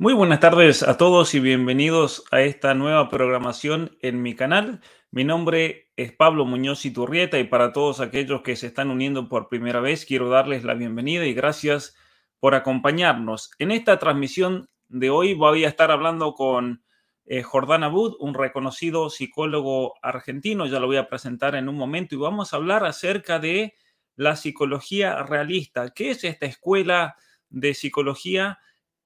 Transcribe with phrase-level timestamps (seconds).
[0.00, 4.80] Muy buenas tardes a todos y bienvenidos a esta nueva programación en mi canal.
[5.10, 9.50] Mi nombre es Pablo Muñoz Iturrieta y para todos aquellos que se están uniendo por
[9.50, 11.94] primera vez quiero darles la bienvenida y gracias
[12.38, 13.50] por acompañarnos.
[13.58, 16.82] En esta transmisión de hoy voy a estar hablando con
[17.26, 22.14] eh, Jordán Abud, un reconocido psicólogo argentino, ya lo voy a presentar en un momento
[22.14, 23.74] y vamos a hablar acerca de
[24.16, 25.90] la psicología realista.
[25.90, 27.16] ¿Qué es esta escuela
[27.50, 28.58] de psicología?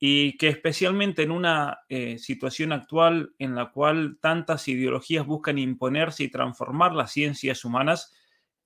[0.06, 6.24] Y que especialmente en una eh, situación actual en la cual tantas ideologías buscan imponerse
[6.24, 8.12] y transformar las ciencias humanas,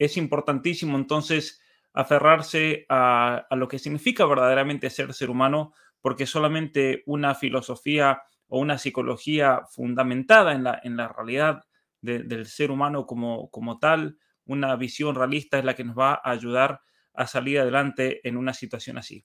[0.01, 7.37] es importantísimo entonces aferrarse a, lo que significa verdaderamente ser ser humano, porque solamente una
[7.37, 11.63] filosofía o una psicología fundamentada en la, en la realidad
[12.01, 16.33] del ser humano como, como tal, una visión realista es la que nos va a
[16.33, 16.81] ayudar
[17.15, 19.25] a salir adelante en una situación así.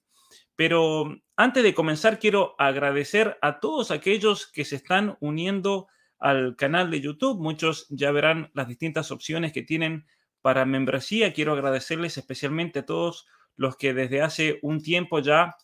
[0.56, 5.88] Pero antes de comenzar, quiero agradecer a todos aquellos que se están uniendo
[6.20, 7.42] al canal de YouTube.
[7.42, 10.06] Muchos ya verán las distintas opciones que tienen
[10.42, 11.34] para membresía.
[11.34, 15.56] Quiero agradecerles especialmente a todos los que desde hace un tiempo ya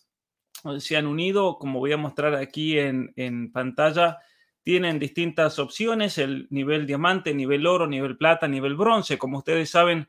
[0.78, 1.56] se han unido.
[1.58, 4.18] Como voy a mostrar aquí en, en pantalla,
[4.62, 9.18] tienen distintas opciones, el nivel diamante, nivel oro, nivel plata, nivel bronce.
[9.18, 10.08] Como ustedes saben,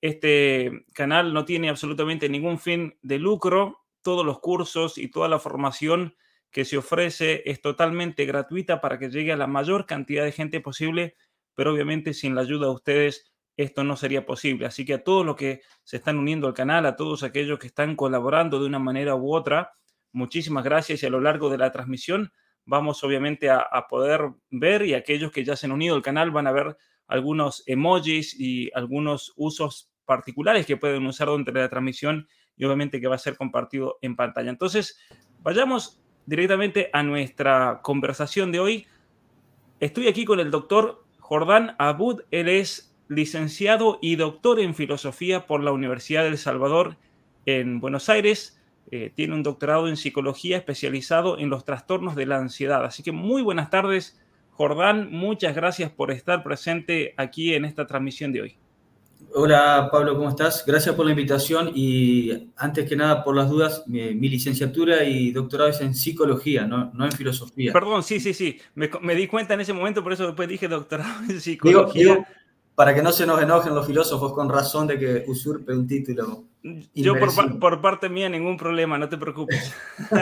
[0.00, 5.40] este canal no tiene absolutamente ningún fin de lucro todos los cursos y toda la
[5.40, 6.14] formación
[6.52, 10.60] que se ofrece es totalmente gratuita para que llegue a la mayor cantidad de gente
[10.60, 11.16] posible,
[11.54, 14.66] pero obviamente sin la ayuda de ustedes esto no sería posible.
[14.66, 17.66] Así que a todos los que se están uniendo al canal, a todos aquellos que
[17.66, 19.72] están colaborando de una manera u otra,
[20.12, 22.32] muchísimas gracias y a lo largo de la transmisión
[22.66, 26.46] vamos obviamente a, poder ver y aquellos que ya se han unido al canal van
[26.46, 32.64] a ver algunos emojis y algunos usos particulares que pueden usar durante la transmisión y
[32.64, 34.50] obviamente que va a ser compartido en pantalla.
[34.50, 34.98] Entonces,
[35.42, 38.86] vayamos directamente a nuestra conversación de hoy.
[39.80, 42.22] Estoy aquí con el doctor Jordán Abud.
[42.30, 46.96] Él es licenciado y doctor en filosofía por la Universidad del Salvador
[47.46, 48.60] en Buenos Aires.
[48.90, 52.84] Eh, tiene un doctorado en psicología especializado en los trastornos de la ansiedad.
[52.84, 55.10] Así que muy buenas tardes, Jordán.
[55.10, 58.58] Muchas gracias por estar presente aquí en esta transmisión de hoy.
[59.36, 60.64] Hola Pablo, ¿cómo estás?
[60.64, 65.70] Gracias por la invitación y antes que nada por las dudas, mi, licenciatura y doctorado
[65.70, 67.72] es en psicología, no, en filosofía.
[67.72, 71.24] Perdón, sí, sí, sí, me, di cuenta en ese momento, por eso después dije doctorado
[71.28, 72.24] en psicología.
[72.76, 76.44] para que no se nos enojen los filósofos con razón de que usurpe un título.
[76.94, 77.14] Yo
[77.58, 79.74] por, parte mía ningún problema, no te preocupes.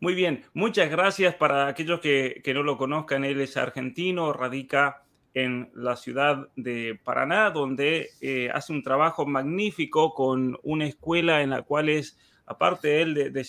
[0.00, 5.02] Muy bien, muchas gracias para aquellos que, que no lo conozcan, él es argentino, radica
[5.34, 11.50] en la ciudad de Paraná, donde eh, hace un trabajo magnífico con una escuela en
[11.50, 13.44] la cual es, aparte de él de, de,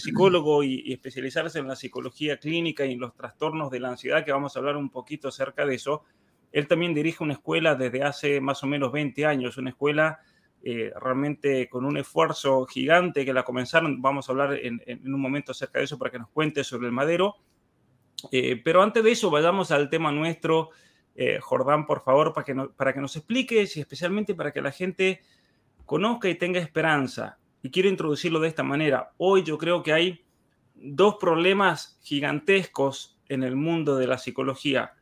[0.00, 4.32] psicólogo y, especializarse en la psicología clínica y en los trastornos de la ansiedad, que
[4.32, 6.02] vamos a hablar un poquito acerca de eso,
[6.50, 10.20] él también dirige una escuela desde hace más o menos 20 años, una escuela
[10.64, 15.52] eh, realmente con un esfuerzo gigante que la comenzaron, vamos a hablar en, un momento
[15.52, 17.36] acerca de eso para que nos cuente sobre el madero.
[18.32, 20.70] Eh, pero antes de eso, vayamos al tema nuestro
[21.20, 24.70] eh, Jordán, por favor, para que, para que nos expliques y especialmente para que la
[24.70, 25.20] gente
[25.84, 27.38] conozca y tenga esperanza.
[27.60, 29.10] Y quiero introducirlo de esta manera.
[29.16, 30.24] Hoy yo creo que hay
[30.76, 34.92] dos problemas gigantescos en el mundo de la psicología.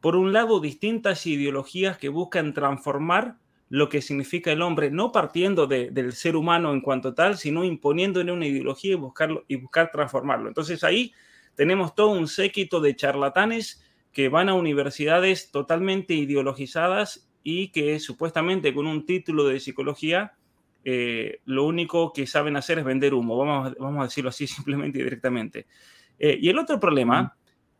[0.00, 5.66] Por un lado, distintas ideologías que buscan transformar lo que significa el hombre, no partiendo
[5.66, 10.46] del ser humano en cuanto tal, sino imponiéndole una ideología y, buscarlo, y buscar transformarlo.
[10.46, 11.12] Entonces ahí
[11.56, 13.83] tenemos todo un séquito de charlatanes
[14.14, 20.32] que van a universidades totalmente ideologizadas y que supuestamente con un título de psicología
[20.84, 24.98] eh, lo único que saben hacer es vender humo, vamos, vamos a decirlo así simplemente
[24.98, 25.66] y directamente.
[26.18, 27.36] Eh, y el otro problema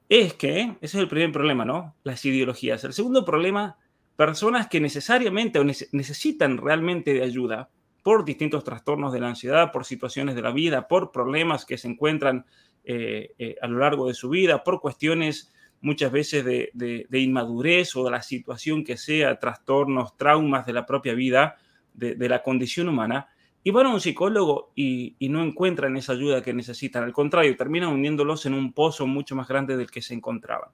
[0.08, 1.94] es que, ese es el primer problema, ¿no?
[2.02, 2.82] Las ideologías.
[2.84, 3.78] El segundo problema,
[4.16, 7.70] personas que necesariamente o necesitan realmente de ayuda
[8.02, 11.88] por distintos trastornos de la ansiedad, por situaciones de la vida, por problemas que se
[11.88, 12.44] encuentran
[12.84, 15.54] eh, a lo largo de su vida, por cuestiones
[15.84, 21.14] muchas veces de, inmadurez o de la situación que sea, trastornos, traumas de la propia
[21.14, 21.56] vida,
[21.92, 23.28] de, la condición humana,
[23.62, 27.04] y van a un psicólogo y, y, no encuentran esa ayuda que necesitan.
[27.04, 30.70] Al contrario, terminan hundiéndolos en un pozo mucho más grande del que se encontraban.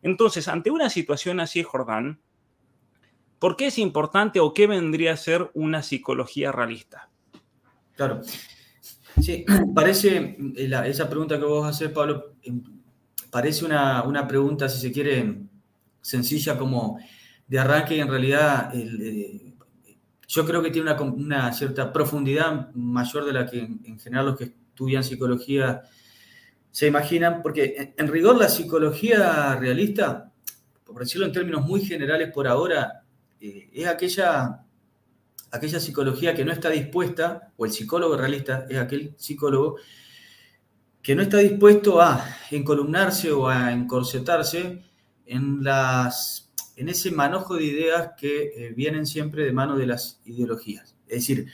[0.00, 2.20] Entonces, ante una situación así, Jordán,
[3.38, 7.10] ¿por qué es importante o qué vendría a ser una psicología realista?
[7.96, 8.20] Claro.
[9.20, 9.44] Sí,
[9.74, 12.62] parece, eh, esa pregunta que vos haces, Pablo, em,
[13.32, 15.38] parece una, una, pregunta, si se quiere,
[16.02, 16.98] sencilla como
[17.48, 19.54] de arranque y en realidad eh,
[20.28, 24.36] yo creo que tiene una, una, cierta profundidad mayor de la que en, general los
[24.36, 25.80] que estudian psicología
[26.70, 30.30] se imaginan, porque en, rigor la psicología realista,
[30.84, 33.02] por decirlo en términos muy generales por ahora,
[33.40, 34.66] eh, es aquella
[35.52, 39.76] aquella psicología que no está dispuesta, o el psicólogo realista es aquel psicólogo
[41.02, 44.82] que no está dispuesto a encolumnarse o a encorsetarse
[45.26, 50.20] en, las, en ese manojo de ideas que eh, vienen siempre de mano de las
[50.24, 50.96] ideologías.
[51.08, 51.46] Es decir,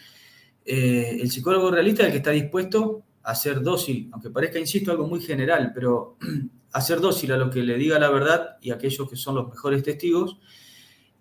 [0.64, 4.90] eh, el psicólogo realista es el que está dispuesto a ser dócil, aunque parezca, insisto,
[4.90, 6.18] algo muy general, pero
[6.72, 9.34] a ser dócil a lo que le diga la verdad y a aquellos que son
[9.34, 10.38] los mejores testigos,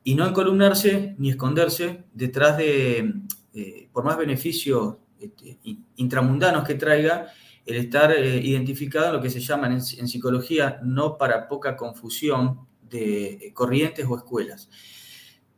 [0.03, 3.13] y no encolumnarse ni esconderse detrás de,
[3.53, 5.57] eh, por más beneficios este,
[5.97, 7.27] intramundanos que traiga,
[7.68, 12.62] el estar eh, identificado en lo que se llama en, psicología no para poca confusión
[12.90, 14.69] de corrientes o escuelas.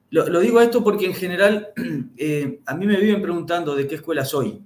[0.10, 1.70] Lo, digo esto porque en general
[2.18, 4.62] eh, a mí me viven preguntando de qué escuela soy.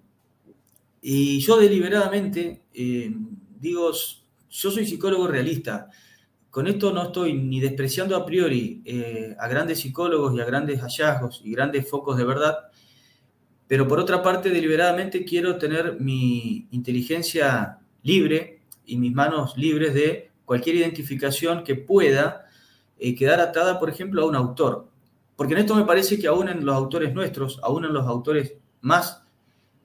[1.02, 2.64] Y yo deliberadamente
[3.64, 3.92] digo,
[4.50, 5.90] yo soy psicólogo realista.
[6.50, 10.80] Con esto no estoy ni despreciando a priori eh, a grandes psicólogos y a grandes
[10.82, 12.70] hallazgos y grandes focos de verdad,
[13.68, 20.32] pero por otra parte deliberadamente quiero tener mi inteligencia libre y mis manos libres de
[20.46, 22.46] cualquier identificación que pueda
[22.98, 24.88] eh, quedar atada, por ejemplo, a un autor.
[25.36, 28.54] Porque en esto me parece que aún en los autores nuestros, aún en los autores
[28.82, 29.24] más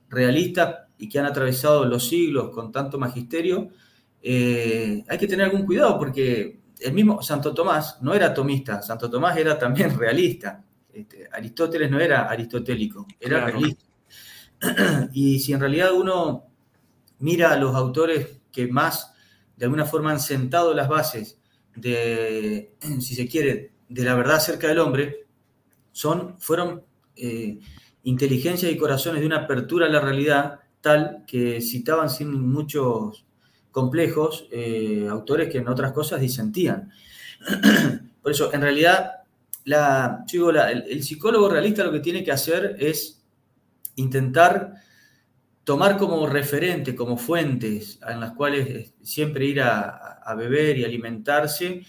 [0.09, 3.69] realistas y que han atravesado los siglos con tanto magisterio,
[4.23, 9.09] eh, hay que tener algún cuidado porque el mismo Santo Tomás no era tomista, Santo
[9.09, 10.65] Tomás era también realista.
[10.93, 13.85] Este, Aristóteles no era aristotélico, era realista.
[15.13, 16.47] Y si en realidad uno
[17.21, 19.15] mira a los autores que más
[19.57, 21.41] de alguna forma han sentado las bases
[21.75, 25.27] de, si se quiere, de la verdad acerca del hombre,
[25.93, 26.83] son, fueron
[27.17, 27.59] eh,
[28.05, 33.27] inteligencias y corazones de una apertura a la realidad tal que citaban sin muchos
[33.71, 36.91] complejos, eh, autores que en otras cosas disentían.
[38.23, 39.13] Por eso, en realidad,
[39.69, 43.23] el, psicólogo realista lo que tiene que hacer es
[43.97, 44.75] intentar
[45.65, 51.83] tomar como referente, como fuentes en las cuales eh, siempre ir a, beber y alimentarse,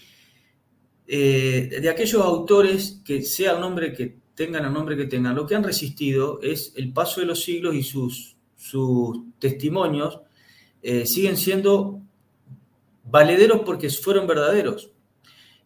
[1.06, 5.46] eh, de aquellos autores que sea el nombre que tengan el nombre que tengan, lo
[5.46, 10.20] que han resistido es el paso de los siglos y sus, sus testimonios
[10.82, 12.00] eh, siguen siendo
[13.04, 14.92] valederos porque fueron verdaderos.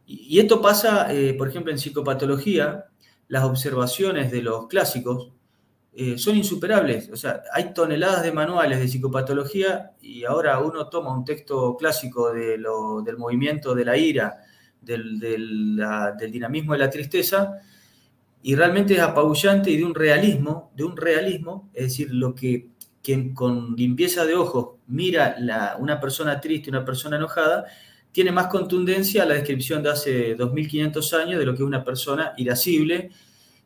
[0.06, 2.87] Y, esto pasa, eh, por ejemplo, en psicopatología,
[3.29, 5.33] las observaciones de los clásicos
[5.95, 7.11] eh, son insuperables.
[7.11, 12.33] O sea, hay toneladas de manuales de psicopatología y ahora uno toma un texto clásico
[12.33, 12.59] de
[13.05, 14.39] del movimiento de la ira,
[14.81, 15.83] del, del,
[16.19, 17.59] del dinamismo de la tristeza,
[18.43, 22.69] y realmente es apabullante y de un realismo, de un realismo, es decir, lo que
[23.02, 27.67] quien con limpieza de ojos mira la, una persona triste, una persona enojada,
[28.14, 31.83] tiene más contundencia a la descripción de hace 2500 años de lo que es una
[31.83, 33.11] persona irascible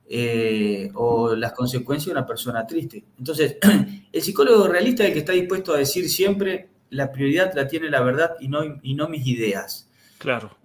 [0.08, 3.04] eh, o las consecuencias de una persona triste.
[3.18, 3.58] Entonces,
[4.12, 7.90] el psicólogo realista es el que está dispuesto a decir siempre la prioridad la tiene
[7.90, 9.90] la verdad y no, y no mis ideas.
[10.16, 10.56] Claro.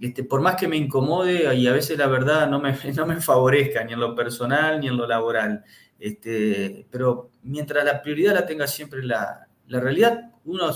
[0.00, 3.20] Este, por más que me incomode y a veces la verdad no me, no me
[3.20, 5.64] favorezca ni en lo personal ni en lo laboral.
[5.98, 10.70] Este, pero mientras la prioridad la tenga siempre la, realidad, uno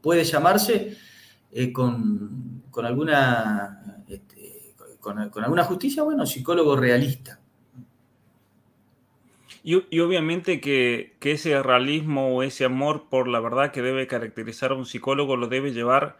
[0.00, 0.96] puede llamarse
[1.58, 7.40] eh, con, alguna, este, con, alguna justicia, bueno, psicólogo realista.
[9.64, 14.72] Y, obviamente que, que, ese realismo o ese amor por la verdad que debe caracterizar
[14.72, 16.18] a un psicólogo lo debe llevar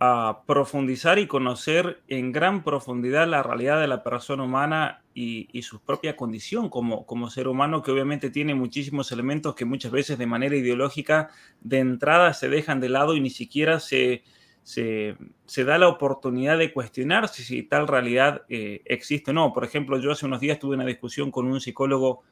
[0.00, 5.78] a profundizar y conocer en gran profundidad la realidad de la persona humana y, su
[5.78, 10.26] propia condición como, como ser humano, que obviamente tiene muchísimos elementos que muchas veces de
[10.26, 11.30] manera ideológica
[11.60, 14.24] de entrada se dejan de lado y ni siquiera se,
[14.66, 15.16] se,
[15.64, 19.52] da la oportunidad de cuestionarse si tal realidad eh, existe o no.
[19.52, 22.24] Por ejemplo, yo hace unos días tuve una discusión con un psicólogo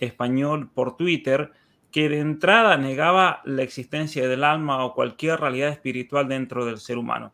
[0.00, 1.52] español por Twitter
[1.92, 6.98] que de entrada negaba la existencia del alma o cualquier realidad espiritual dentro del ser
[6.98, 7.32] humano.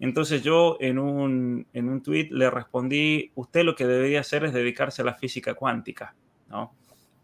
[0.00, 4.54] Entonces yo en un, en un tweet le respondí, usted lo que debería hacer es
[4.54, 6.16] dedicarse a la física cuántica,
[6.48, 6.74] ¿no?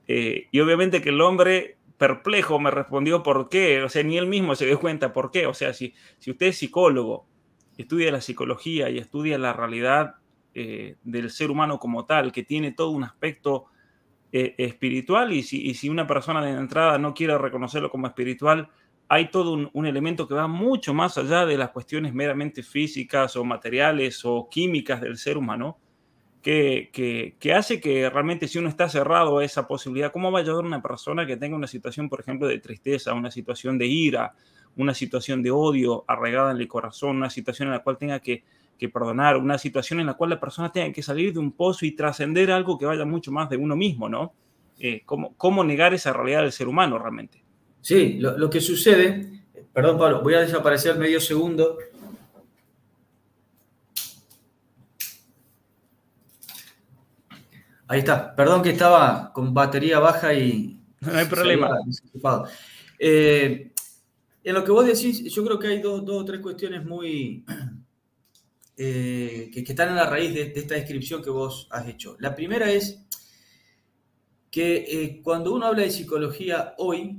[0.07, 4.27] Eh, y obviamente que el hombre perplejo me respondió por qué, o sea, ni él
[4.27, 7.29] mismo se dio cuenta por qué, o sea, si, si usted es psicólogo,
[7.79, 10.17] estudia la psicología y estudia la realidad
[10.53, 13.67] eh, del ser humano como tal, que tiene todo un aspecto
[14.33, 18.69] eh, espiritual y si, y si, una persona de entrada no quiere reconocerlo como espiritual,
[19.07, 23.45] hay todo un, elemento que va mucho más allá de las cuestiones meramente físicas o
[23.45, 25.79] materiales o químicas del ser humano,
[26.43, 30.65] que, hace que realmente si uno está cerrado a esa posibilidad, ¿cómo va a ayudar
[30.65, 34.35] una persona que tenga una situación, por ejemplo, de tristeza, una situación de ira,
[34.77, 38.43] una situación de odio arraigada en el corazón, una situación en la cual tenga que,
[38.79, 41.87] que perdonar, una situación en la cual la persona tenga que salir de un pozo
[41.87, 44.33] y trascender algo que vaya mucho más de uno mismo, ¿no?
[44.79, 47.43] Eh, ¿cómo, ¿Cómo negar esa realidad del ser humano realmente?
[47.81, 51.79] Sí, lo, que sucede, perdón Pablo, voy a desaparecer medio segundo.
[57.93, 60.81] Ahí está, perdón que estaba con batería baja y...
[61.03, 61.79] No hay problema.
[62.99, 63.71] Eh,
[64.43, 67.45] en lo que vos decís, yo creo que hay dos, o tres cuestiones muy...
[68.75, 72.17] Eh, que, están en la raíz de, esta descripción que vos has hecho.
[72.19, 73.05] La primera es
[74.51, 77.19] que eh, cuando uno habla de psicología hoy,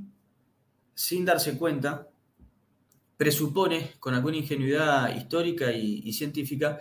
[0.96, 2.10] sin darse cuenta,
[3.16, 6.80] presupone con alguna ingenuidad histórica y, científica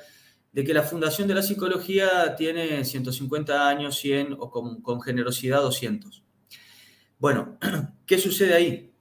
[0.52, 6.22] de que la fundación de la psicología tiene 150 años, 100 o con, generosidad 200.
[7.18, 7.58] Bueno,
[8.06, 8.92] ¿qué sucede ahí?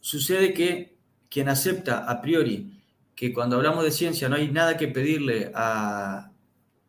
[0.00, 0.96] Sucede que
[1.28, 2.78] quien acepta a priori
[3.14, 6.30] que cuando hablamos de ciencia no hay nada que pedirle a,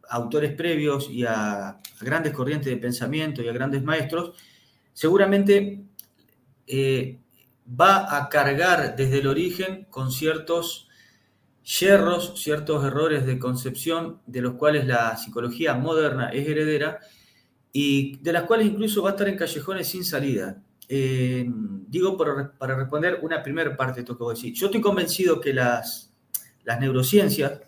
[0.10, 4.38] autores previos y a, grandes corrientes de pensamiento y a grandes maestros,
[4.94, 5.86] seguramente
[6.68, 7.20] eh,
[7.68, 10.90] va a cargar desde el origen con ciertos
[11.64, 17.00] yerros, ciertos errores de concepción de los cuales la psicología moderna es heredera
[17.72, 20.62] y de las cuales incluso va a estar en callejones sin salida.
[20.90, 21.50] Eh,
[21.88, 24.54] digo para, responder una primera parte de esto que voy a decir.
[24.54, 26.14] Yo estoy convencido que las,
[26.64, 27.62] las neurociencias,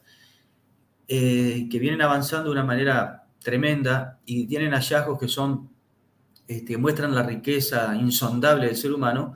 [1.07, 5.69] eh, que vienen avanzando de una manera tremenda y tienen hallazgos que son,
[6.47, 9.35] este, muestran la riqueza insondable del ser humano,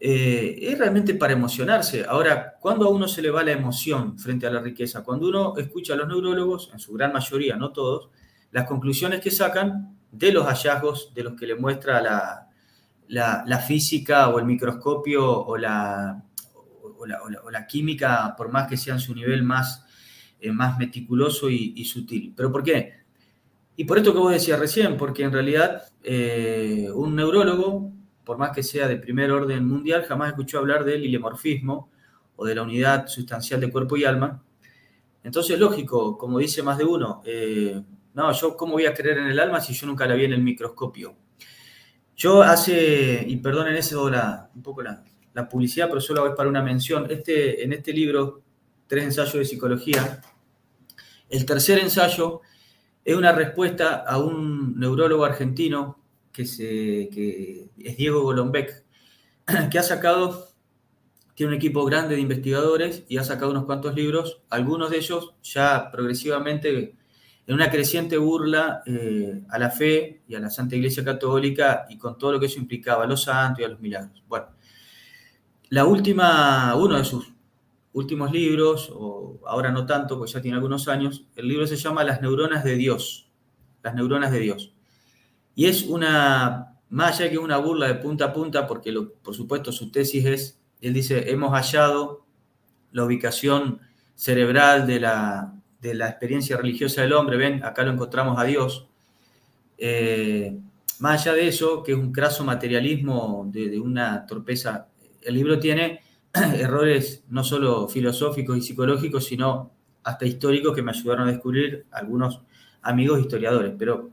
[0.00, 2.04] eh, es realmente para emocionarse.
[2.08, 5.02] Ahora, cuando a uno se le va la emoción frente a la riqueza?
[5.02, 8.10] Cuando uno escucha a los neurólogos, en su gran mayoría, no todos,
[8.52, 14.38] las conclusiones que sacan de los hallazgos de los que le muestra la, física o
[14.38, 16.22] el microscopio o la,
[17.68, 19.84] química, por más que sea en su nivel más,
[20.40, 22.32] eh, más meticuloso y, sutil.
[22.36, 22.98] ¿Pero por qué?
[23.74, 27.97] Y por esto que vos decías recién, porque en realidad eh, un neurólogo
[28.28, 31.90] por más que sea de primer orden mundial, jamás escuchó hablar del ilemorfismo
[32.36, 34.44] o de la unidad sustancial de cuerpo y alma.
[35.24, 37.82] Entonces, lógico, como dice más de uno, eh,
[38.12, 40.34] no, yo cómo voy a creer en el alma si yo nunca la vi en
[40.34, 41.16] el microscopio.
[42.16, 45.02] Yo hace, y perdonen eso la, un poco la,
[45.50, 47.06] publicidad, pero solo voy para una mención.
[47.10, 48.42] Este, en este libro,
[48.86, 50.20] Tres ensayos de psicología,
[51.30, 52.42] el tercer ensayo
[53.02, 55.97] es una respuesta a un neurólogo argentino
[56.44, 58.84] que, es Diego Golombek,
[59.70, 60.48] que ha sacado,
[61.34, 65.34] tiene un equipo grande de investigadores y ha sacado unos cuantos libros, algunos de ellos
[65.42, 66.94] ya progresivamente
[67.46, 71.96] en una creciente burla eh, a la fe y a la Santa Iglesia Católica y
[71.96, 74.22] con todo lo que eso implicaba, a los santos y a los milagros.
[74.28, 74.48] Bueno,
[75.70, 77.32] la última, uno de sus
[77.92, 82.04] últimos libros, o ahora no tanto, pues ya tiene algunos años, el libro se llama
[82.04, 83.30] Las neuronas de Dios.
[83.82, 84.74] Las neuronas de Dios.
[85.58, 89.72] Y es una, más allá que una burla de punta a punta, porque por supuesto
[89.72, 92.24] su tesis es, él dice, hemos hallado
[92.92, 93.80] la ubicación
[94.14, 98.86] cerebral de la, de la experiencia religiosa del hombre, ven, acá lo encontramos a Dios.
[99.78, 100.56] Eh,
[101.00, 104.86] más allá de eso, que es un craso materialismo de, de una torpeza,
[105.22, 106.02] el libro tiene
[106.54, 109.72] errores no solo filosóficos y psicológicos, sino
[110.04, 112.42] hasta históricos que me ayudaron a descubrir algunos
[112.80, 113.74] amigos historiadores.
[113.76, 114.10] Pero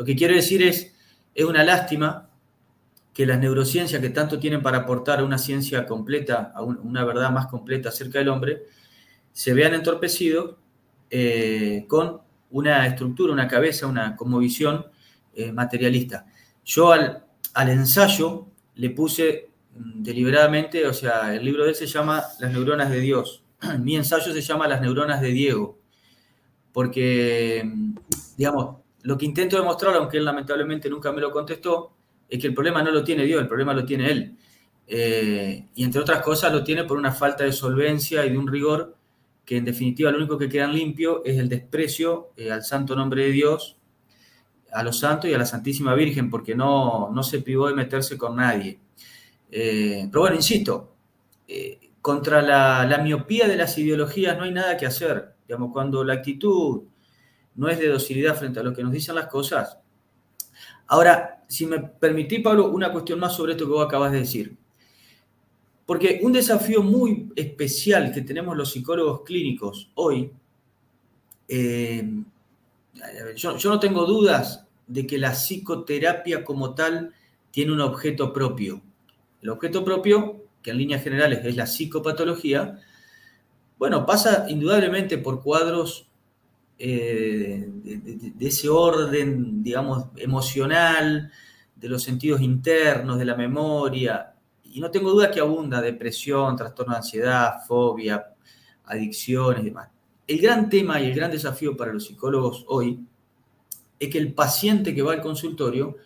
[0.00, 0.94] lo que quiero decir es,
[1.34, 2.30] es una lástima
[3.12, 7.30] que las neurociencias que tanto tienen para aportar a una ciencia completa, a una verdad
[7.30, 8.62] más completa acerca del hombre,
[9.30, 10.56] se vean entorpecidos
[11.10, 14.86] eh, con una estructura, una cabeza, una como visión
[15.34, 16.24] eh, materialista.
[16.64, 21.86] Yo al, al, ensayo le puse mm, deliberadamente, o sea, el libro de él se
[21.86, 23.44] llama Las neuronas de Dios.
[23.80, 25.78] Mi ensayo se llama Las neuronas de Diego,
[26.72, 27.94] porque, mm,
[28.38, 31.92] digamos, lo que intento demostrar, aunque él lamentablemente nunca me lo contestó,
[32.28, 34.36] es que el problema no lo tiene Dios, el problema lo tiene él.
[34.86, 38.48] Eh, y entre otras cosas lo tiene por una falta de solvencia y de un
[38.48, 38.96] rigor
[39.44, 43.24] que en definitiva lo único que quedan limpio es el desprecio eh, al santo nombre
[43.24, 43.76] de Dios,
[44.72, 48.16] a los santos y a la Santísima Virgen, porque no, no se privó de meterse
[48.16, 48.78] con nadie.
[49.50, 50.94] Eh, pero bueno, insisto,
[52.00, 55.34] contra la, la, miopía de las ideologías no hay nada que hacer.
[55.48, 56.82] Digamos, cuando la actitud
[57.54, 59.78] no es de docilidad frente a lo que nos dicen las cosas.
[60.86, 64.56] Ahora, si me permitís, Pablo, una cuestión más sobre esto que vos acabas de decir.
[65.86, 70.32] Porque un desafío muy especial que tenemos los psicólogos clínicos hoy,
[71.48, 72.08] eh,
[73.36, 77.12] yo, no tengo dudas de que la psicoterapia como tal
[77.50, 78.82] tiene un objeto propio.
[79.42, 82.78] El objeto propio, que en líneas generales es la psicopatología,
[83.78, 86.09] bueno, pasa indudablemente por cuadros
[86.82, 91.30] eh, de, ese orden, digamos, emocional,
[91.76, 94.32] de los sentidos internos, de la memoria,
[94.64, 98.24] y no tengo duda que abunda depresión, trastorno de ansiedad, fobia,
[98.84, 99.90] adicciones y demás.
[100.26, 103.00] El gran tema y el gran desafío para los psicólogos hoy
[103.98, 105.98] es que el paciente que va al consultorio,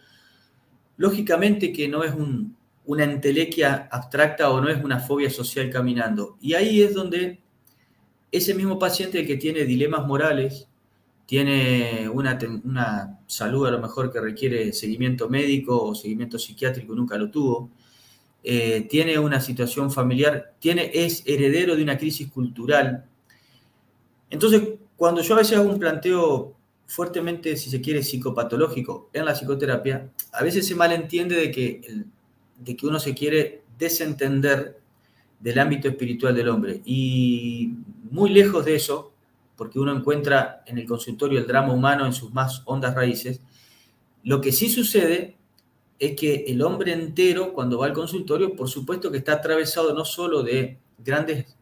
[0.97, 2.15] lógicamente que no es
[2.85, 6.37] una entelequia abstracta o no es una fobia social caminando.
[6.41, 7.44] Y ahí es donde
[8.37, 10.67] ese mismo paciente que tiene dilemas morales,
[11.25, 17.31] tiene una, salud a lo mejor que requiere seguimiento médico o seguimiento psiquiátrico, nunca lo
[17.31, 17.71] tuvo,
[18.43, 23.05] eh, tiene una situación familiar, tiene, es heredero de una crisis cultural.
[24.31, 24.63] Entonces,
[24.97, 26.57] cuando yo a veces hago un planteo
[26.89, 32.05] fuertemente, si se quiere, psicopatológico en la psicoterapia, a veces se malentiende de que,
[32.59, 34.84] de que uno se quiere desentender
[35.45, 36.81] del ámbito espiritual del hombre.
[36.87, 37.75] Y
[38.11, 39.13] muy lejos de eso,
[39.57, 43.43] porque uno encuentra en el consultorio el drama humano en sus más hondas raíces,
[44.23, 45.37] lo que sí sucede
[45.99, 50.07] es que el hombre entero, cuando va al consultorio, por supuesto que está atravesado no
[50.07, 51.55] solo de grandes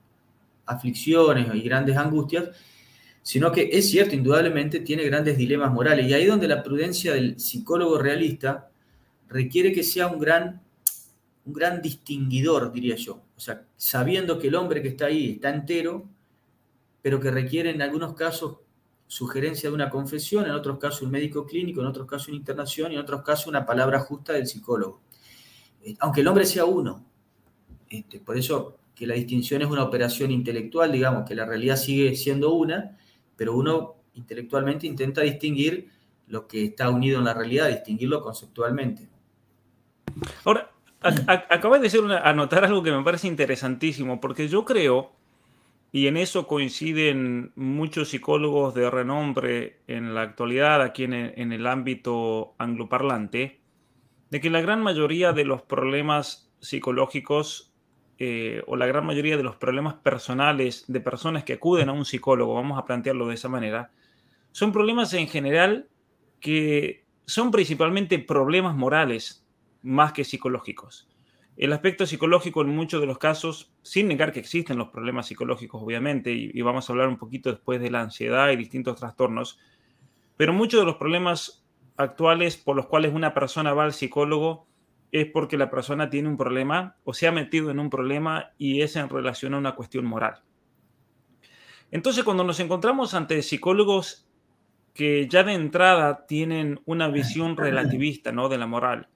[0.65, 2.51] aflicciones y grandes angustias,
[3.21, 6.07] sino que es cierto, indudablemente tiene grandes dilemas morales.
[6.07, 8.71] Y ahí donde la prudencia del psicólogo realista
[9.29, 10.63] requiere que sea un gran,
[11.45, 13.21] un gran distinguidor, diría yo.
[13.43, 16.09] Sea, sabiendo que el hombre que está ahí está entero,
[17.03, 18.59] pero que requiere en algunos casos
[19.09, 22.93] sugerencia de una confesión, en otros casos un médico clínico, en otros casos una internación
[22.93, 25.01] y en otros casos una palabra justa del psicólogo.
[25.83, 27.05] Eh, aunque el hombre sea uno.
[27.91, 32.15] Este, por eso que la distinción es una operación intelectual, digamos, que la realidad sigue
[32.15, 32.97] siendo una,
[33.35, 35.91] pero uno intelectualmente intenta distinguir
[36.29, 39.09] lo que está unido en la realidad, distinguirlo conceptualmente.
[40.45, 40.72] Ahora,
[41.03, 45.13] acabas de decir anotar algo que me parece interesantísimo, porque yo creo
[45.95, 52.55] y en eso coinciden muchos psicólogos de renombre en la actualidad aquí en el, ámbito
[52.57, 53.61] angloparlante,
[54.31, 57.75] de que la gran mayoría de los problemas psicológicos
[58.19, 62.07] eh, o la gran mayoría de los problemas personales de personas que acuden a un
[62.07, 63.91] psicólogo, vamos a plantearlo de esa manera,
[64.51, 65.89] son problemas en general
[66.41, 69.42] que son principalmente problemas morales
[69.83, 71.09] más que psicológicos.
[71.57, 75.83] El aspecto psicológico en muchos de los casos, sin negar que existen los problemas psicológicos,
[75.83, 79.59] obviamente, y, vamos a hablar un poquito después de la ansiedad y distintos trastornos,
[80.37, 81.65] pero muchos de los problemas
[81.97, 84.67] actuales por los cuales una persona va al psicólogo
[85.13, 88.81] es porque la persona tiene un problema o se ha metido en un problema y
[88.81, 90.43] es en relación a una cuestión moral.
[91.91, 94.27] Entonces, cuando nos encontramos ante psicólogos
[94.95, 98.49] que ya de entrada tienen una visión relativista ¿no?
[98.49, 99.09] de la moral,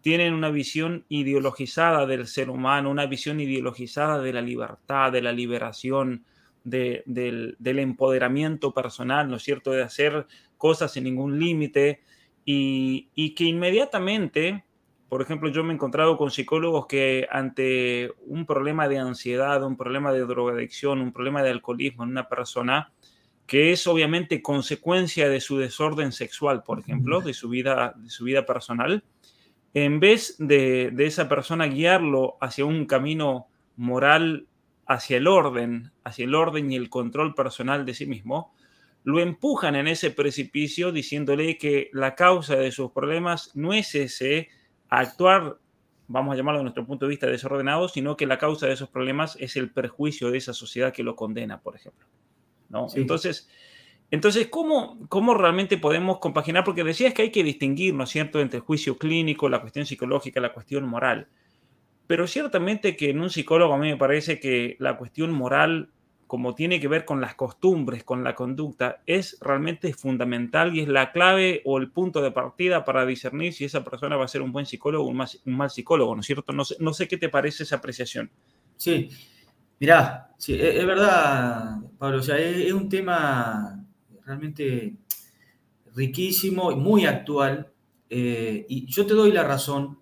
[0.00, 5.32] tienen una visión ideologizada del ser humano, una visión ideologizada de la libertad, de la
[5.32, 6.24] liberación,
[6.64, 12.00] del, empoderamiento personal, ¿no es cierto?, de hacer cosas sin ningún límite
[12.44, 14.64] y, y, que inmediatamente,
[15.08, 19.76] por ejemplo, yo me he encontrado con psicólogos que ante un problema de ansiedad, un
[19.76, 22.92] problema de drogadicción, un problema de alcoholismo en una persona,
[23.46, 28.24] que es obviamente consecuencia de su desorden sexual, por ejemplo, de su vida, de su
[28.24, 29.04] vida personal,
[29.74, 34.46] en vez de, esa persona guiarlo hacia un camino moral,
[34.86, 38.54] hacia el orden, hacia el orden y el control personal de sí mismo,
[39.04, 44.48] lo empujan en ese precipicio diciéndole que la causa de sus problemas no es ese
[44.88, 45.58] actuar,
[46.08, 48.88] vamos a llamarlo de nuestro punto de vista desordenado, sino que la causa de esos
[48.88, 52.06] problemas es el perjuicio de esa sociedad que lo condena, por ejemplo.
[52.68, 52.88] ¿no?
[52.94, 53.48] Entonces,
[54.10, 56.64] entonces, ¿cómo, ¿cómo realmente podemos compaginar?
[56.64, 59.84] Porque decías que hay que distinguir, ¿no es cierto?, entre el juicio clínico, la cuestión
[59.84, 61.28] psicológica, la cuestión moral.
[62.06, 65.90] Pero ciertamente que en un psicólogo a mí me parece que la cuestión moral,
[66.26, 70.88] como tiene que ver con las costumbres, con la conducta, es realmente fundamental y es
[70.88, 74.40] la clave o el punto de partida para discernir si esa persona va a ser
[74.40, 76.54] un buen psicólogo o un, mal psicólogo, ¿no es cierto?
[76.54, 78.30] No sé, no sé qué te parece esa apreciación.
[78.76, 79.10] Sí,
[79.80, 83.77] Mirá, sí, es, verdad, Pablo, o sea, es, un tema
[84.28, 84.94] realmente
[85.94, 87.72] riquísimo y muy actual.
[88.10, 89.98] Eh, y yo te doy la razón,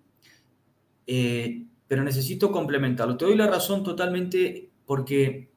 [1.07, 3.15] eh, pero necesito complementarlo.
[3.15, 5.49] Te doy la razón totalmente porque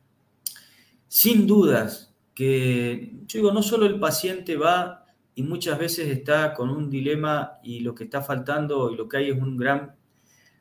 [1.08, 5.04] sin dudas que, yo digo, no solo el paciente va
[5.34, 9.16] y muchas veces está con un dilema y lo que está faltando y lo que
[9.16, 9.96] hay es un gran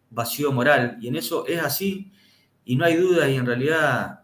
[0.09, 0.97] vacío moral.
[0.99, 2.11] Y en eso es así
[2.65, 4.21] y no hay duda y en realidad,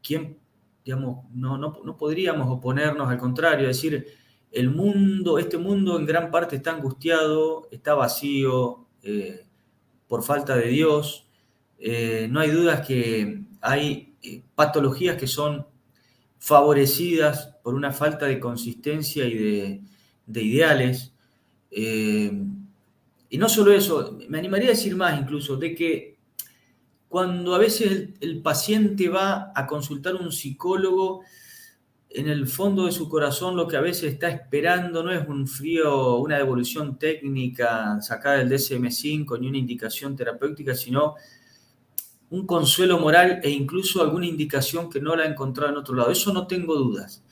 [0.00, 0.38] ¿quién,
[0.86, 4.06] digamos, no, no, podríamos oponernos, al contrario, decir,
[4.52, 9.44] el mundo, este mundo en gran parte está angustiado, está vacío eh,
[10.06, 11.26] por falta de Dios.
[11.80, 15.66] Eh, no hay dudas que hay eh, patologías que son
[16.38, 19.34] favorecidas por una falta de consistencia y
[20.28, 21.12] de, ideales.
[21.68, 26.15] y no solo eso, me animaría a decir más incluso, de que
[27.16, 31.22] cuando a veces el, paciente va a consultar a un psicólogo,
[32.10, 35.48] en el fondo de su corazón lo que a veces está esperando no es un
[35.48, 41.14] frío, una devolución técnica sacada del DSM5 ni una indicación terapéutica, sino
[42.28, 46.10] un consuelo moral e incluso alguna indicación que no la ha encontrado en otro lado.
[46.10, 47.24] Eso no tengo dudas.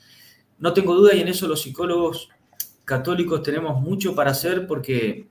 [0.57, 2.29] No tengo dudas y en eso los psicólogos
[2.85, 5.27] católicos tenemos mucho para hacer porque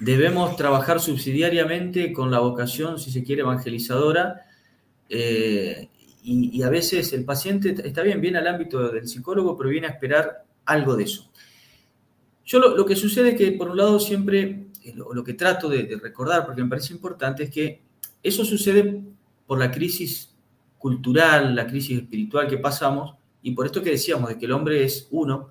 [0.00, 4.42] debemos trabajar subsidiariamente con la vocación, si se quiere, evangelizadora.
[5.08, 5.88] Eh,
[6.24, 9.90] y, a veces el paciente está bien, viene al ámbito del psicólogo, pero viene a
[9.90, 11.30] esperar algo de eso.
[12.44, 15.84] Yo lo, que sucede es que, por un lado, siempre, eh, lo, que trato de,
[15.84, 17.82] de, recordar, porque me parece importante, es que
[18.22, 19.02] eso sucede
[19.46, 20.34] por la crisis
[20.78, 24.84] cultural, la crisis espiritual que pasamos, y por esto que decíamos, de que el hombre
[24.84, 25.50] es uno,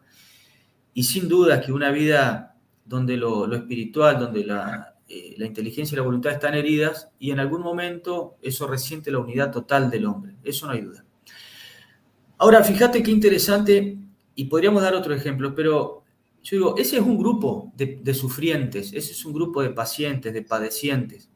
[0.94, 2.51] y sin duda que una vida
[2.92, 7.62] donde lo, espiritual, donde eh, la, inteligencia y la voluntad están heridas y en algún
[7.62, 10.36] momento eso resiente la unidad total del hombre.
[10.44, 11.06] Eso no hay duda.
[12.38, 13.98] Ahora, fíjate qué interesante,
[14.36, 16.04] y podríamos dar otro ejemplo, pero
[16.44, 20.42] yo digo, ese es un grupo de, sufrientes, ese es un grupo de pacientes, de
[20.42, 21.30] padecientes.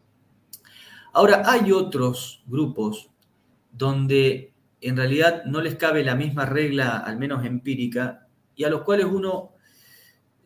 [1.14, 3.10] Ahora, hay otros grupos
[3.72, 8.82] donde en realidad no les cabe la misma regla, al menos empírica, y a los
[8.82, 9.55] cuales uno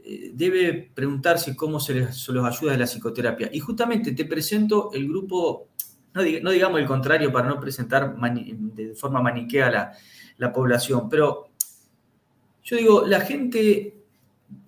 [0.02, 3.50] eh, debe preguntarse cómo se, les, los ayuda de la psicoterapia.
[3.52, 5.70] Y justamente te presento el grupo,
[6.14, 9.92] no, digamos el contrario para no presentar de forma maniquea la,
[10.38, 11.50] la población, pero
[12.64, 13.96] yo digo, la gente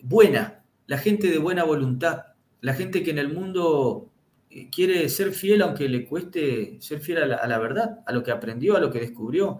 [0.01, 2.25] buena, la gente de buena voluntad,
[2.59, 4.09] la gente que en el mundo
[4.49, 8.11] eh, quiere ser fiel aunque le cueste ser fiel a la, a la, verdad, a
[8.11, 9.59] lo que aprendió, a lo que descubrió.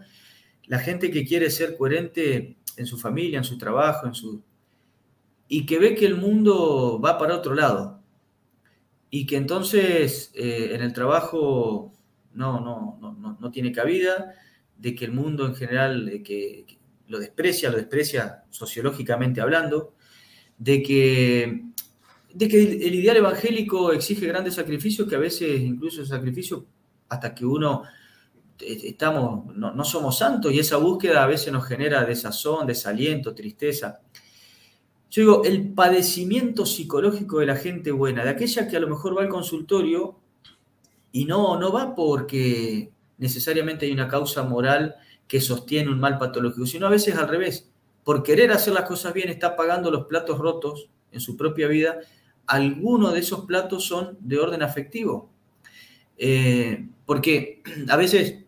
[0.66, 4.44] La gente que quiere ser coherente en su familia, en su trabajo, en su,
[5.54, 8.02] y que ve que el mundo va para otro lado
[9.10, 11.92] y que entonces eh, en el trabajo
[12.34, 14.34] no, no, no, no, tiene cabida,
[14.78, 16.10] de que el mundo en general
[17.08, 19.94] lo desprecia, lo desprecia sociológicamente hablando,
[20.58, 21.66] de que,
[22.34, 26.64] de que el ideal evangélico exige grandes sacrificios, que a veces incluso sacrificios
[27.10, 27.84] hasta que uno
[28.58, 33.36] eh, estamos, no, no somos santos y esa búsqueda a veces nos genera desazón, desaliento,
[33.36, 34.00] tristeza.
[35.12, 39.18] Yo digo, el padecimiento psicológico de la gente buena, de aquella que a lo mejor
[39.18, 40.16] va al consultorio
[41.12, 44.96] y no, no va porque necesariamente hay una causa moral
[45.28, 47.70] que sostiene un mal patológico, sino a veces al revés.
[48.06, 52.00] Por querer hacer las cosas bien está pagando los platos rotos en su propia vida.
[52.48, 55.30] Algunos de esos platos son de orden afectivo.
[56.18, 58.46] Eh, porque a veces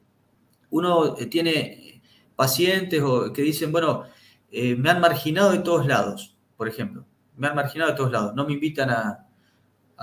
[0.70, 2.02] uno tiene
[2.38, 4.06] pacientes que dicen, bueno,
[4.50, 6.33] eh, me han marginado de todos lados
[6.64, 7.06] por ejemplo.
[7.36, 8.34] Me han marginado de todos lados.
[8.36, 9.28] No me invitan a,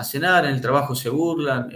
[0.05, 1.71] cenar, en el trabajo se burlan.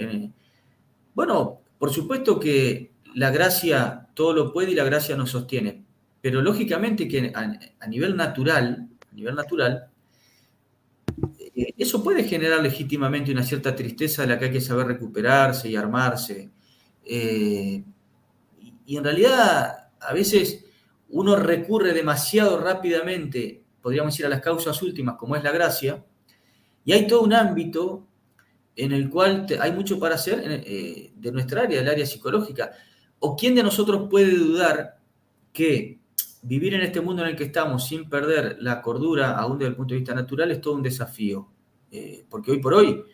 [1.14, 5.86] Bueno, por supuesto que la gracia todo lo puede y la gracia nos sostiene.
[6.20, 9.86] Pero lógicamente que a, nivel natural, a nivel natural,
[11.38, 15.70] eh, eso puede generar legítimamente una cierta tristeza de la que hay que saber recuperarse
[15.70, 16.50] y armarse.
[17.02, 17.82] Eh,
[18.84, 20.62] y en realidad, a veces
[21.08, 26.02] uno recurre demasiado rápidamente podríamos ir a las causas últimas, como es la gracia,
[26.86, 28.08] y hay todo un ámbito
[28.74, 32.72] en el cual hay mucho para hacer eh, de nuestra área, del área psicológica.
[33.18, 35.00] ¿O quién de nosotros puede dudar
[35.52, 36.00] que
[36.40, 39.76] vivir en este mundo en el que estamos sin perder la cordura, aún desde el
[39.76, 41.50] punto de vista natural, es todo un desafío?
[41.90, 43.04] Eh, porque hoy por hoy,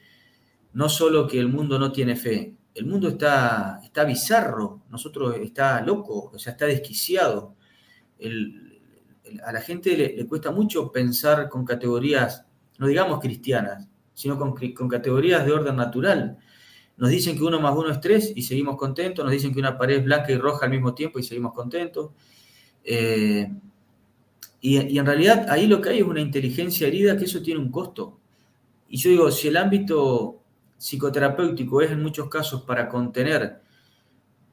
[0.75, 5.81] no solo que el mundo no tiene fe, el mundo está, está bizarro, nosotros está
[5.81, 7.57] loco, o sea, está desquiciado.
[8.21, 8.70] El,
[9.45, 12.47] a la gente le, cuesta mucho pensar con categorías,
[12.79, 14.55] no digamos cristianas, sino con,
[14.89, 16.39] categorías de orden natural.
[16.97, 19.79] nos dicen que uno más uno es tres y seguimos contentos, nos dicen que una
[19.79, 22.11] pared es blanca y roja al mismo tiempo y seguimos contentos.
[22.85, 23.51] Eh,
[24.61, 27.61] y, y, en realidad ahí lo que hay es una inteligencia herida que eso tiene
[27.61, 28.19] un costo.
[28.89, 30.43] Y yo digo, si el ámbito
[30.77, 33.63] psicoterapéutico es en muchos casos para contener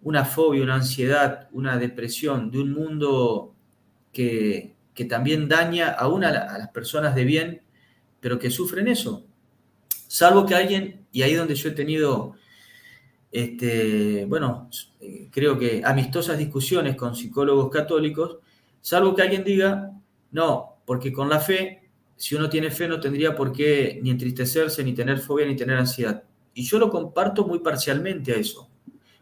[0.01, 3.55] una fobia, una ansiedad, una depresión de un mundo
[4.17, 7.61] que, también daña aún a, a, las personas de bien,
[8.19, 9.25] pero que sufren eso.
[10.07, 12.33] Salvo que alguien, y ahí donde yo he tenido,
[13.31, 18.37] este, bueno, eh, creo que amistosas discusiones con psicólogos católicos,
[18.81, 19.91] salvo que alguien diga,
[20.31, 24.83] no, porque con la fe, si uno tiene fe no tendría por qué ni entristecerse,
[24.83, 26.23] ni tener fobia, ni tener ansiedad.
[26.55, 28.67] Y yo lo comparto muy parcialmente a eso.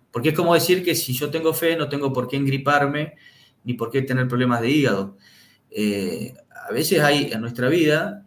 [0.10, 3.16] Porque es como decir que si yo tengo fe no tengo por qué engriparme,
[3.66, 5.18] ni por qué tener problemas de hígado.
[5.70, 6.34] Eh,
[6.68, 8.26] a veces hay en nuestra vida,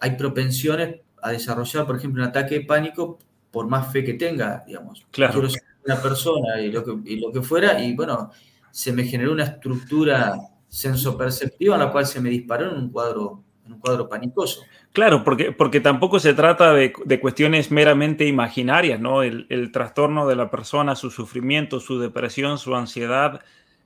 [0.00, 3.18] hay propensiones a desarrollar, por ejemplo, un ataque de pánico
[3.50, 5.06] por más fe que tenga, digamos.
[5.10, 5.32] Claro.
[5.32, 8.30] Quiero ser una persona y lo, que, y lo que fuera, y bueno,
[8.70, 10.34] se me generó una estructura
[10.68, 14.62] sensoperceptiva en la cual se me disparó en un cuadro, en un cuadro panicoso.
[14.92, 19.22] Claro, porque, porque tampoco se trata de, de cuestiones meramente imaginarias, ¿no?
[19.22, 23.40] El, el, trastorno de la persona, su sufrimiento, su depresión, su ansiedad,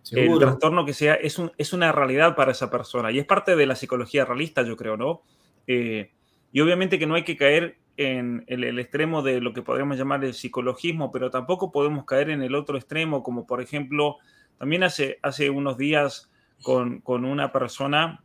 [0.09, 0.35] Seguro.
[0.35, 3.57] el trastorno que sea, es, un, es una realidad para esa persona y es parte
[3.57, 5.23] de la psicología realista, yo creo, ¿no?
[5.67, 6.13] Eh,
[6.51, 9.99] y obviamente que no hay que caer en el, el, extremo de lo que podríamos
[9.99, 14.17] llamar el psicologismo, pero tampoco podemos caer en el otro extremo, como por ejemplo,
[14.57, 16.31] también hace, hace unos días
[16.63, 18.25] con, con una persona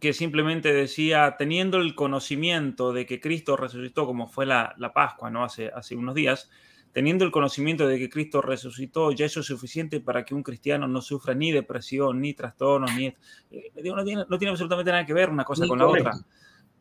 [0.00, 5.30] que simplemente decía, teniendo el conocimiento de que Cristo resucitó, como fue la, la Pascua,
[5.30, 5.44] ¿no?
[5.44, 6.50] Hace, hace unos días,
[6.92, 10.88] teniendo el conocimiento de que Cristo resucitó, ya eso es suficiente para que un cristiano
[10.88, 13.06] no sufra ni depresión, ni trastornos, ni...
[13.06, 16.08] Eh, no, tiene, no, tiene, absolutamente nada que ver una cosa ni con correcto.
[16.08, 16.26] la otra.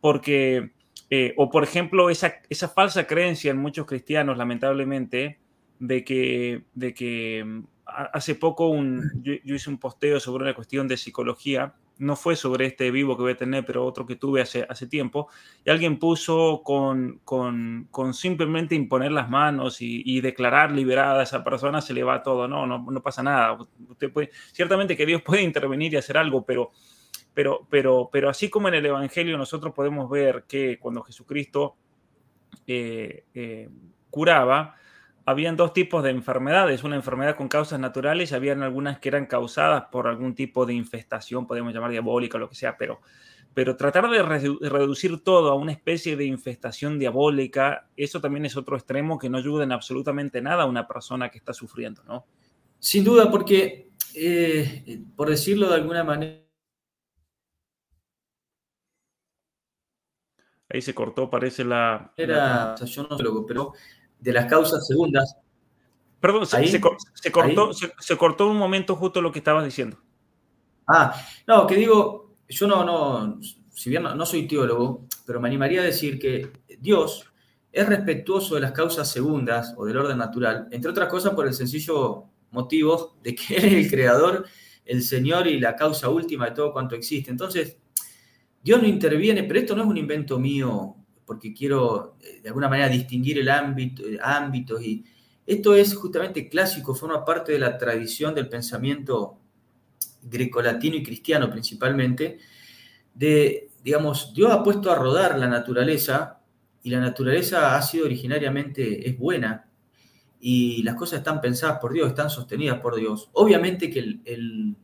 [0.02, 0.72] Porque,
[1.10, 5.40] eh, o por ejemplo, esa, esa falsa creencia en muchos cristianos, lamentablemente,
[5.80, 10.56] de que, de que mm, hace poco un, yo, yo hice un posteo sobre una
[10.56, 14.16] cuestión de psicología no fue sobre este vivo que voy a tener, pero otro que
[14.16, 15.28] tuve hace, hace tiempo,
[15.64, 21.44] y alguien puso con, con, simplemente imponer las manos y, y, declarar liberada a esa
[21.44, 23.58] persona, se le va todo, no, no, no pasa nada.
[23.90, 26.72] Usted puede, ciertamente que Dios puede intervenir y hacer algo, pero,
[27.34, 31.76] pero, pero, pero así como en el Evangelio nosotros podemos ver que cuando Jesucristo
[32.66, 33.70] eh, eh,
[34.10, 34.76] curaba,
[35.30, 39.28] habían dos tipos de enfermedades, una enfermedad con causas naturales y habían algunas que eran
[39.28, 43.00] causadas por algún tipo de infestación, podemos llamar diabólica o lo que sea, pero,
[43.54, 48.58] pero tratar de redu reducir todo a una especie de infestación diabólica, eso también es
[48.58, 52.26] otro extremo que no ayuda en absolutamente nada a una persona que está sufriendo, ¿no?
[52.80, 56.40] Sin duda, porque, eh, por decirlo de alguna manera,
[60.72, 62.14] Ahí se cortó, parece la...
[62.16, 62.86] Era, la...
[62.86, 63.74] yo no sé, pero
[64.20, 65.36] de las causas segundas.
[66.20, 66.82] Perdón, se, se,
[67.14, 69.98] se cortó, se, cortó un momento justo lo que estabas diciendo.
[70.88, 71.16] Ah,
[71.48, 73.40] no, que digo, yo no, no,
[73.72, 77.26] si bien no, no soy teólogo, pero me animaría a decir que Dios
[77.72, 81.54] es respetuoso de las causas segundas o del orden natural, entre otras cosas por el
[81.54, 84.46] sencillo motivo de que Él es el creador,
[84.86, 87.30] el Señor y la causa última de todo cuanto existe.
[87.30, 87.78] Entonces,
[88.62, 90.96] Dios no interviene, pero esto no es un invento mío
[91.30, 95.06] porque quiero eh, de alguna manera distinguir el ámbito, eh, ámbitos y
[95.46, 99.38] esto es justamente clásico, forma parte de la tradición del pensamiento
[100.24, 102.40] grecolatino y cristiano principalmente,
[103.14, 106.40] de, digamos, Dios ha puesto a rodar la naturaleza
[106.82, 109.70] y la naturaleza ha sido originariamente, es buena
[110.40, 113.30] y las cosas están pensadas por Dios, están sostenidas por Dios.
[113.34, 114.76] Obviamente que el, el,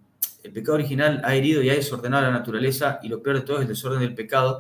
[0.44, 3.58] el pecado original ha herido y ha desordenado la naturaleza y lo peor de todo
[3.58, 4.60] es el desorden del pecado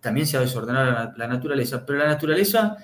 [0.00, 2.76] también se ha desordenado la, naturaleza, pero la naturaleza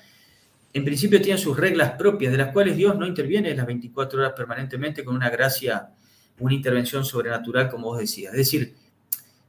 [0.73, 4.33] en principio tiene sus reglas propias, de las cuales Dios no interviene las 24 horas
[4.37, 5.91] permanentemente con una gracia,
[6.41, 8.33] una intervención sobrenatural, como vos decías.
[8.33, 8.75] Es decir,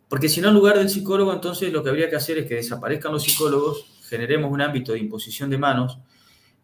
[0.08, 2.56] porque si no, en lugar del psicólogo, entonces lo que habría que hacer es que
[2.56, 5.98] desaparezcan los psicólogos, generemos un ámbito de imposición de manos,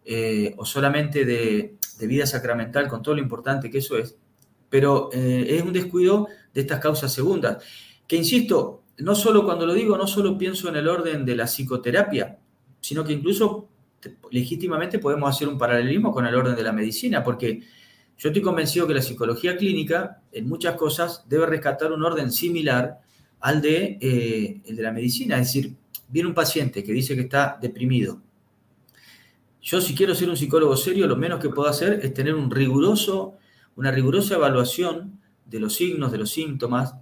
[0.05, 4.15] eh, o solamente de, de, vida sacramental, con todo lo importante que eso es,
[4.69, 7.63] pero eh, es un descuido de estas causas segundas,
[8.07, 11.45] que insisto, no solo cuando lo digo, no solo pienso en el orden de la
[11.45, 12.37] psicoterapia,
[12.79, 13.67] sino que incluso
[14.31, 17.61] legítimamente podemos hacer un paralelismo con el orden de la medicina, porque
[18.17, 22.99] yo estoy convencido que la psicología clínica en muchas cosas debe rescatar un orden similar
[23.39, 25.39] al de, eh, el de la medicina.
[25.39, 25.75] Es decir,
[26.07, 28.21] viene un paciente que dice que está deprimido.
[29.61, 32.49] Yo si quiero ser un psicólogo serio, lo menos que puedo hacer es tener un
[32.49, 33.37] riguroso,
[33.75, 36.95] una rigurosa evaluación de los signos, de los síntomas,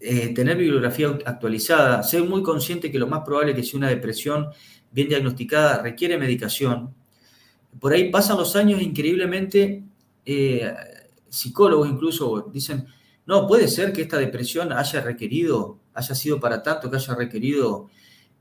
[0.00, 4.48] eh, tener bibliografía actualizada, ser muy consciente que lo más probable que si una depresión
[4.92, 6.94] bien diagnosticada requiere medicación,
[7.80, 9.82] por ahí pasan los años increíblemente,
[10.24, 10.72] eh,
[11.28, 12.86] psicólogos incluso dicen,
[13.26, 17.90] no, puede ser que esta depresión haya requerido, haya sido para tanto, que haya requerido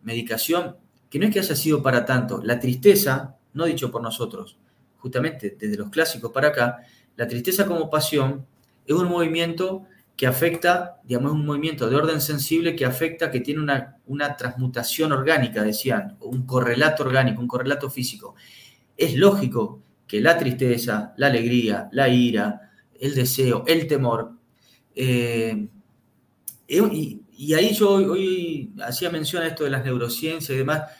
[0.04, 0.78] medicación,
[1.10, 4.58] que no es que haya sido para tanto, la tristeza, no dicho por nosotros,
[4.98, 6.78] justamente desde los clásicos para acá,
[7.15, 8.46] la tristeza como pasión
[8.86, 9.84] es un movimiento
[10.17, 15.12] que afecta, digamos, un movimiento de orden sensible que afecta, que tiene una, una transmutación
[15.12, 18.36] orgánica, decían, un correlato orgánico, un correlato físico.
[18.97, 24.32] Es lógico que la tristeza, la alegría, la ira, el deseo, el temor,
[24.95, 25.67] eh,
[26.67, 30.91] y, ahí yo hoy, hacía mención a esto de las neurociencias y demás,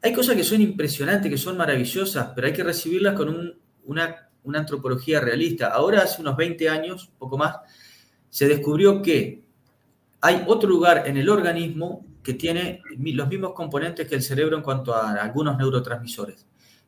[0.00, 4.58] hay cosas que son impresionantes, que son maravillosas, pero hay que recibirlas con una, una
[4.58, 5.68] antropología realista.
[5.68, 7.56] Ahora, hace unos 20 años, poco más,
[8.32, 9.42] se descubrió que
[10.22, 14.62] hay otro lugar en el organismo que tiene los mismos componentes que el cerebro en
[14.62, 16.46] cuanto a algunos neurotransmisores.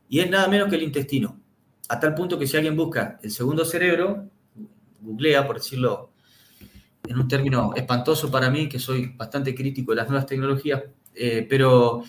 [0.08, 1.38] Y es nada menos que el intestino.
[1.90, 4.24] A tal punto que si alguien busca el segundo cerebro,
[5.02, 6.12] googlea, por decirlo
[7.06, 10.82] en un término espantoso para mí, que soy bastante crítico de las nuevas tecnologías,
[11.14, 12.04] eh, pero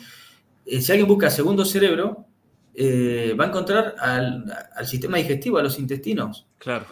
[0.65, 2.26] eh, si alguien busca segundo cerebro,
[2.74, 6.48] eh, va a encontrar al, al, sistema digestivo, a los intestinos.
[6.58, 6.86] Claro.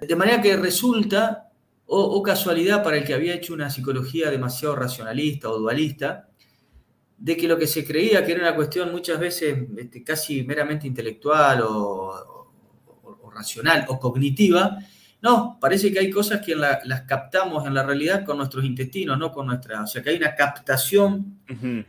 [0.00, 1.45] De manera que resulta
[1.88, 6.28] o, casualidad para el que había hecho una psicología demasiado racionalista o dualista,
[7.16, 10.86] de que lo que se creía que era una cuestión muchas veces este, casi meramente
[10.86, 12.50] intelectual o,
[13.32, 14.78] racional o cognitiva,
[15.22, 19.32] no, parece que hay cosas que las captamos en la realidad con nuestros intestinos, no
[19.32, 19.82] con nuestra.
[19.82, 21.40] O sea, que hay una captación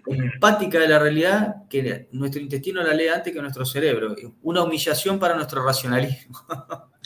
[0.06, 4.16] empática de la realidad que nuestro intestino la lee antes que nuestro cerebro.
[4.42, 6.46] Una humillación para nuestro racionalismo.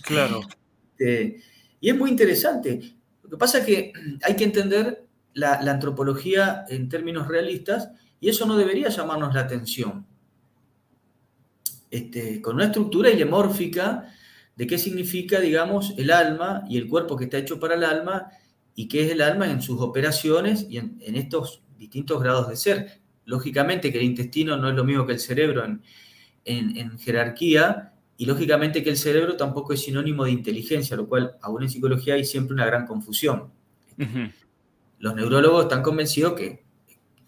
[0.03, 0.41] Claro.
[1.01, 1.41] Este,
[1.81, 2.93] y es muy interesante.
[3.23, 7.89] Lo que pasa es que hay que entender la, antropología en términos realistas
[8.21, 10.05] y eso no debería llamarnos la atención.
[11.89, 14.07] Este, con una estructura ilemórfica
[14.55, 18.29] de qué significa, digamos, el alma y el cuerpo que está hecho para el alma
[18.75, 23.01] y qué es el alma en sus operaciones y en, estos distintos grados de ser.
[23.25, 25.81] Lógicamente que el intestino no es lo mismo que el cerebro en,
[26.45, 31.63] en jerarquía, y lógicamente que el cerebro tampoco es sinónimo de inteligencia, lo cual aún
[31.63, 33.51] en psicología hay siempre una gran confusión.
[34.99, 36.63] Los neurólogos están convencidos que,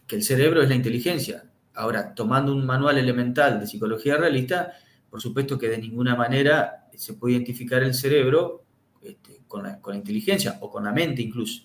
[0.06, 1.46] que, el cerebro es la inteligencia.
[1.74, 4.74] Ahora, tomando un manual elemental de psicología realista,
[5.10, 8.64] por supuesto que de ninguna manera se puede identificar el cerebro
[9.02, 11.64] este, con, la, con, la, inteligencia o con la mente incluso.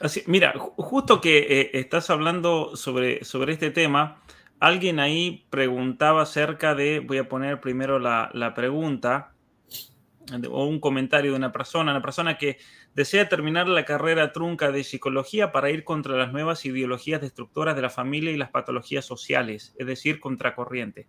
[0.00, 4.20] Así, mira, justo que eh, estás hablando sobre, sobre este tema,
[4.60, 9.32] alguien ahí preguntaba acerca de, voy a poner primero la, pregunta,
[10.48, 12.58] o un comentario de una persona, una persona que
[12.94, 17.82] desea terminar la carrera trunca de psicología para ir contra las nuevas ideologías destructoras de
[17.82, 21.08] la familia y las patologías sociales, es decir, contracorriente.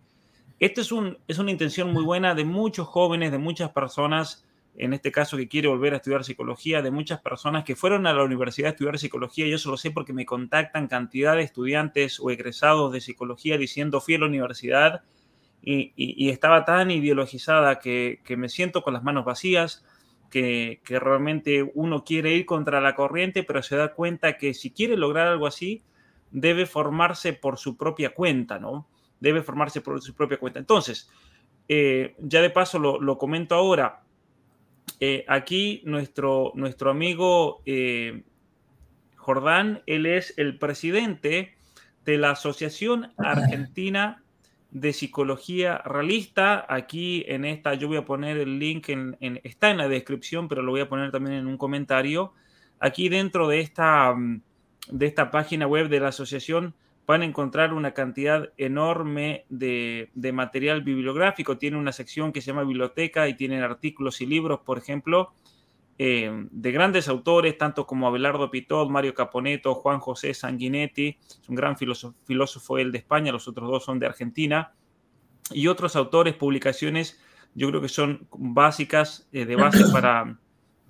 [0.60, 4.94] Esto es, un, es una intención muy buena de muchos jóvenes, de muchas personas en
[4.94, 8.24] este caso que quiere volver a estudiar psicología, de muchas personas que fueron a la
[8.24, 9.48] universidad a estudiar psicología.
[9.48, 14.16] Yo solo sé porque me contactan cantidad de estudiantes o egresados de psicología diciendo fui
[14.16, 15.04] a la universidad
[15.62, 19.86] y, estaba tan ideologizada que, me siento con las manos vacías,
[20.30, 24.72] que, que, realmente uno quiere ir contra la corriente, pero se da cuenta que si
[24.72, 25.84] quiere lograr algo así,
[26.32, 28.88] debe formarse por su propia cuenta, ¿no?
[29.20, 30.60] Debe formarse por su propia cuenta.
[30.60, 31.10] Entonces,
[31.68, 34.02] eh, ya de paso lo, lo comento ahora,
[35.00, 38.24] eh, aquí nuestro, nuestro amigo eh,
[39.16, 41.56] Jordán, él es el presidente
[42.06, 44.24] de la Asociación Argentina
[44.72, 46.66] de Psicología Realista.
[46.70, 48.90] Aquí en esta, yo voy a poner el link,
[49.44, 52.34] está en la descripción, pero lo voy a poner también en un comentario.
[52.80, 54.16] Aquí dentro de esta,
[54.90, 56.74] de esta página web de la asociación
[57.06, 61.58] van a encontrar una cantidad enorme de, material bibliográfico.
[61.58, 65.34] Tiene una sección que se llama biblioteca y tienen artículos y libros, por ejemplo,
[65.98, 71.56] eh, de grandes autores, tanto como Abelardo Pitot, Mario Caponeto, Juan José Sanguinetti, es un
[71.56, 74.74] gran filósofo, filósofo él de España, los otros dos son de Argentina,
[75.52, 77.20] y otros autores, publicaciones,
[77.54, 80.40] yo creo que son básicas, eh, de base para,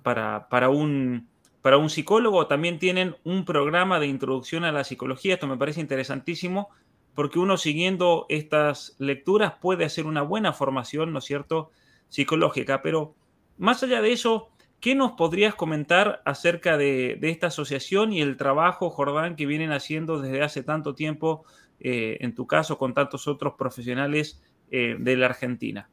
[0.02, 1.28] para, para un
[1.62, 5.34] para un psicólogo también tienen un programa de introducción a la psicología.
[5.34, 6.68] Esto me parece interesantísimo
[7.14, 11.70] porque uno siguiendo estas lecturas puede hacer una buena formación, ¿no es cierto?,
[12.08, 12.82] psicológica.
[12.82, 13.14] Pero
[13.58, 14.50] más allá de eso,
[14.80, 20.20] ¿qué nos podrías comentar acerca de, esta asociación y el trabajo, Jordán, que vienen haciendo
[20.20, 21.44] desde hace tanto tiempo,
[21.78, 24.42] eh, en tu caso, con tantos otros profesionales
[24.72, 25.88] eh, de la Argentina?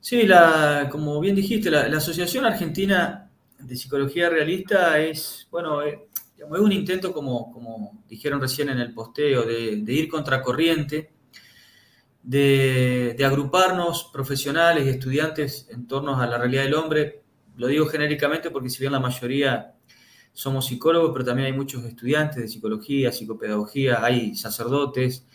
[0.00, 0.26] Sí,
[0.90, 3.30] como bien dijiste, la Asociación Argentina
[3.62, 8.92] de psicología realista es, bueno, eh, es un intento, como, como dijeron recién en el
[8.92, 11.12] posteo, de, ir contra corriente,
[12.22, 17.22] de, agruparnos profesionales y estudiantes en torno a la realidad del hombre.
[17.56, 19.74] Lo digo genéricamente porque si bien la mayoría
[20.32, 25.26] somos psicólogos, pero también hay muchos estudiantes de psicología, psicopedagogía, hay sacerdotes,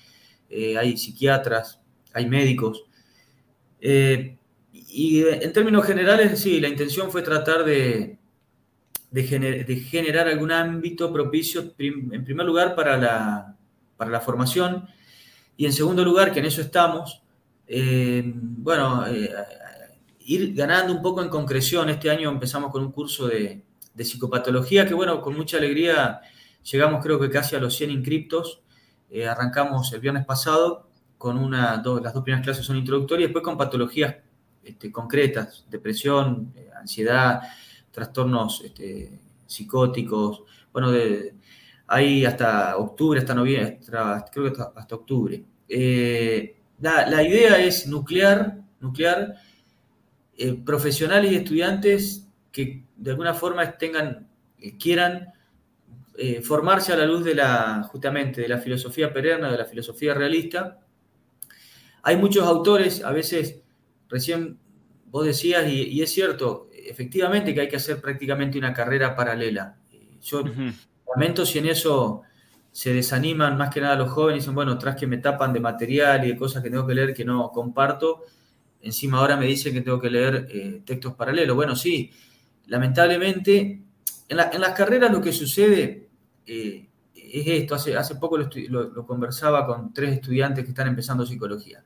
[0.49, 1.79] eh, hay psiquiatras,
[2.13, 2.83] hay médicos.
[3.79, 4.37] Eh,
[4.71, 8.16] y en términos generales, sí, la intención fue tratar de,
[9.11, 13.55] de, generar algún ámbito propicio, en primer lugar, para la,
[13.95, 14.87] para la formación
[15.57, 17.23] y en segundo lugar, que en eso estamos,
[17.67, 19.29] eh, bueno, eh,
[20.19, 21.89] ir ganando un poco en concreción.
[21.89, 23.63] Este año empezamos con un curso de,
[23.97, 26.21] psicopatología que, bueno, con mucha alegría
[26.71, 28.61] llegamos creo que casi a los 100 inscriptos.
[29.09, 30.87] Eh, arrancamos el viernes pasado
[31.17, 34.17] con una, las dos primeras clases son introductorias, después con patologías
[34.63, 37.41] este, concretas, depresión, ansiedad,
[37.97, 40.91] trastornos este, psicóticos, bueno,
[41.87, 43.79] hay hasta octubre, hasta noviembre,
[44.31, 45.43] creo que hasta, octubre.
[45.67, 49.33] Eh, la, idea es nuclear, nuclear
[50.37, 54.29] eh, profesionales y estudiantes que de alguna forma tengan,
[54.59, 55.33] eh, quieran
[56.43, 60.79] formarse a la luz de la, justamente, de la filosofía pererna, de la filosofía realista.
[62.03, 63.61] Hay muchos autores, a veces,
[64.07, 64.59] recién
[65.09, 69.77] vos decías, y, es cierto, efectivamente que hay que hacer prácticamente una carrera paralela.
[70.21, 70.43] Yo
[71.15, 72.23] Lamento si en eso
[72.71, 75.59] se desaniman más que nada los jóvenes y dicen, bueno, tras que me tapan de
[75.59, 78.23] material y de cosas que tengo que leer que no comparto,
[78.81, 81.55] encima ahora me dicen que tengo que leer eh, textos paralelos.
[81.55, 82.11] Bueno, sí,
[82.67, 83.81] lamentablemente,
[84.27, 86.09] en, las carreras lo que sucede
[86.45, 87.73] eh, es esto.
[87.73, 91.83] Hace, hace poco lo, conversaba con tres estudiantes que están empezando psicología.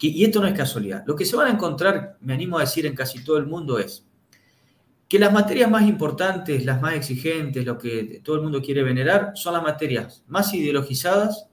[0.00, 1.04] y esto no es casualidad.
[1.06, 3.78] Lo que se van a encontrar, me animo a decir en casi todo el mundo,
[3.78, 4.06] es
[5.14, 9.30] que las materias más importantes, las más exigentes, lo que todo el mundo quiere venerar,
[9.36, 11.46] son las materias más ideologizadas,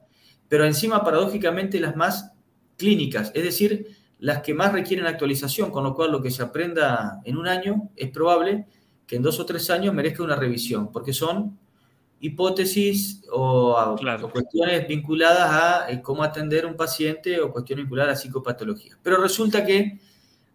[0.47, 2.31] pero encima paradójicamente las más
[2.75, 7.21] clínicas, es decir, las que más requieren actualización, con lo cual lo que se aprenda
[7.23, 8.65] en un año es probable
[9.05, 11.59] que en dos o tres años merezca una revisión, porque son
[12.19, 13.95] hipótesis o,
[14.33, 18.97] cuestiones vinculadas a eh, cómo atender a un paciente o cuestiones vinculadas a psicopatología.
[19.03, 19.99] Pero resulta que,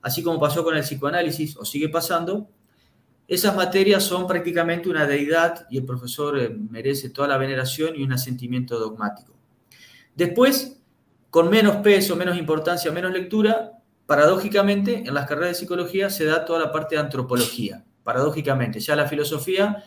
[0.02, 2.48] así como pasó con el psicoanálisis o sigue pasando,
[3.28, 8.02] esas materias son prácticamente una deidad y el profesor eh, merece toda la veneración y
[8.02, 9.34] un asentimiento dogmático.
[10.14, 10.80] Después,
[11.30, 13.72] con menos peso, menos importancia, menos lectura,
[14.06, 17.84] paradójicamente en las carreras de psicología se da toda la parte de antropología.
[18.04, 19.82] Paradójicamente, ya la filosofía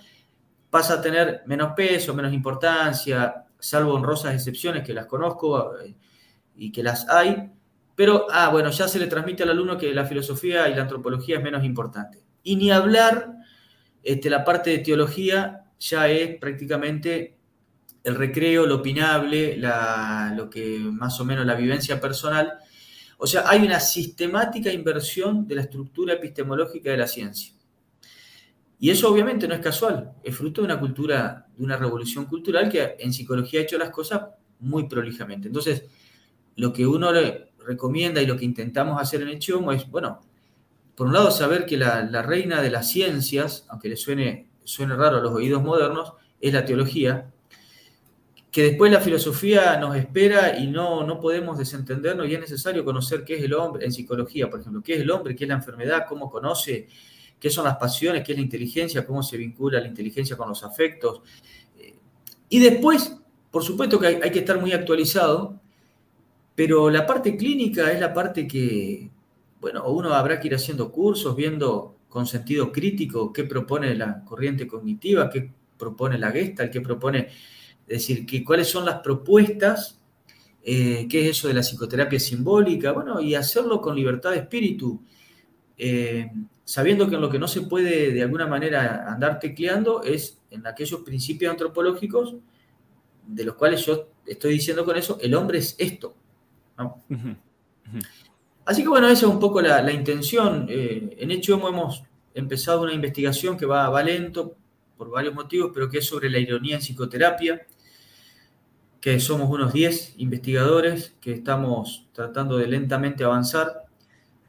[0.70, 5.96] pasa a tener menos peso, menos importancia, salvo honrosas excepciones que las conozco eh,
[6.56, 7.52] y que las hay,
[8.00, 11.38] pero, ah, bueno, ya se le transmite al alumno que la filosofía y la antropología
[11.38, 12.24] es menos importante.
[12.50, 13.36] Y ni hablar,
[14.02, 17.38] este, la parte de teología ya es prácticamente
[18.04, 19.56] el recreo, lo opinable,
[20.36, 22.54] lo que más o menos la vivencia personal.
[23.20, 27.54] O sea, hay una sistemática inversión de la estructura epistemológica de la ciencia.
[28.80, 32.68] Y eso obviamente no es casual, es fruto de una cultura, de una revolución cultural
[32.68, 34.24] que en psicología ha hecho las cosas
[34.62, 35.50] muy prolijamente.
[35.50, 35.84] Entonces,
[36.56, 40.22] lo que uno le recomienda y lo que intentamos hacer en Echomo es, bueno,
[41.00, 45.16] por un lado, saber que la, reina de las ciencias, aunque le suene, suene raro
[45.16, 47.32] a los oídos modernos, es la teología,
[48.52, 53.24] que después la filosofía nos espera y no, no podemos desentendernos y es necesario conocer
[53.24, 55.56] qué es el hombre, en psicología, por ejemplo, qué es el hombre, qué es la
[55.56, 56.90] enfermedad, cómo conoce,
[57.40, 60.66] qué son las pasiones, qué es la inteligencia, cómo se vincula la inteligencia con los
[60.66, 61.22] afectos.
[62.50, 63.16] Y después,
[63.50, 65.62] por supuesto que hay que estar muy actualizado,
[66.56, 69.12] pero la parte clínica es la parte que,
[69.60, 74.68] bueno, uno habrá que ir haciendo cursos, viendo con sentido crítico qué propone la corriente
[74.68, 77.28] cognitiva, qué propone la Gestalt, qué propone,
[77.88, 80.00] es decir, que, cuáles son las propuestas,
[80.64, 85.02] eh, qué es eso de la psicoterapia simbólica, bueno, y hacerlo con libertad de espíritu,
[85.78, 86.32] eh,
[86.64, 90.68] sabiendo que en lo que no se puede de alguna manera andar tecleando es en
[90.68, 92.36] aquellos principios antropológicos
[93.26, 96.16] de los cuales yo estoy diciendo con eso, el hombre es esto.
[96.78, 97.04] ¿no?
[98.70, 100.68] Así que bueno, esa es un poco la, intención.
[100.70, 102.04] Eh, en hecho hemos
[102.36, 104.58] empezado una investigación que va, va lento
[104.96, 107.66] por varios motivos, pero que es sobre la ironía en psicoterapia,
[109.02, 113.86] que somos unos 10 investigadores que estamos tratando de lentamente avanzar.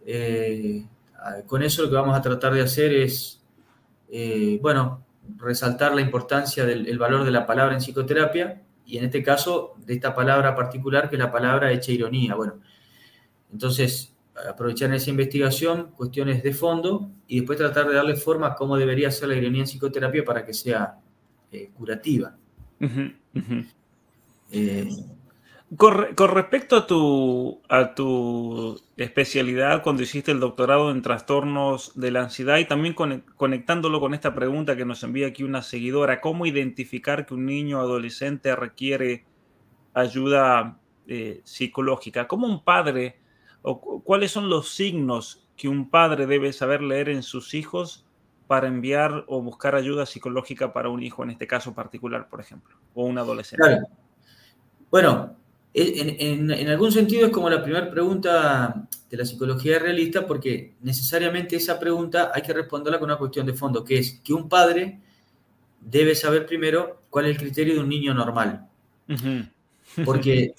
[0.05, 0.85] Eh,
[1.47, 3.43] con eso lo que vamos a tratar de hacer es,
[4.11, 5.03] eh, bueno,
[5.39, 9.95] resaltar la importancia del valor de la palabra en psicoterapia y en este caso de
[9.95, 12.35] esta palabra particular que es la palabra hecha ironía.
[12.35, 12.61] Bueno,
[13.53, 14.10] entonces,
[14.49, 19.11] aprovechar esa investigación, cuestiones de fondo, y después tratar de darle forma a cómo debería
[19.11, 20.99] ser la ironía en psicoterapia para que sea
[21.53, 22.37] eh, curativa.
[24.51, 24.89] Eh,
[25.77, 25.95] Con,
[26.35, 32.59] respecto a tu, a tu especialidad cuando hiciste el doctorado en trastornos de la ansiedad
[32.59, 32.95] y también
[33.37, 37.79] conectándolo con esta pregunta que nos envía aquí una seguidora, ¿cómo identificar que un niño
[37.79, 39.25] adolescente requiere
[39.95, 42.27] ayuda eh, psicológica?
[42.27, 43.20] ¿Cómo un padre
[43.63, 48.07] o cuáles son los signos que un padre debe saber leer en sus hijos
[48.47, 52.77] para enviar o buscar ayuda psicológica para un hijo en este caso particular, por ejemplo,
[52.95, 53.65] o un adolescente?
[53.65, 53.87] Claro.
[54.91, 55.37] Bueno,
[55.73, 61.79] en, algún sentido es como la primera pregunta de la psicología realista, porque necesariamente esa
[61.79, 64.99] pregunta hay que responderla con una cuestión de fondo, que es que un padre
[65.81, 68.67] debe saber primero cuál es el criterio de un niño normal.
[70.05, 70.55] Porque...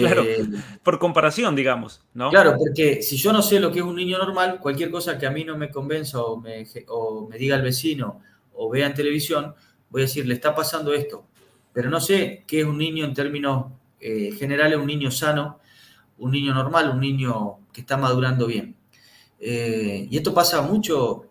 [0.00, 0.46] claro, eh,
[0.82, 2.30] por comparación, digamos, ¿no?
[2.30, 5.26] Claro, porque si yo no sé lo que es un niño normal, cualquier cosa que
[5.26, 8.20] a mí no me convenza o me, o me diga el vecino
[8.54, 9.54] o vea en televisión,
[9.90, 11.26] voy a decir, le está pasando esto,
[11.72, 13.66] pero no sé qué es un niño en términos
[14.02, 15.60] eh, general es un niño sano,
[16.18, 18.76] un niño normal, un niño que está madurando bien.
[19.38, 21.28] Eh, y esto pasa mucho,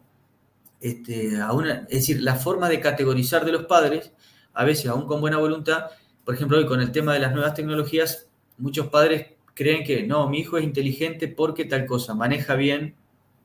[0.80, 4.14] este, es decir, la forma de categorizar de los padres,
[4.54, 5.88] a veces aún con buena voluntad,
[6.24, 8.30] por ejemplo, hoy con el tema de las nuevas tecnologías,
[8.62, 12.96] muchos padres creen que no, mi hijo es inteligente porque tal cosa, maneja bien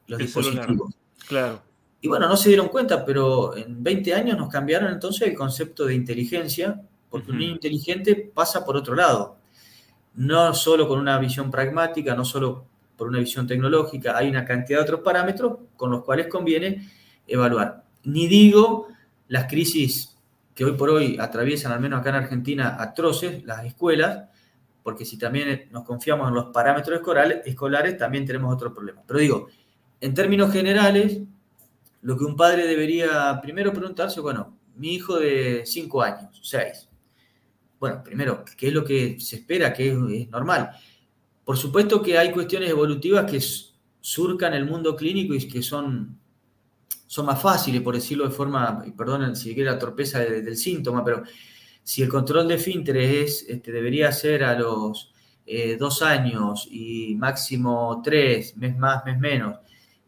[0.07, 0.95] los dispositivos.
[1.27, 1.63] Claro.
[2.01, 5.87] Y bueno, no se dieron cuenta, pero en 20 años nos cambiaron entonces el concepto
[5.87, 9.39] de inteligencia porque un niño inteligente pasa por otro lado.
[10.15, 14.79] No solo con una visión pragmática, no solo por una visión tecnológica, hay una cantidad
[14.79, 16.89] de otros parámetros con los cuales conviene
[17.27, 17.85] evaluar.
[18.05, 18.89] Ni digo
[19.29, 20.17] las crisis
[20.55, 24.31] que hoy por hoy atraviesan, al menos acá en Argentina, atroces, las escuelas,
[24.87, 27.01] porque si también nos confiamos en los parámetros
[27.45, 29.03] escolares, también tenemos otro problema.
[29.05, 29.49] Pero digo,
[30.01, 31.23] en términos generales,
[32.03, 36.89] lo que un padre debería primero preguntarse, bueno, mi hijo de 5 años, 6,
[37.81, 39.73] bueno, primero, ¿qué es lo que se espera?
[39.73, 40.71] ¿Qué es, normal?
[41.45, 43.41] Por supuesto que hay cuestiones evolutivas que
[44.01, 46.17] surcan el mundo clínico y que son,
[47.09, 51.25] son más fáciles, por decirlo de forma, perdonen si quiere la torpeza del síntoma, pero
[51.87, 55.13] si el control de finteres es, este, debería ser a los
[55.47, 59.59] eh, dos años y máximo tres, mes más, mes menos,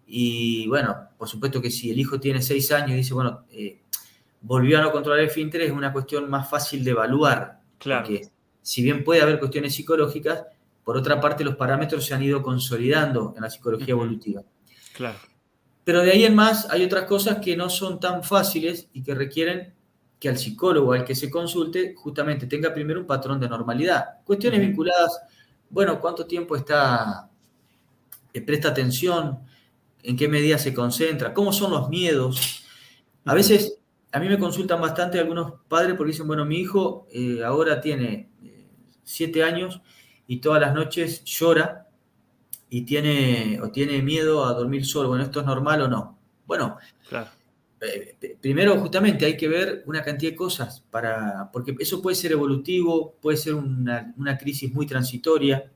[0.05, 3.83] y bueno, por supuesto que si el hijo tiene seis años y dice, bueno, eh,
[4.41, 7.61] volvió a no controlar el finter, es una cuestión más fácil de evaluar.
[7.79, 8.09] Claro.
[8.09, 8.29] Porque
[8.61, 10.47] si bien puede haber cuestiones psicológicas,
[10.83, 14.43] por otra parte los parámetros se han ido consolidando en la psicología evolutiva.
[14.97, 15.19] Claro.
[15.85, 19.15] Pero de ahí en más hay otras cosas que no son tan fáciles y que
[19.15, 19.78] requieren
[20.19, 24.21] que al psicólogo al que se consulte justamente tenga primero un patrón de normalidad.
[24.25, 25.21] Cuestiones vinculadas,
[25.71, 27.31] bueno, cuánto tiempo está,
[28.33, 29.41] eh, presta atención,
[30.03, 32.65] en qué medida se concentra, cómo son los miedos.
[33.25, 33.79] A veces
[34.13, 38.31] a mí me consultan bastante algunos padres porque dicen, bueno, mi hijo eh, ahora tiene
[38.43, 38.67] eh,
[39.05, 39.81] siete años
[40.27, 41.89] y todas las noches llora
[42.71, 45.09] y tiene, o tiene miedo a dormir solo.
[45.09, 46.19] Bueno, ¿esto es normal o no?
[46.47, 46.79] Bueno,
[47.11, 47.25] eh,
[48.41, 53.15] primero justamente hay que ver una cantidad de cosas para, porque eso puede ser evolutivo,
[53.21, 55.71] puede ser una, una crisis muy transitoria,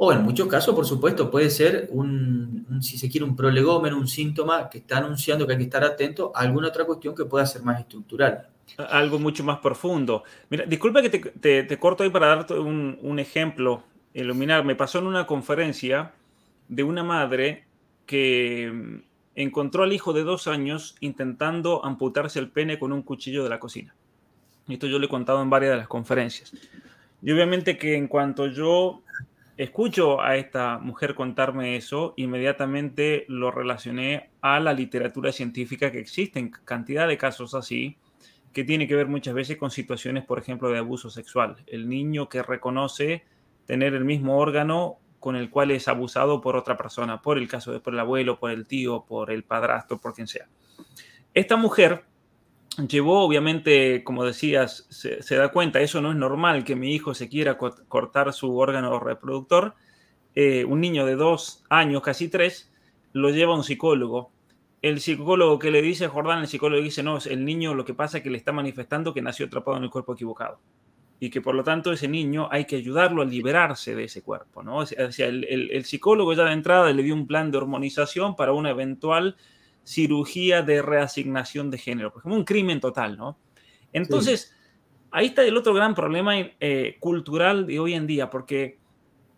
[0.00, 4.06] o en muchos casos, por supuesto, puede ser un, si se quiere, un prolegómeno, un
[4.06, 7.44] síntoma que está anunciando que hay que estar atento a alguna otra cuestión que pueda
[7.44, 8.48] ser más estructural.
[8.76, 10.22] Algo mucho más profundo.
[10.50, 13.82] Mira, disculpa que te, corto ahí para darte un, ejemplo.
[14.14, 16.12] Iluminar, me pasó en una conferencia
[16.68, 17.64] de una madre
[18.06, 19.02] que
[19.38, 23.60] encontró al hijo de dos años intentando amputarse el pene con un cuchillo de la
[23.60, 23.94] cocina.
[24.66, 26.52] Esto yo le he contado en varias de las conferencias.
[27.22, 29.02] Y obviamente que en cuanto yo
[29.56, 36.40] escucho a esta mujer contarme eso, inmediatamente lo relacioné a la literatura científica que existe
[36.40, 37.96] en cantidad de casos así,
[38.52, 41.58] que tiene que ver muchas veces con situaciones, por ejemplo, de abuso sexual.
[41.68, 43.22] El niño que reconoce
[43.66, 47.72] tener el mismo órgano con el cual es abusado por otra persona, por el caso
[47.72, 50.48] de por el abuelo, por el tío, por el padrastro, por quien sea.
[51.34, 52.04] Esta mujer
[52.86, 57.28] llevó, obviamente, como decías, se, da cuenta, eso no es normal que mi hijo se
[57.28, 59.74] quiera cortar su órgano reproductor.
[60.34, 62.70] Eh, un niño de dos años, casi tres,
[63.12, 64.30] lo lleva a un psicólogo.
[64.80, 67.94] El psicólogo que le dice a Jordán, el psicólogo dice, no, el niño lo que
[67.94, 70.60] pasa es que le está manifestando que nació atrapado en el cuerpo equivocado.
[71.20, 74.62] Y que por lo tanto ese niño hay que ayudarlo a liberarse de ese cuerpo.
[74.62, 74.78] ¿no?
[74.78, 78.52] O sea, el, el psicólogo ya de entrada le dio un plan de hormonización para
[78.52, 79.36] una eventual
[79.88, 83.38] cirugía de reasignación de género, por ejemplo, un crimen total, ¿no?
[83.94, 84.54] Entonces,
[85.10, 88.78] ahí está el otro gran problema eh, cultural de hoy en día, porque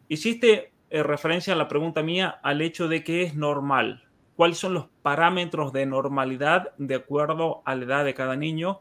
[0.08, 4.08] hiciste eh, referencia a la pregunta mía al hecho de que es normal.
[4.34, 8.80] ¿Cuáles son los parámetros de normalidad de acuerdo a la edad de cada niño?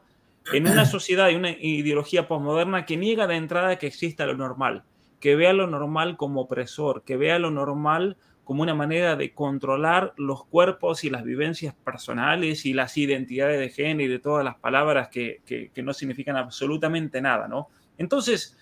[0.52, 4.84] En una sociedad y una ideología postmoderna que niega de entrada que exista lo normal,
[5.20, 10.12] que vea lo normal como opresor, que vea lo normal como una manera de controlar
[10.16, 14.56] los cuerpos y las vivencias personales y las identidades de género y de todas las
[14.56, 17.68] palabras que, no significan absolutamente nada, ¿no?
[17.96, 18.58] Entonces,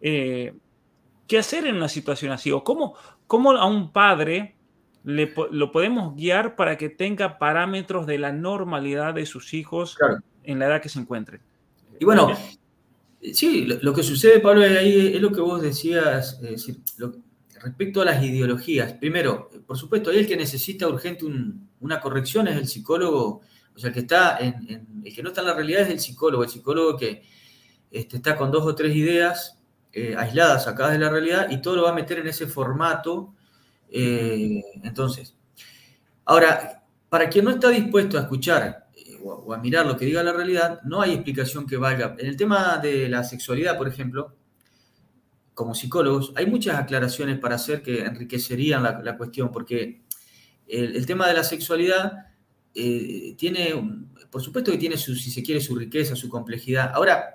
[0.00, 0.54] eh,
[1.26, 2.52] ¿qué hacer en una situación así?
[2.52, 2.94] ¿O cómo,
[3.26, 4.54] cómo a un padre
[5.02, 9.98] le, lo podemos guiar para que tenga parámetros de la normalidad de sus hijos
[10.44, 11.40] en la edad que se encuentren?
[11.98, 12.36] Y bueno,
[13.32, 16.40] sí, lo, que sucede, Pablo, ahí es lo que vos decías,
[16.96, 17.14] lo,
[17.62, 21.24] respecto a las ideologías, primero, por supuesto, ahí el que necesita urgente
[21.80, 23.42] una corrección es el psicólogo,
[23.74, 26.00] o sea, el que, está en, el que no está en la realidad es el
[26.00, 27.22] psicólogo, el psicólogo que
[27.90, 29.58] este, está con dos o tres ideas
[29.92, 33.34] eh, aisladas, sacadas de la realidad, y todo lo va a meter en ese formato.
[33.90, 35.36] Eh, entonces,
[36.24, 38.81] ahora, para quien no está dispuesto a escuchar
[39.24, 42.16] o, a mirar lo que diga la realidad, no hay explicación que valga.
[42.18, 44.34] En el tema de la sexualidad, por ejemplo,
[45.54, 50.02] como psicólogos, hay muchas aclaraciones para hacer que enriquecerían la, cuestión, porque
[50.66, 52.26] el, tema de la sexualidad
[52.74, 53.74] eh, tiene,
[54.30, 56.92] por supuesto que tiene, su, si se quiere, su riqueza, su complejidad.
[56.94, 57.34] Ahora,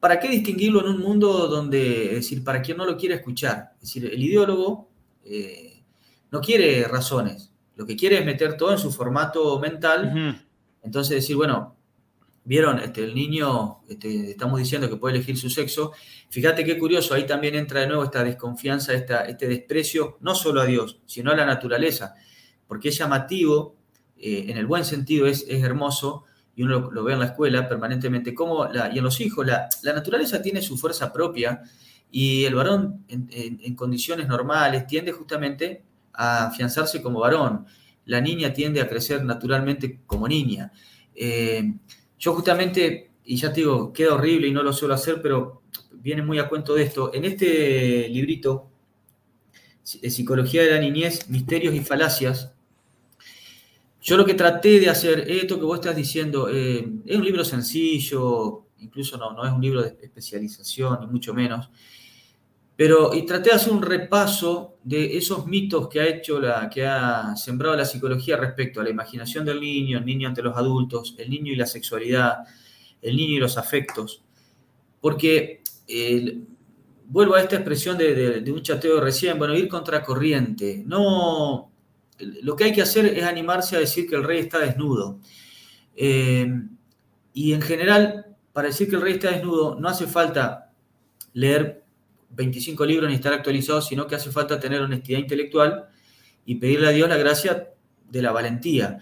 [0.00, 3.72] ¿para qué distinguirlo en un mundo donde, es decir, para quien no lo quiere escuchar?
[3.74, 4.88] Es decir, el ideólogo
[5.24, 5.82] eh,
[6.30, 10.47] no quiere razones, lo que quiere es meter todo en su formato mental.
[10.82, 11.78] Entonces decir, bueno,
[12.48, 15.92] vieron, este, el niño, este, estamos diciendo que puede elegir su sexo.
[16.30, 20.62] Fíjate qué curioso, ahí también entra de nuevo esta desconfianza, esta, este desprecio, no solo
[20.62, 22.14] a Dios, sino a la naturaleza,
[22.66, 23.76] porque es llamativo,
[24.16, 26.24] eh, en el buen sentido es, hermoso,
[26.56, 29.68] y uno lo, ve en la escuela permanentemente, como la, y en los hijos, la,
[29.84, 31.62] naturaleza tiene su fuerza propia,
[32.10, 35.82] y el varón en, condiciones normales tiende justamente
[36.14, 37.66] a afianzarse como varón,
[38.08, 40.72] la niña tiende a crecer naturalmente como niña.
[41.14, 41.74] Eh,
[42.18, 46.22] yo justamente, y ya te digo, queda horrible y no lo suelo hacer, pero viene
[46.22, 47.12] muy a cuento de esto.
[47.12, 48.70] En este librito,
[49.82, 52.54] Psicología de la Niñez, Misterios y Falacias,
[54.00, 57.44] yo lo que traté de hacer, esto que vos estás diciendo, eh, es un libro
[57.44, 61.68] sencillo, incluso no es un libro de especialización, ni mucho menos,
[62.78, 66.86] pero y traté de hacer un repaso de esos mitos que ha hecho la, que
[66.86, 71.16] ha sembrado la psicología respecto a la imaginación del niño, el niño ante los adultos,
[71.18, 72.44] el niño y la sexualidad,
[73.02, 74.22] el niño y los afectos.
[75.00, 75.62] Porque
[77.08, 80.84] vuelvo a esta expresión de, un chateo recién, bueno, ir contracorriente.
[80.86, 81.72] No,
[82.20, 85.18] lo que hay que hacer es animarse a decir que el rey está desnudo.
[85.96, 86.48] Eh,
[87.32, 90.70] y en general, para decir que el rey está desnudo, no hace falta
[91.32, 91.87] leer
[92.30, 95.86] 25 libros ni estar actualizados, sino que hace falta tener honestidad intelectual
[96.44, 97.68] y pedirle a Dios la gracia
[98.08, 98.98] de la valentía.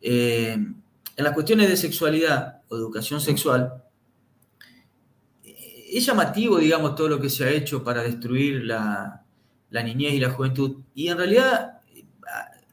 [0.00, 3.84] Eh, en las cuestiones de sexualidad o educación sexual,
[5.42, 9.24] es llamativo, digamos, todo lo que se ha hecho para destruir la,
[9.70, 10.78] niñez y la juventud.
[10.94, 11.80] Y en realidad,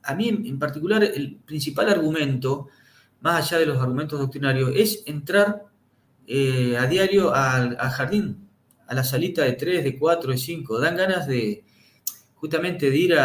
[0.03, 2.67] a, mí en particular, el principal argumento,
[3.21, 5.63] más allá de los argumentos doctrinarios, es entrar
[6.27, 8.46] eh, a diario al jardín
[8.88, 10.79] a la salita de 3, de 4, de 5.
[10.79, 11.63] Dan ganas de
[12.35, 13.15] justamente de ir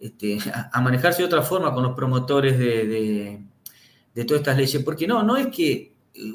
[0.00, 3.42] este, a, a, manejarse de otra forma con los promotores de,
[4.26, 4.82] todas estas leyes.
[4.84, 5.92] Porque no, no es que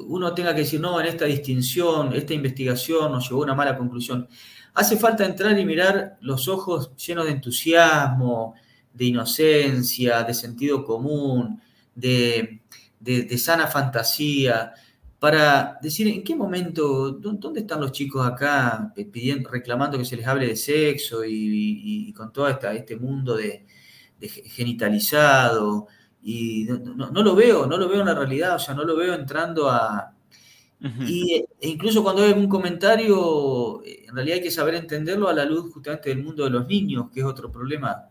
[0.08, 3.78] uno tenga que decir, no, en esta distinción, esta investigación nos llevó a una mala
[3.78, 4.28] conclusión.
[4.74, 8.56] Hace falta entrar y mirar los ojos llenos de entusiasmo,
[8.94, 11.62] de inocencia, de sentido común,
[11.94, 12.62] de,
[13.00, 14.74] de sana fantasía,
[15.28, 20.26] para decir en qué momento, dónde están los chicos acá pidiendo, reclamando que se les
[20.26, 23.66] hable de sexo y, con todo esta, este mundo de,
[24.22, 25.88] genitalizado.
[26.24, 29.16] Y no, lo veo, no lo veo en la realidad, o sea, no lo veo
[29.16, 30.14] entrando a...
[31.06, 35.44] y, e incluso cuando hay algún comentario, en realidad hay que saber entenderlo a la
[35.44, 38.06] luz justamente del mundo de los niños, que es otro problema.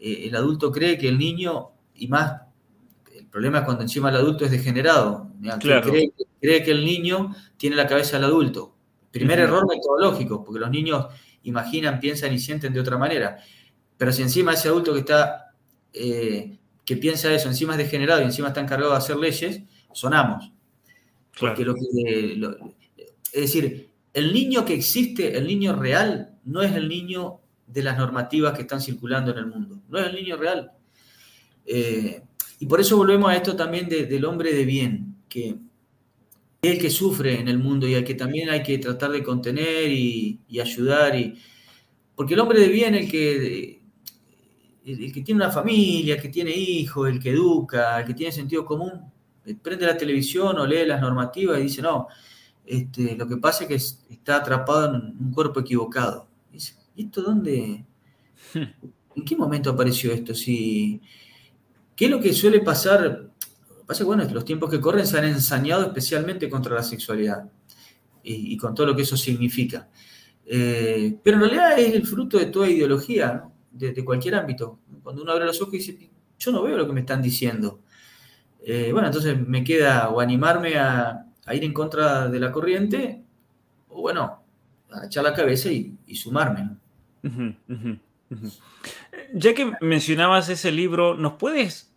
[0.00, 2.47] Eh, el adulto cree que el niño, y más
[3.30, 5.30] problema es cuando encima el adulto es degenerado.
[5.60, 8.74] Cree, que el niño tiene la cabeza del adulto.
[9.10, 11.06] Primer error metodológico, porque los niños
[11.42, 13.38] imaginan, piensan y sienten de otra manera.
[13.96, 15.52] Pero si encima ese adulto que está,
[15.92, 19.62] eh, que piensa eso, encima es degenerado y encima está encargado de hacer leyes,
[19.92, 20.52] sonamos.
[21.38, 21.74] Porque lo
[23.32, 27.98] es decir, el niño que existe, el niño real, no es el niño de las
[27.98, 29.82] normativas que están circulando en el mundo.
[29.88, 30.72] No es el niño real.
[31.66, 32.22] Eh,
[32.58, 35.56] y por eso volvemos a esto también del hombre de bien, que
[36.60, 39.22] es el que sufre en el mundo y al que también hay que tratar de
[39.22, 41.14] contener y, ayudar.
[41.14, 41.38] Y,
[42.16, 43.80] porque el hombre de bien, el que,
[44.84, 48.32] el, que tiene una familia, el que tiene hijos, el que educa, el que tiene
[48.32, 48.92] sentido común,
[49.62, 52.08] prende la televisión o lee las normativas y dice, no,
[52.66, 56.26] este, lo que pasa es que está atrapado en un cuerpo equivocado.
[56.52, 57.84] Dice, ¿y esto dónde?
[58.54, 60.34] ¿En qué momento apareció esto?
[60.34, 61.00] Si,
[61.98, 63.28] ¿Qué es lo que suele pasar?
[63.84, 67.50] Pasa que, bueno, los tiempos que corren se han ensañado especialmente contra la sexualidad
[68.22, 69.88] y, con todo lo que eso significa.
[70.46, 73.42] Eh, pero en realidad es el fruto de toda ideología,
[73.72, 74.78] de, cualquier ámbito.
[75.02, 77.80] Cuando uno abre los ojos y dice, yo no veo lo que me están diciendo.
[78.64, 83.24] Eh, bueno, entonces me queda o animarme a, ir en contra de la corriente,
[83.88, 84.40] o bueno,
[84.92, 86.76] a echar la cabeza y, sumarme.
[89.34, 91.87] Ya que mencionabas ese libro, ¿nos puedes,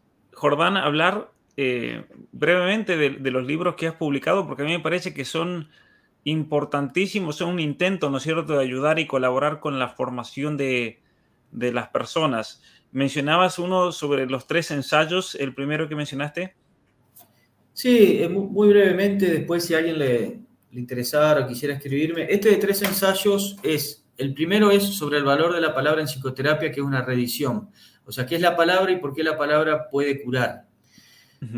[0.42, 4.48] Jordán, hablar eh, brevemente de, los libros que has publicado?
[4.48, 5.70] Porque a mí me parece que son
[6.24, 11.00] importantísimos, son un intento, ¿no es cierto?, de ayudar y colaborar con la formación de,
[11.52, 12.64] las personas.
[12.92, 16.56] Mencionabas uno sobre los tres ensayos, el primero que mencionaste.
[17.74, 20.39] Sí, muy brevemente, después si a alguien le,
[20.72, 22.26] le interesara o quisiera escribirme.
[22.28, 26.08] Este de tres ensayos es, el primero es sobre el valor de la palabra en
[26.08, 27.70] psicoterapia, que es una redición.
[28.06, 30.66] O sea, ¿qué es la palabra y por qué la palabra puede curar?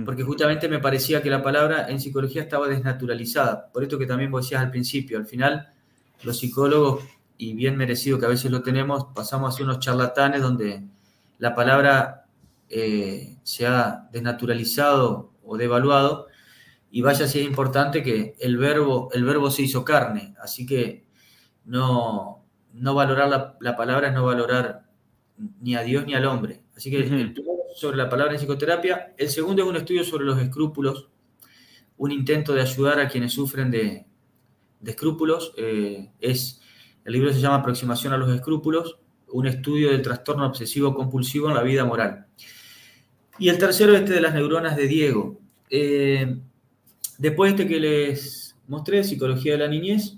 [0.06, 3.70] Porque justamente me parecía que la palabra en psicología estaba desnaturalizada.
[3.72, 5.74] Por esto que también vos decías al principio, al final
[6.24, 7.04] los psicólogos,
[7.38, 10.84] y bien merecido que a veces lo tenemos, pasamos a ser unos charlatanes donde
[11.40, 12.26] la palabra
[12.70, 16.28] eh, se ha desnaturalizado o devaluado
[16.90, 21.06] y vaya si es importante que el verbo, el verbo se hizo carne, así que
[21.66, 24.86] no, no valorar la, palabra es no valorar
[25.62, 26.62] ni a Dios ni al hombre.
[26.76, 30.26] Así que el primero sobre la palabra en psicoterapia, el segundo es un estudio sobre
[30.26, 31.10] los escrúpulos,
[31.98, 34.06] un intento de ayudar a quienes sufren de,
[34.86, 36.62] escrúpulos, eh, es,
[37.06, 41.56] el libro se llama Aproximación a los escrúpulos, un estudio del trastorno obsesivo compulsivo en
[41.56, 42.28] la vida moral.
[43.40, 45.40] Y el tercero, este de las neuronas de Diego.
[45.70, 46.38] Eh,
[47.18, 50.18] Después este que les mostré, Psicología de la Niñez.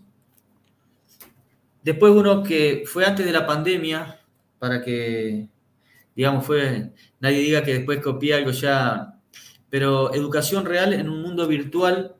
[1.84, 4.22] Después uno que fue antes de la pandemia,
[4.60, 5.50] para que,
[6.16, 9.20] digamos, fue, nadie diga que después copié algo ya,
[9.70, 12.16] pero educación real en un mundo virtual,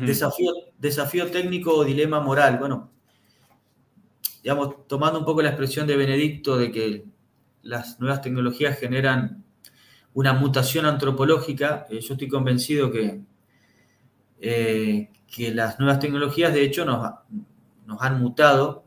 [0.00, 2.58] desafío, desafío técnico o dilema moral.
[2.58, 2.90] Bueno,
[4.42, 7.04] digamos, tomando un poco la expresión de Benedicto de que
[7.62, 9.44] las nuevas tecnologías generan
[10.14, 13.20] una mutación antropológica, eh, yo estoy convencido que
[14.40, 17.12] eh, que las nuevas tecnologías de hecho nos,
[17.86, 18.84] nos han mutado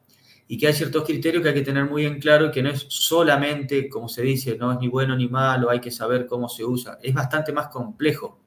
[0.52, 2.86] y que hay ciertos criterios que hay que tener muy en claro que no es
[2.90, 6.66] solamente, como se dice, no es ni bueno ni malo, hay que saber cómo se
[6.66, 7.00] usa.
[7.02, 8.38] Es bastante más complejo.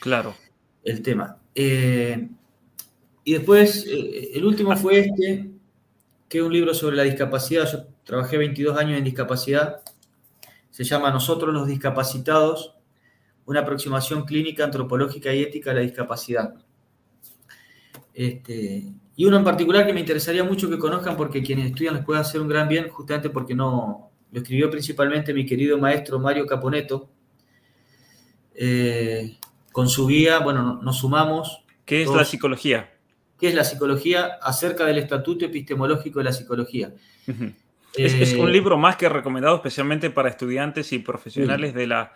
[0.00, 0.34] Claro.
[0.82, 1.38] El tema.
[1.54, 2.28] Eh,
[3.22, 5.52] y después, eh, el último fue este,
[6.28, 7.70] que es un libro sobre la discapacidad.
[7.70, 9.82] Yo trabajé 22 años en discapacidad.
[10.70, 12.74] Se llama Nosotros los discapacitados,
[13.46, 16.56] una aproximación clínica, antropológica y ética a la discapacidad.
[18.12, 22.04] Este, y uno en particular que me interesaría mucho que conozcan porque quienes estudian les
[22.04, 26.46] puede hacer un gran bien, justamente porque no lo escribió principalmente mi querido maestro Mario
[26.46, 27.10] Caponeto.
[28.54, 29.36] Eh,
[29.70, 31.64] con su guía, bueno, nos sumamos.
[31.84, 32.90] ¿Qué es la psicología?
[33.38, 34.38] ¿Qué es la psicología?
[34.40, 36.92] Acerca del estatuto epistemológico de la psicología.
[37.96, 42.12] es, un eh, libro más que recomendado especialmente para estudiantes y profesionales de la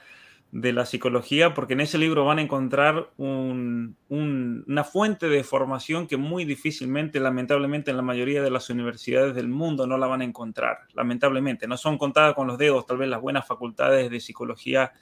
[0.53, 6.17] de la psicología, porque en ese libro van a encontrar una fuente de formación que
[6.17, 10.25] muy difícilmente, lamentablemente, en la mayoría de las universidades del mundo no la van a
[10.25, 10.79] encontrar.
[10.95, 14.93] Lamentablemente, no son contadas con los dedos tal vez las buenas facultades de psicología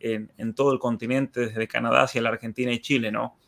[0.00, 3.38] en, todo el continente, desde Canadá hacia la Argentina y Chile, ¿no?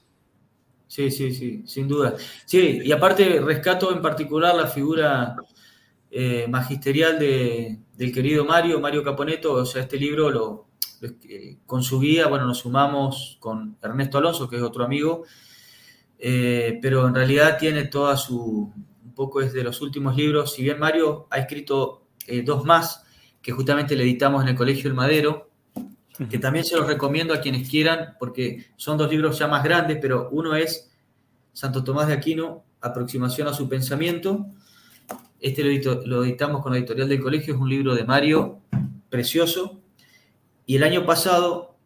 [0.87, 2.15] Sí, sí, sí, sin duda.
[2.47, 5.37] Sí, y aparte rescato en particular la figura
[6.11, 10.68] eh, magisterial de, del querido Mario, Mario Caponeto, o sea, este libro lo,
[11.67, 15.25] con su guía, bueno, nos sumamos con Ernesto Alonso, que es otro amigo,
[16.19, 18.73] eh, pero en realidad tiene toda su,
[19.05, 23.05] un poco es de los últimos libros, si bien Mario ha escrito eh, dos más,
[23.41, 25.51] que justamente le editamos en el Colegio El Madero,
[26.29, 29.99] que también se los recomiendo a quienes quieran, porque son dos libros ya más grandes,
[30.01, 30.91] pero uno es
[31.53, 34.47] Santo Tomás de Aquino, Aproximación a su Pensamiento,
[35.41, 38.61] este lo, lo editamos con la editorial del colegio, es un libro de Mario
[39.09, 39.81] precioso,
[40.69, 41.77] y el año pasado,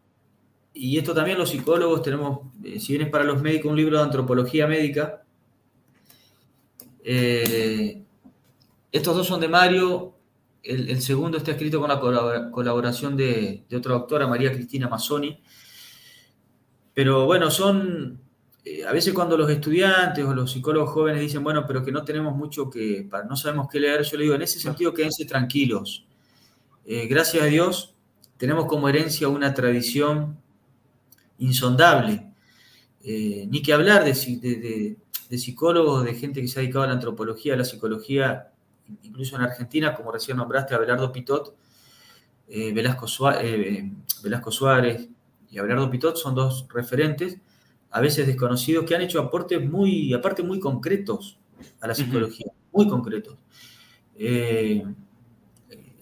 [0.73, 3.97] y esto también los psicólogos tenemos, eh, si bien es para los médicos, un libro
[3.97, 5.23] de antropología médica.
[7.01, 8.03] Eh,
[8.91, 10.17] estos dos son de Mario,
[10.61, 15.41] el, segundo está escrito con la colaboración de, otra doctora, María Cristina Mazzoni.
[16.93, 18.19] Pero bueno, son,
[18.65, 22.03] eh, a veces cuando los estudiantes o los psicólogos jóvenes dicen, bueno, pero que no
[22.03, 26.05] tenemos mucho que, no sabemos qué leer, yo le digo, en ese sentido quédense tranquilos.
[26.85, 27.92] gracias a Dios,
[28.43, 30.37] tenemos como herencia una tradición
[31.37, 32.27] insondable.
[33.01, 34.13] Eh, ni que hablar de,
[35.37, 38.51] psicólogos, de gente que se ha dedicado a la antropología, a la psicología,
[39.03, 41.55] incluso en Argentina, como recién nombraste, a Belardo Pitot,
[42.49, 43.89] eh, Velasco, Suárez,
[44.21, 45.07] Velasco Suárez
[45.49, 47.37] y Abelardo Pitot son dos referentes,
[47.91, 51.39] a veces desconocidos, que han hecho aportes muy, aparte muy concretos
[51.79, 53.37] a la psicología, muy concretos.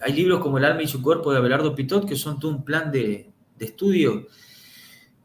[0.02, 2.64] Hay libros como El alma y su cuerpo de Abelardo Pitot que son todo un
[2.64, 4.26] plan de, estudio.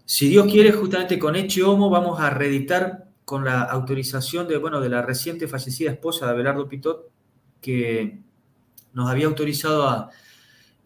[0.06, 4.80] Si Dios quiere, justamente con Eche Homo vamos a reeditar con la autorización de, bueno,
[4.80, 7.10] de la reciente fallecida esposa de Abelardo Pitot,
[7.60, 8.20] que
[8.94, 10.12] nos había autorizado a,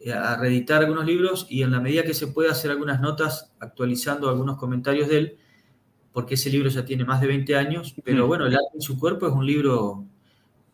[0.09, 4.29] a reeditar algunos libros y en la medida que se pueda hacer algunas notas actualizando
[4.29, 5.37] algunos comentarios de él,
[6.13, 8.97] porque ese libro ya tiene más de 20 años, pero bueno, El alma y su
[8.97, 10.05] cuerpo es un libro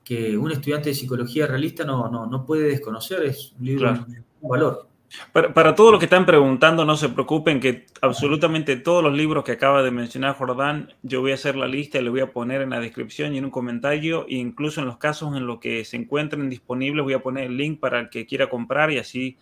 [0.08, 4.88] que un estudiante de psicología realista no, no, puede desconocer, es un libro de valor.
[5.34, 9.44] Para, para todos los que están preguntando, no se preocupen que absolutamente todos los libros
[9.44, 12.32] que acaba de mencionar Jordán, yo voy a hacer la lista y le voy a
[12.32, 15.60] poner en la descripción y en un comentario, e incluso en los casos en los
[15.60, 19.00] que se encuentren disponibles voy a poner el link para el que quiera comprar y
[19.00, 19.38] así,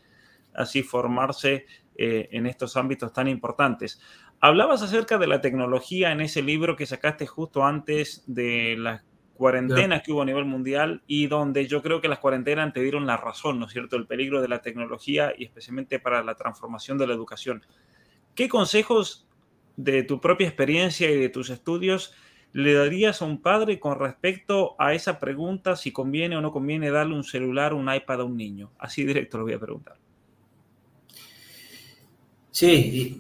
[0.55, 4.01] así formarse eh, en estos ámbitos tan importantes.
[4.39, 9.03] Hablabas acerca de la tecnología en ese libro que sacaste justo antes de la
[9.36, 13.06] cuarentenas que hubo a nivel mundial y donde yo creo que las cuarentenas te dieron
[13.06, 16.98] la razón, ¿no es cierto?, el peligro de la tecnología y especialmente para la transformación
[16.98, 17.64] de la educación.
[18.34, 19.28] ¿Qué consejos
[19.76, 22.14] de tu propia experiencia y de tus estudios
[22.54, 26.90] le darías a un padre con respecto a esa pregunta si conviene o no conviene
[26.90, 28.72] darle un celular o un iPad a un niño?
[28.80, 29.98] Así directo lo voy a preguntar.
[32.52, 33.20] Sí,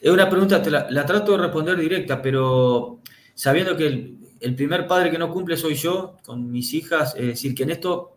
[0.00, 3.00] es una pregunta, la, la trato de responder directa, pero
[3.34, 7.14] sabiendo que el, el primer padre que no cumple soy yo con mis hijas.
[7.16, 8.16] Es decir, que en esto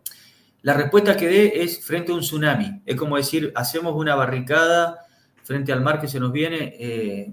[0.62, 2.82] la respuesta que dé es frente a un tsunami.
[2.84, 5.06] Es como decir, hacemos una barricada
[5.44, 6.74] frente al mar que se nos viene.
[6.78, 7.32] Eh,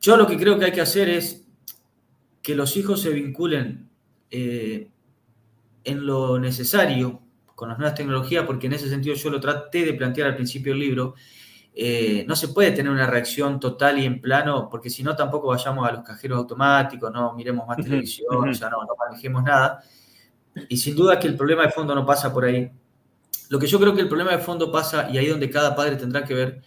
[0.00, 1.44] yo lo que creo que hay que hacer es
[2.42, 3.88] que los hijos se vinculen
[4.30, 4.88] eh,
[5.82, 7.22] en lo necesario
[7.56, 10.72] con las nuevas tecnologías, porque en ese sentido yo lo traté de plantear al principio
[10.72, 11.14] del libro,
[11.78, 15.48] eh, no se puede tener una reacción total y en plano, porque si no tampoco
[15.48, 19.82] vayamos a los cajeros automáticos, no miremos más televisión, o sea, no, no manejemos nada.
[20.70, 22.70] Y sin duda que el problema de fondo no pasa por ahí.
[23.50, 25.96] Lo que yo creo que el problema de fondo pasa, y ahí donde cada padre
[25.96, 26.62] tendrá que ver,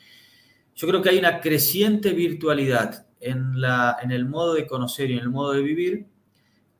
[0.76, 5.14] yo creo que hay una creciente virtualidad en, la, en el modo de conocer y
[5.14, 6.06] en el modo de vivir,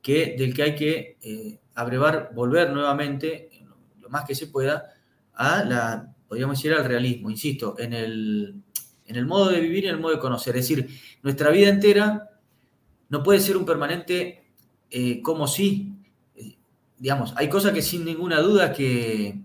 [0.00, 3.50] que, del que hay que eh, abrevar, volver nuevamente,
[3.98, 4.86] lo más que se pueda,
[5.34, 10.00] a la podríamos decir, al realismo, insisto, en el, modo de vivir y en el
[10.00, 10.56] modo de conocer.
[10.56, 10.88] Es decir,
[11.24, 12.30] nuestra vida entera
[13.08, 14.44] no puede ser un permanente
[14.92, 15.92] eh, como si,
[16.36, 16.56] eh,
[16.98, 19.40] digamos, hay cosas que sin ninguna duda que,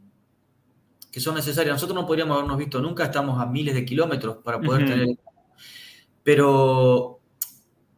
[1.12, 1.74] que son necesarias.
[1.74, 5.08] Nosotros no podríamos habernos visto nunca, estamos a miles de kilómetros para poder tener...
[6.22, 7.20] Pero,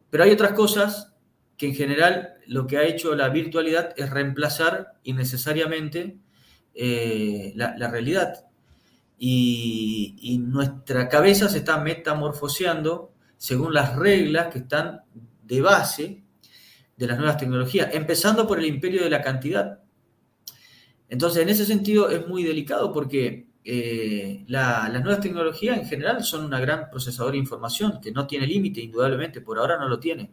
[0.08, 1.12] pero hay otras cosas
[1.58, 6.16] que en general lo que ha hecho la virtualidad es reemplazar innecesariamente
[6.72, 8.47] eh, la realidad
[9.18, 15.02] y, nuestra cabeza se está metamorfoseando según las reglas que están
[15.44, 16.22] de base
[16.96, 19.80] de las nuevas tecnologías, empezando por el imperio de la cantidad.
[21.08, 26.44] Entonces, en ese sentido es muy delicado porque eh, las nuevas tecnologías en general son
[26.44, 30.30] una gran procesador de información que no tiene límite, indudablemente, por ahora no lo tiene.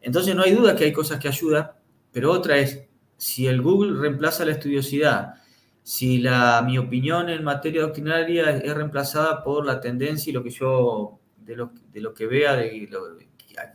[0.00, 1.70] Entonces, no hay duda que hay cosas que ayudan,
[2.10, 2.84] pero otra es,
[3.16, 5.34] si el Google reemplaza la estudiosidad,
[5.82, 10.50] si la, mi opinión en materia doctrinaria es, reemplazada por la tendencia y lo que
[10.50, 12.88] yo, de lo, de lo que vea, de,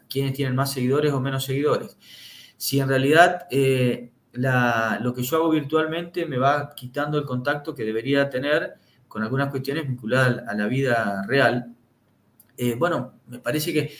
[0.10, 1.98] quienes tienen más seguidores o menos seguidores.
[2.56, 7.84] Si en realidad eh, lo que yo hago virtualmente me va quitando el contacto que
[7.84, 8.76] debería tener
[9.08, 11.76] con algunas cuestiones vinculadas a la vida real,
[12.58, 13.92] eh, bueno, me parece que...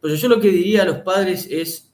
[0.00, 1.92] Pues yo lo que diría a los padres es,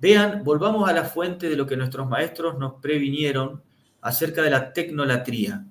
[0.00, 3.60] vean, volvamos a la fuente de lo que nuestros maestros nos previnieron
[4.02, 5.64] acerca de la tecnolatría.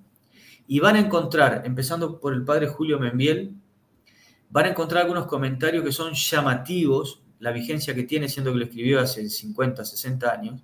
[0.68, 3.54] Y van a encontrar, empezando por el padre Julio Membiel,
[4.50, 8.66] van a encontrar algunos comentarios que son llamativos, la vigencia que tiene, siendo que lo
[8.66, 10.62] escribió hace 50, 60 años.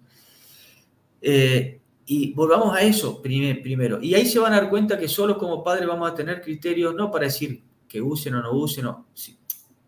[1.21, 4.01] Eh, y volvamos a eso primero.
[4.01, 6.95] Y ahí se van a dar cuenta que solo como padre vamos a tener criterios,
[6.95, 8.85] no para decir que usen o no usen,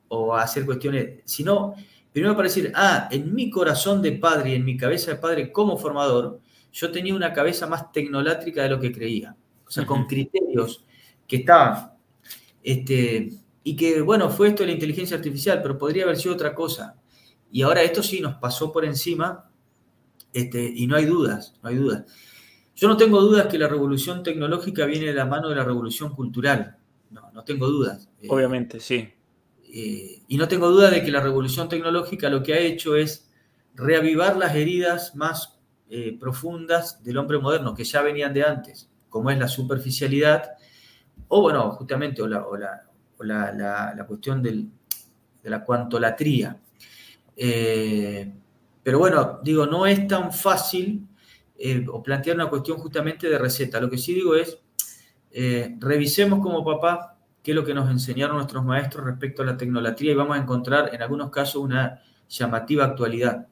[0.09, 1.75] o, hacer cuestiones, sino
[2.11, 5.51] primero para decir, ah, en mi corazón de padre y en mi cabeza de padre
[5.51, 6.41] como formador,
[6.71, 9.35] yo tenía una cabeza más tecnolátrica de lo que creía.
[9.67, 10.83] O sea, con criterios
[11.27, 11.91] que estaban.
[12.63, 13.29] Este,
[13.63, 16.95] y que, bueno, fue esto de la inteligencia artificial, pero podría haber sido otra cosa.
[17.51, 19.49] Y ahora esto sí nos pasó por encima
[20.33, 22.05] este, y no hay dudas, no hay dudas.
[22.75, 26.15] Yo no tengo dudas que la revolución tecnológica viene de la mano de la revolución
[26.15, 26.77] cultural.
[27.09, 28.09] no, no tengo dudas.
[28.27, 29.09] Obviamente, sí.
[29.67, 33.29] y no tengo duda de que la revolución tecnológica lo que ha hecho es
[33.75, 35.58] reavivar las heridas más
[36.19, 40.51] profundas del hombre moderno, que ya venían de antes, como es la superficialidad,
[41.27, 42.45] o bueno, justamente, o la,
[43.23, 44.65] la, cuestión de
[45.43, 46.57] la cuantolatría.
[47.35, 48.31] Eh,
[48.83, 51.07] pero bueno, digo, no es tan fácil
[51.57, 53.79] eh, o plantear una cuestión justamente de receta.
[53.79, 54.57] Lo que sí digo es,
[55.31, 59.57] eh, revisemos como papá qué es lo que nos enseñaron nuestros maestros respecto a la
[59.57, 63.47] tecnolatría y vamos a encontrar en algunos casos una llamativa actualidad.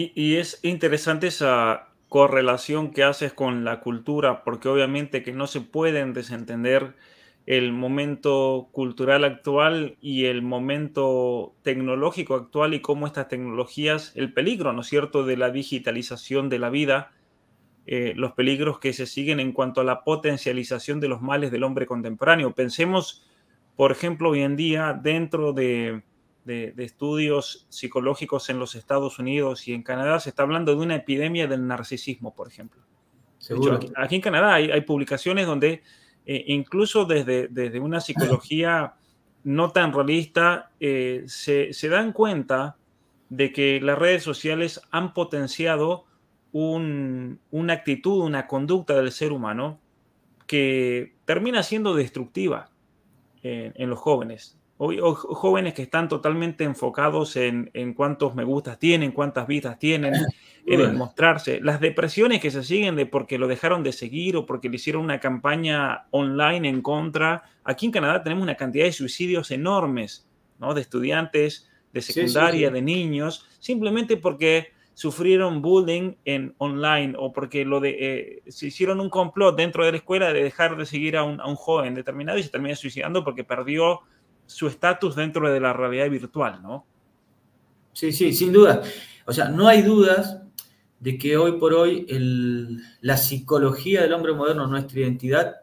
[0.00, 5.60] Y, es interesante esa correlación que haces con la cultura, porque obviamente que no se
[5.60, 6.94] pueden desentender
[7.46, 14.72] el momento cultural actual y el momento tecnológico actual y cómo estas tecnologías, el peligro,
[14.72, 17.10] ¿no es cierto?, de la digitalización de la vida,
[17.86, 21.64] eh, los peligros que se siguen en cuanto a la potencialización de los males del
[21.64, 22.52] hombre contemporáneo.
[22.52, 23.26] Pensemos,
[23.74, 26.02] por ejemplo, hoy en día, dentro de,
[26.48, 31.46] estudios psicológicos en los Estados Unidos y en Canadá, se está hablando de una epidemia
[31.46, 32.82] del narcisismo, por ejemplo.
[33.96, 35.82] aquí, en Canadá hay publicaciones donde
[36.30, 38.96] eh, incluso desde, desde, una psicología
[39.44, 42.76] no tan realista, eh, se, dan cuenta
[43.30, 46.04] de que las redes sociales han potenciado
[46.52, 49.80] una actitud, una conducta del ser humano
[50.46, 52.70] que termina siendo destructiva
[53.42, 59.46] en los jóvenes o, jóvenes que están totalmente enfocados en, cuántos me gustas tienen, cuántas
[59.46, 60.14] vistas tienen,
[60.66, 61.60] en mostrarse.
[61.60, 65.02] Las depresiones que se siguen de porque lo dejaron de seguir o porque le hicieron
[65.02, 67.42] una campaña online en contra.
[67.64, 70.74] Aquí en Canadá tenemos una cantidad de suicidios enormes, ¿no?
[70.74, 77.80] De estudiantes, de secundaria, de niños, simplemente porque sufrieron bullying en online o porque lo
[77.80, 81.22] de, eh, se hicieron un complot dentro de la escuela de dejar de seguir a
[81.22, 84.00] un, a un joven determinado y se termina suicidando porque perdió
[84.48, 86.86] su estatus dentro de la realidad virtual, ¿no?
[87.92, 88.82] Sí, sí, sin duda.
[89.26, 90.40] O sea, no hay dudas
[91.00, 92.06] de que hoy por hoy
[93.02, 95.56] la psicología del hombre moderno, nuestra identidad,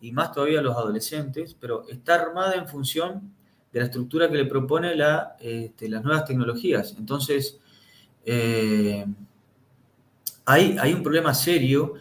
[0.00, 3.32] y más todavía los adolescentes, pero está armada en función
[3.72, 4.94] de la estructura que le propone
[5.40, 6.94] este, las nuevas tecnologías.
[6.98, 7.58] Entonces,
[8.26, 9.06] eh,
[10.44, 11.94] hay, hay un problema serio,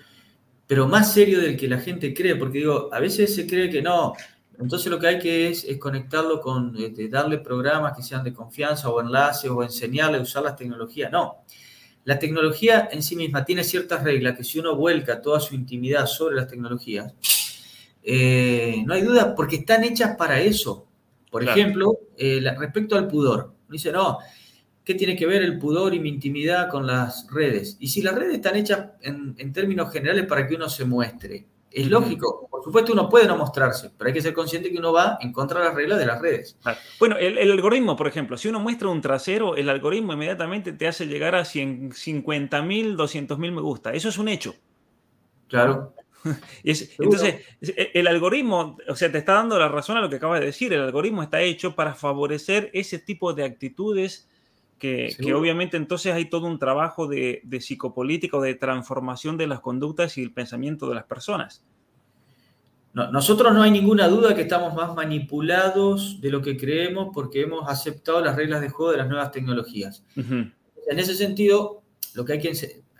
[0.68, 3.82] pero más serio del que la gente cree, porque digo, a veces se cree que
[3.82, 4.14] no,
[4.62, 8.32] entonces lo que hay que es, es conectarlo con, este, darle programas que sean de
[8.32, 11.12] confianza o enlaces o enseñarle a usar las tecnologías.
[11.12, 11.44] No,
[12.04, 16.06] la tecnología en sí misma tiene ciertas reglas que si uno vuelca toda su intimidad
[16.06, 17.14] sobre las tecnologías,
[18.04, 20.88] eh, no hay duda porque están hechas para eso.
[21.30, 23.54] Por ejemplo, eh, respecto al pudor.
[23.70, 24.20] Dice, no,
[24.84, 27.78] ¿qué tiene que ver el pudor y mi intimidad con las redes?
[27.80, 31.88] Y si las redes están hechas en términos generales para que uno se muestre, es
[31.88, 35.18] lógico, por supuesto uno puede no mostrarse, pero hay que ser consciente que uno va
[35.22, 36.58] en contra de las reglas de las redes.
[37.00, 41.08] Bueno, el, algoritmo, por ejemplo, si uno muestra un trasero, el algoritmo inmediatamente te hace
[41.08, 43.94] llegar a 50 mil, 200 mil me gusta.
[43.94, 44.54] Eso es un hecho.
[45.48, 45.94] Claro.
[46.64, 50.40] entonces, e, el algoritmo, o sea, te está dando la razón a lo que acabas
[50.42, 50.74] de decir.
[50.74, 54.30] El algoritmo está hecho para favorecer ese tipo de actitudes
[54.82, 60.18] que, obviamente entonces hay todo un trabajo de, de psicopolítica de transformación de las conductas
[60.18, 61.64] y el pensamiento de las personas.
[62.94, 67.70] nosotros no hay ninguna duda que estamos más manipulados de lo que creemos porque hemos
[67.70, 70.04] aceptado las reglas de juego de las nuevas tecnologías.
[70.16, 71.84] En ese sentido,
[72.16, 72.52] lo que hay que,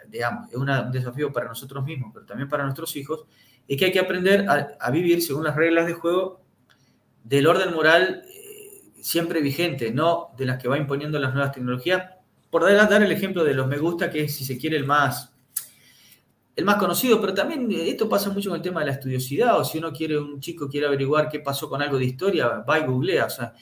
[0.08, 3.26] digamos, es un desafío para nosotros mismos, pero también para nuestros hijos,
[3.68, 6.42] es que hay que aprender a, a vivir según las reglas de juego
[7.24, 8.24] del orden moral
[9.02, 12.04] siempre vigente, no de las que va imponiendo las nuevas tecnologías.
[12.50, 15.34] Por dar, el ejemplo de los me gusta, que es, si se quiere, el más,
[16.56, 19.64] el más conocido, pero también esto pasa mucho con el tema de la estudiosidad, o
[19.64, 22.86] si uno quiere, un chico quiere averiguar qué pasó con algo de historia, va y
[22.86, 23.54] googlea, o sea,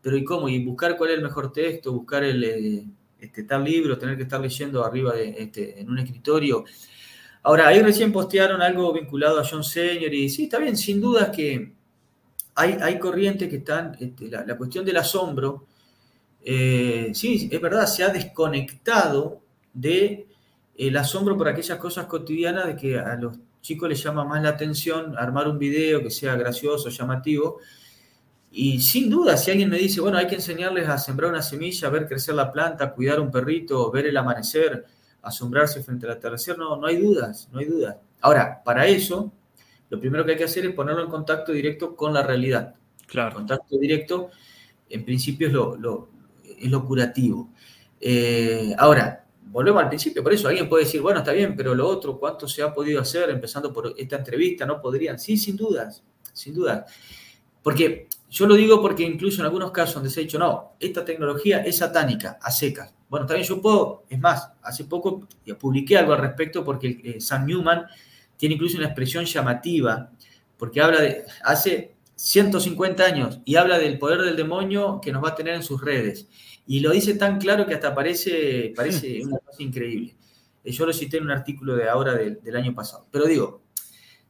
[0.00, 0.48] pero ¿y cómo?
[0.48, 2.84] Y buscar cuál es el mejor texto, buscar el eh,
[3.18, 6.64] este, tal libro, tener que estar leyendo arriba este, en un escritorio.
[7.42, 11.30] Ahora, ahí recién postearon algo vinculado a John Senior y sí, está bien, sin duda
[11.32, 11.75] que
[12.56, 15.66] hay, corrientes que están, este, la, cuestión del asombro,
[16.42, 19.42] eh, sí, es verdad, se ha desconectado
[19.74, 20.26] de
[20.76, 24.50] el asombro por aquellas cosas cotidianas de que a los chicos les llama más la
[24.50, 27.58] atención armar un video que sea gracioso, llamativo.
[28.52, 31.90] Y sin duda, si alguien me dice, bueno, hay que enseñarles a sembrar una semilla,
[31.90, 34.84] ver crecer la planta, cuidar un perrito, ver el amanecer,
[35.22, 37.96] asombrarse frente al atardecer, no, no hay dudas, no hay dudas.
[38.20, 39.32] Ahora, para eso
[39.88, 42.74] lo primero que hay que hacer es ponerlo en contacto directo con la realidad.
[43.06, 43.28] Claro.
[43.28, 44.30] El contacto directo,
[44.88, 46.08] en principio, es lo,
[46.58, 47.50] es lo curativo.
[48.00, 51.88] Eh, ahora, volvemos al principio, por eso alguien puede decir, bueno, está bien, pero lo
[51.88, 54.66] otro, ¿cuánto se ha podido hacer empezando por esta entrevista?
[54.66, 55.18] ¿No podrían?
[55.18, 56.84] Sí, sin dudas, sin duda.
[57.62, 61.04] Porque yo lo digo porque incluso en algunos casos donde se ha dicho, no, esta
[61.04, 62.92] tecnología es satánica, a secas.
[63.08, 65.26] Bueno, también yo puedo, es más, hace poco
[65.58, 67.86] publiqué algo al respecto porque eh, Sam Newman
[68.36, 70.10] tiene incluso una expresión llamativa,
[70.56, 75.30] porque habla de, hace 150 años y habla del poder del demonio que nos va
[75.30, 76.28] a tener en sus redes.
[76.66, 80.16] Y lo dice tan claro que hasta parece, parece una cosa increíble.
[80.64, 83.06] Eh, yo lo cité en un artículo de ahora del, del año pasado.
[83.10, 83.62] Pero digo,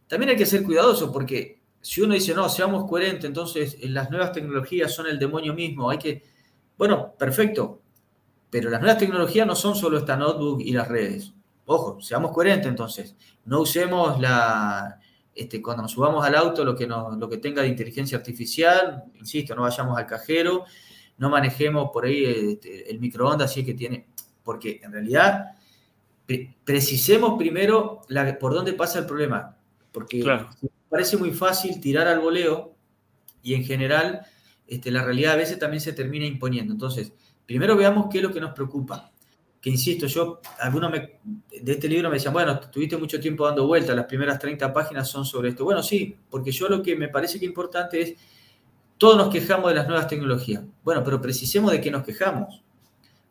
[0.06, 4.10] también hay que ser cuidadoso porque si uno dice, no, seamos coherentes, entonces eh, las
[4.10, 6.24] nuevas tecnologías son el demonio mismo, hay que,
[6.76, 7.80] bueno, perfecto,
[8.50, 11.32] pero las nuevas tecnologías no son solo esta notebook y las redes.
[11.66, 15.00] Ojo, seamos coherentes entonces, no usemos la,
[15.34, 19.54] este, cuando nos subamos al auto lo que, lo que tenga de inteligencia artificial, insisto,
[19.54, 20.64] no vayamos al cajero,
[21.18, 24.06] no manejemos por ahí este, el microondas si es que tiene,
[24.42, 25.56] porque en realidad
[26.64, 28.02] precisemos primero
[28.40, 29.56] por dónde pasa el problema,
[29.92, 30.24] porque
[30.88, 32.74] parece muy fácil tirar al voleo
[33.42, 34.24] y en general
[34.66, 36.72] este, la realidad a veces también se termina imponiendo.
[36.72, 37.12] Entonces,
[37.44, 39.12] primero veamos qué es lo que nos preocupa
[39.66, 43.96] que insisto, yo, algunos de este libro me decían, bueno, tuviste mucho tiempo dando vueltas,
[43.96, 45.64] las primeras 30 páginas son sobre esto.
[45.64, 48.14] Bueno, sí, porque yo lo que me parece que importante es,
[48.96, 50.62] todos nos quejamos de las nuevas tecnologías.
[50.84, 52.62] Bueno, pero precisemos de qué nos quejamos.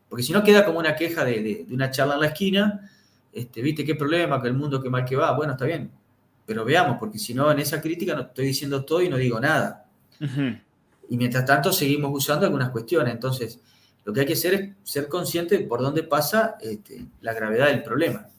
[0.09, 2.91] Porque si no queda como una queja de, una charla en la esquina,
[3.31, 5.31] este, viste qué problema, que el mundo qué mal que va.
[5.37, 5.89] Bueno, está bien,
[6.45, 9.39] pero veamos, porque si no, en esa crítica no estoy diciendo todo y no digo
[9.39, 9.85] nada.
[11.07, 13.13] Y mientras tanto seguimos usando algunas cuestiones.
[13.13, 13.61] Entonces,
[14.05, 17.67] lo que hay que hacer es ser consciente de por dónde pasa este, la gravedad
[17.67, 18.29] del problema.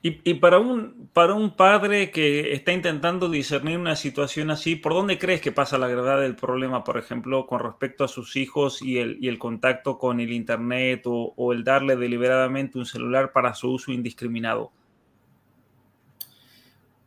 [0.00, 5.18] Y, para, un, para un padre que está intentando discernir una situación así, ¿por dónde
[5.18, 8.98] crees que pasa la gravedad del problema, por ejemplo, con respecto a sus hijos y
[8.98, 13.90] el, el contacto con el Internet o, el darle deliberadamente un celular para su uso
[13.90, 14.70] indiscriminado?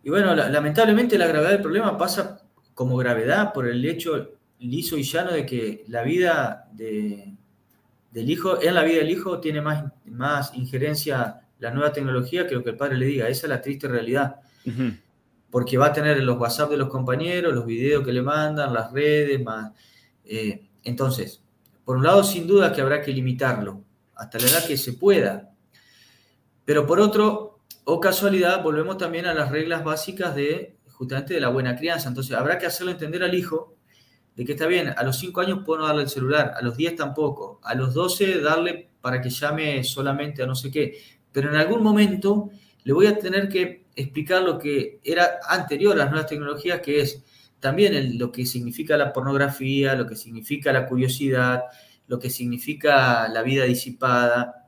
[0.04, 2.42] Y bueno, lamentablemente la gravedad del problema pasa
[2.74, 7.34] como gravedad por el hecho liso y llano de que la vida de,
[8.12, 12.56] del hijo, en la vida del hijo tiene más, más injerencia la nueva tecnología que
[12.56, 13.28] lo que el padre le diga.
[13.28, 14.38] Esa es la triste realidad.
[15.50, 18.92] Porque va a tener los WhatsApp de los compañeros, los videos que le mandan, las
[18.92, 19.72] redes, más.
[20.26, 21.42] Eh, entonces,
[21.86, 23.84] por un lado, sin duda que habrá que limitarlo
[24.16, 25.52] hasta la edad que se pueda.
[26.66, 31.50] Pero por otro, o casualidad, volvemos también a las reglas básicas de justamente de la
[31.50, 32.08] buena crianza.
[32.08, 33.76] Entonces, habrá que hacerlo entender al hijo
[34.36, 36.78] de que está bien, a los 5 años puedo no darle el celular, a los
[36.78, 40.98] 10 tampoco, a los 12 darle para que llame solamente a no sé qué,
[41.32, 42.50] pero en algún momento
[42.84, 47.02] le voy a tener que explicar lo que era anterior a las nuevas tecnologías, que
[47.02, 47.24] es
[47.60, 51.64] también lo que significa la pornografía, lo que significa la curiosidad,
[52.08, 54.66] lo que significa la vida disipada,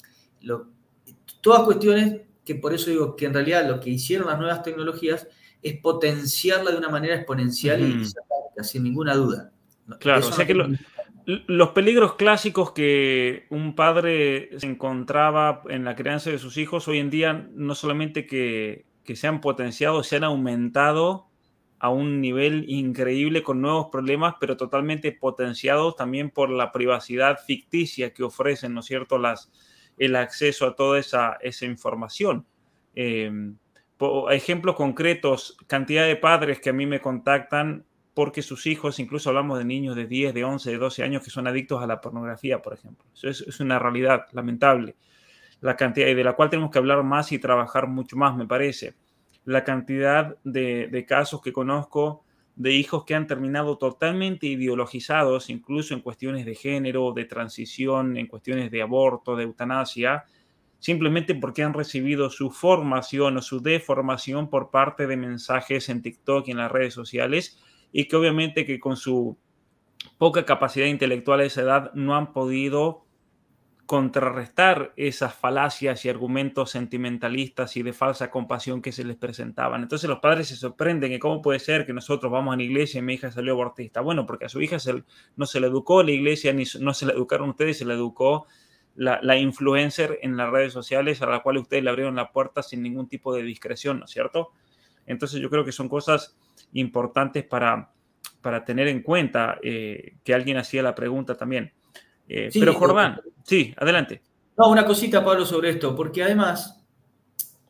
[1.42, 5.28] todas cuestiones que por eso digo que en realidad lo que hicieron las nuevas tecnologías
[5.62, 8.06] es potenciarla de una manera exponencial y
[8.62, 9.52] sin ninguna duda.
[10.00, 10.56] Claro, o sea que
[11.26, 17.00] los peligros clásicos que un padre se encontraba en la crianza de sus hijos hoy
[17.00, 21.28] en día no solamente que, se han potenciado, se han aumentado
[21.80, 28.14] a un nivel increíble con nuevos problemas, pero totalmente potenciados también por la privacidad ficticia
[28.14, 29.52] que ofrecen, ¿no es cierto?, las,
[29.98, 32.46] el acceso a toda esa, esa información.
[32.96, 33.58] Em,
[34.32, 39.58] ejemplos concretos, cantidad de padres que a mí me contactan porque sus hijos, incluso hablamos
[39.58, 42.62] de niños de 10, de 11, de 12 años que son adictos a la pornografía,
[42.62, 43.06] por ejemplo.
[43.14, 44.96] Eso es, una realidad lamentable,
[45.62, 48.46] la cantidad, y de la cual tenemos que hablar más y trabajar mucho más, me
[48.46, 48.94] parece.
[49.46, 52.24] La cantidad de, de casos que conozco
[52.56, 58.28] de hijos que han terminado totalmente ideologizados, incluso en cuestiones de género, de transición, en
[58.28, 60.26] cuestiones de aborto, de eutanasia,
[60.78, 66.48] simplemente porque han recibido su formación o su deformación por parte de mensajes en TikTok
[66.48, 67.58] y en las redes sociales
[67.94, 69.38] y que obviamente que con su
[70.18, 73.06] poca capacidad intelectual a esa edad no han podido
[73.86, 79.84] contrarrestar esas falacias y argumentos sentimentalistas y de falsa compasión que se les presentaban.
[79.84, 83.00] Entonces los padres se sorprenden que cómo puede ser que nosotros vamos a la iglesia
[83.00, 84.02] y mi hija salió abortista.
[84.02, 84.78] Bueno, porque a su hija
[85.36, 88.48] no se le educó la iglesia, ni no se le educaron ustedes, se le educó
[88.96, 92.64] la, la, influencer en las redes sociales a la cual ustedes le abrieron la puerta
[92.64, 94.52] sin ningún tipo de discreción, ¿no es cierto?
[95.06, 96.38] Entonces yo creo que son cosas
[96.74, 97.92] importantes para,
[98.42, 101.72] para tener en cuenta eh, que alguien hacía la pregunta también.
[102.28, 104.22] Eh, pero Jordán, sí, adelante.
[104.58, 106.84] No, una cosita, Pablo, sobre esto, porque además,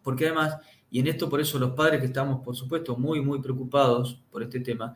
[0.03, 0.57] porque además,
[0.89, 4.43] y en esto por eso los padres que estamos, por supuesto, muy, muy preocupados por
[4.43, 4.93] este tema,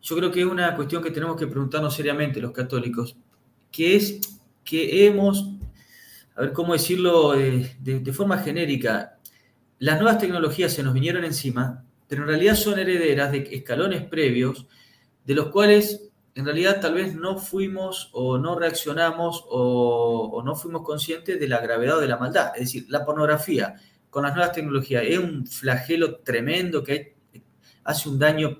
[0.00, 3.16] yo creo que es una cuestión que tenemos que preguntarnos seriamente los católicos,
[3.72, 4.20] que es
[4.62, 5.50] que hemos,
[6.36, 9.18] a ver cómo decirlo eh, de forma genérica,
[9.78, 11.84] las nuevas tecnologías se nos vinieron encima,
[12.14, 14.68] pero en realidad son herederas de escalones previos,
[15.24, 20.82] de los cuales en realidad tal vez no fuimos o no reaccionamos o, no fuimos
[20.82, 22.52] conscientes de la gravedad de la maldad.
[22.54, 23.74] Es decir, la pornografía
[24.10, 27.16] con las nuevas tecnologías es un flagelo tremendo que
[27.82, 28.58] hace un daño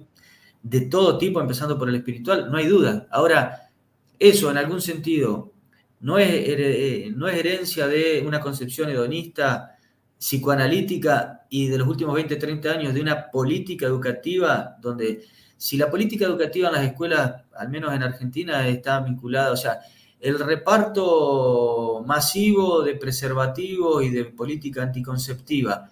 [0.61, 3.07] de todo tipo, empezando por el espiritual, no hay duda.
[3.13, 3.71] Ahora,
[4.19, 5.53] eso en algún sentido
[6.01, 9.77] no es, no es herencia de una concepción hedonista,
[10.19, 15.25] psicoanalítica y de los últimos 20, 30 años de una política educativa donde
[15.57, 19.79] si la política educativa en las escuelas, al menos en Argentina, está vinculada, o sea,
[20.19, 25.89] el reparto masivo de preservativos y de política anticonceptiva,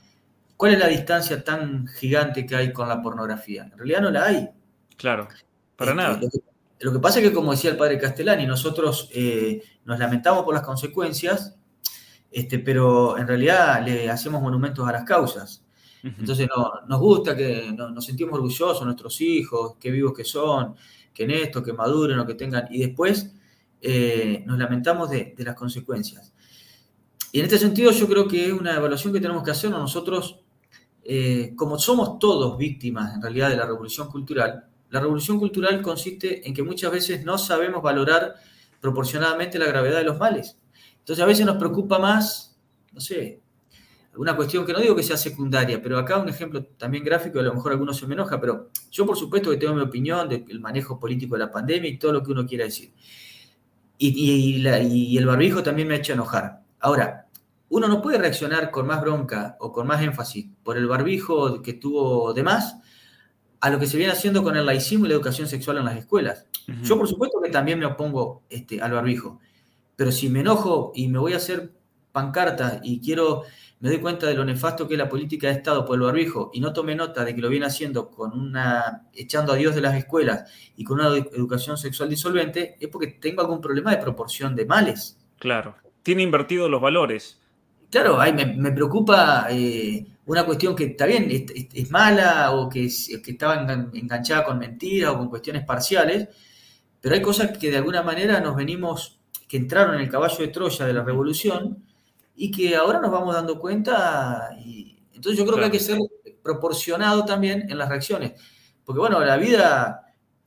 [0.56, 3.62] ¿cuál es la distancia tan gigante que hay con la pornografía?
[3.62, 4.48] En realidad no la hay.
[4.97, 5.28] Claro,
[5.76, 6.20] para este, nada.
[6.80, 10.55] Lo que, pasa es que, como decía el padre Castellani, nosotros eh, nos lamentamos por
[10.55, 11.55] las consecuencias,
[12.33, 15.65] este, pero en realidad le hacemos monumentos a las causas.
[16.03, 20.75] Entonces no, nos gusta que nos sentimos orgullosos de nuestros hijos, qué vivos que son,
[21.15, 23.33] que en esto, que maduren o que tengan, y después
[23.81, 26.33] eh, nos lamentamos de, las consecuencias.
[27.31, 30.41] Y en este sentido yo creo que es una evaluación que tenemos que hacernos nosotros,
[31.05, 36.47] eh, como somos todos víctimas en realidad de la revolución cultural, la revolución cultural consiste
[36.47, 38.35] en que muchas veces no sabemos valorar
[38.81, 40.59] proporcionadamente la gravedad de los males.
[41.03, 42.57] Entonces a veces nos preocupa más,
[42.93, 43.43] no sé,
[44.12, 47.43] alguna cuestión que no digo que sea secundaria, pero acá un ejemplo también gráfico, a
[47.43, 50.61] lo mejor alguno se me enoja, pero yo por supuesto que tengo mi opinión del
[50.61, 52.93] manejo político de la pandemia y todo lo que uno quiera decir.
[53.99, 56.61] Y, y, el barbijo también me ha hecho enojar.
[56.81, 57.27] Ahora,
[57.69, 61.73] uno no puede reaccionar con más bronca o con más énfasis por el barbijo que
[61.74, 62.77] tuvo de más
[63.61, 65.97] a lo que se viene haciendo con el laicismo y la educación sexual en las
[65.97, 66.47] escuelas.
[66.83, 69.41] Yo por supuesto que también me opongo este, al barbijo,
[69.97, 71.73] pero si me enojo y me voy a hacer
[72.12, 73.44] pancartas y quiero
[73.82, 76.52] me doy cuenta de lo nefasto que es la política de Estado por el barbijo
[76.55, 79.81] y no tome nota de que lo viene haciendo con una, echando a Dios de
[79.81, 84.55] las escuelas y con una educación sexual disolvente, es porque tengo algún problema de proporción
[84.55, 85.19] de males.
[85.40, 85.74] Claro,
[86.05, 87.40] tiene invertidos los valores.
[87.90, 92.89] Claro, ahí me, preocupa eh, una cuestión que está bien, es, mala o que,
[93.23, 93.60] que estaba
[93.93, 96.28] enganchada con mentiras o con cuestiones parciales,
[97.01, 99.19] pero hay cosas que de alguna manera nos venimos,
[99.53, 101.85] que entraron en el caballo de Troya de la revolución,
[102.35, 104.49] y que ahora nos vamos dando cuenta.
[104.65, 105.99] Y, entonces yo creo que hay que ser
[106.43, 108.33] proporcionado también en las reacciones.
[108.83, 110.07] Porque bueno, la vida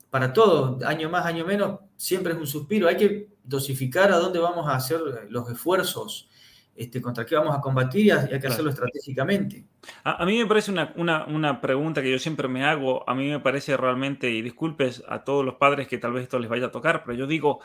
[0.10, 2.88] para todos, año más, año menos, siempre es un suspiro.
[2.88, 5.00] Hay que dosificar a dónde vamos a hacer
[5.30, 6.28] los esfuerzos
[6.76, 9.66] este, contra qué vamos a combatir y hay que hacerlo estratégicamente.
[10.04, 13.78] A, mí me parece una, pregunta que yo siempre me hago, a mí me parece
[13.78, 17.04] realmente, y disculpes a todos los padres que tal vez esto les vaya a tocar,
[17.06, 17.62] pero yo digo,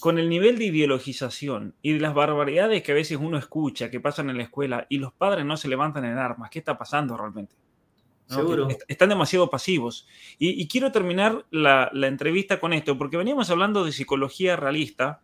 [0.00, 4.00] con el nivel de ideologización y de las barbaridades que a veces uno escucha que
[4.00, 7.16] pasan en la escuela y los padres no se levantan en armas, ¿qué está pasando
[7.16, 7.56] realmente?
[8.26, 8.68] Seguro.
[8.88, 10.06] Están demasiado pasivos.
[10.38, 15.22] Y, quiero terminar la, la entrevista con esto, porque veníamos hablando de psicología realista,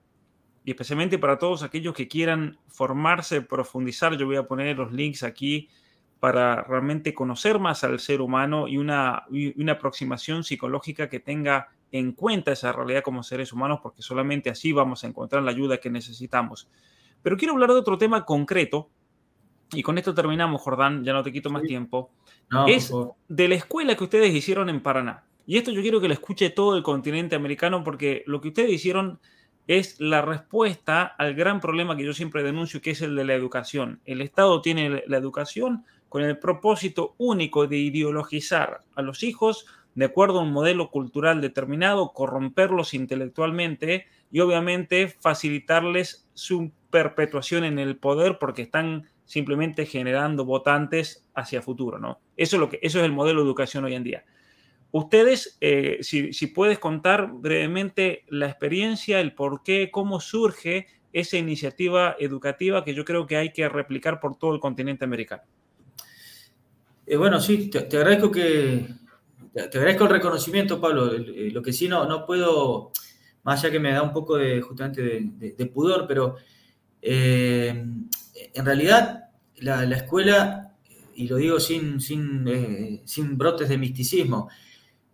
[0.64, 5.22] y especialmente para todos aquellos que quieran formarse, profundizar, yo voy a poner los links
[5.22, 5.68] aquí
[6.18, 9.24] para realmente conocer más al ser humano y una,
[9.56, 14.72] una aproximación psicológica que tenga en cuenta esa realidad como seres humanos, porque solamente así
[14.72, 16.68] vamos a encontrar la ayuda que necesitamos.
[17.22, 18.90] Pero quiero hablar de otro tema concreto,
[19.72, 22.10] y con esto terminamos, Jordán, ya no te quito más tiempo.
[22.66, 22.92] es
[23.28, 25.22] de la escuela que ustedes hicieron en Paraná.
[25.46, 28.72] Y esto yo quiero que lo escuche todo el continente americano, porque lo que ustedes
[28.72, 29.20] hicieron
[29.68, 33.34] es la respuesta al gran problema que yo siempre denuncio, que es el de la
[33.34, 34.00] educación.
[34.04, 40.04] El Estado tiene la educación con el propósito único de ideologizar a los hijos de
[40.04, 47.96] acuerdo a un modelo cultural determinado, corromperlos intelectualmente y obviamente facilitarles su perpetuación en el
[47.96, 52.20] poder porque están simplemente generando votantes hacia futuro, ¿no?
[52.36, 54.24] Eso es, lo que, eso es el modelo de educación hoy en día.
[54.92, 62.14] Ustedes, eh, si, puedes contar brevemente la experiencia, el por qué, cómo surge esa iniciativa
[62.18, 65.42] educativa que yo creo que hay que replicar por todo el continente americano.
[67.06, 68.86] Eh, bueno, sí, te, agradezco que
[69.55, 71.14] te, agradezco el reconocimiento, Pablo.
[71.14, 72.93] Eh, lo que sí no, no puedo,
[73.44, 76.36] más allá que me da un poco de justamente de, pudor, pero
[77.01, 78.09] en
[78.55, 80.74] realidad la, escuela,
[81.14, 84.48] y lo digo sin, sin, sin brotes de misticismo,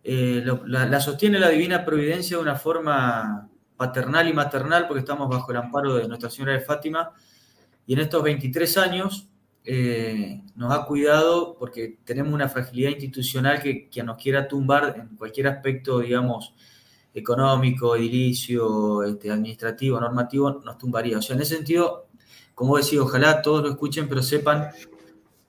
[0.03, 5.51] eh, la, sostiene la divina providencia de una forma paternal y maternal, porque estamos bajo
[5.51, 7.11] el amparo de Nuestra Señora de Fátima,
[7.85, 9.29] y en estos 23 años
[9.63, 15.15] eh, nos ha cuidado porque tenemos una fragilidad institucional que quien nos quiera tumbar en
[15.15, 16.53] cualquier aspecto, digamos,
[17.13, 21.17] económico, edilicio, este, administrativo, normativo, nos tumbaría.
[21.17, 22.07] O sea, en ese sentido,
[22.55, 24.69] como decía, ojalá todos lo escuchen, pero sepan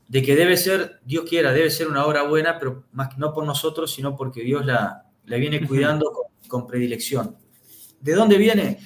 [0.08, 3.46] de que debe ser, Dios quiera, debe ser una obra buena, pero más no por
[3.46, 6.12] nosotros, sino porque Dios la, la viene cuidando
[6.48, 7.36] con, predilección.
[8.00, 8.78] ¿De dónde viene?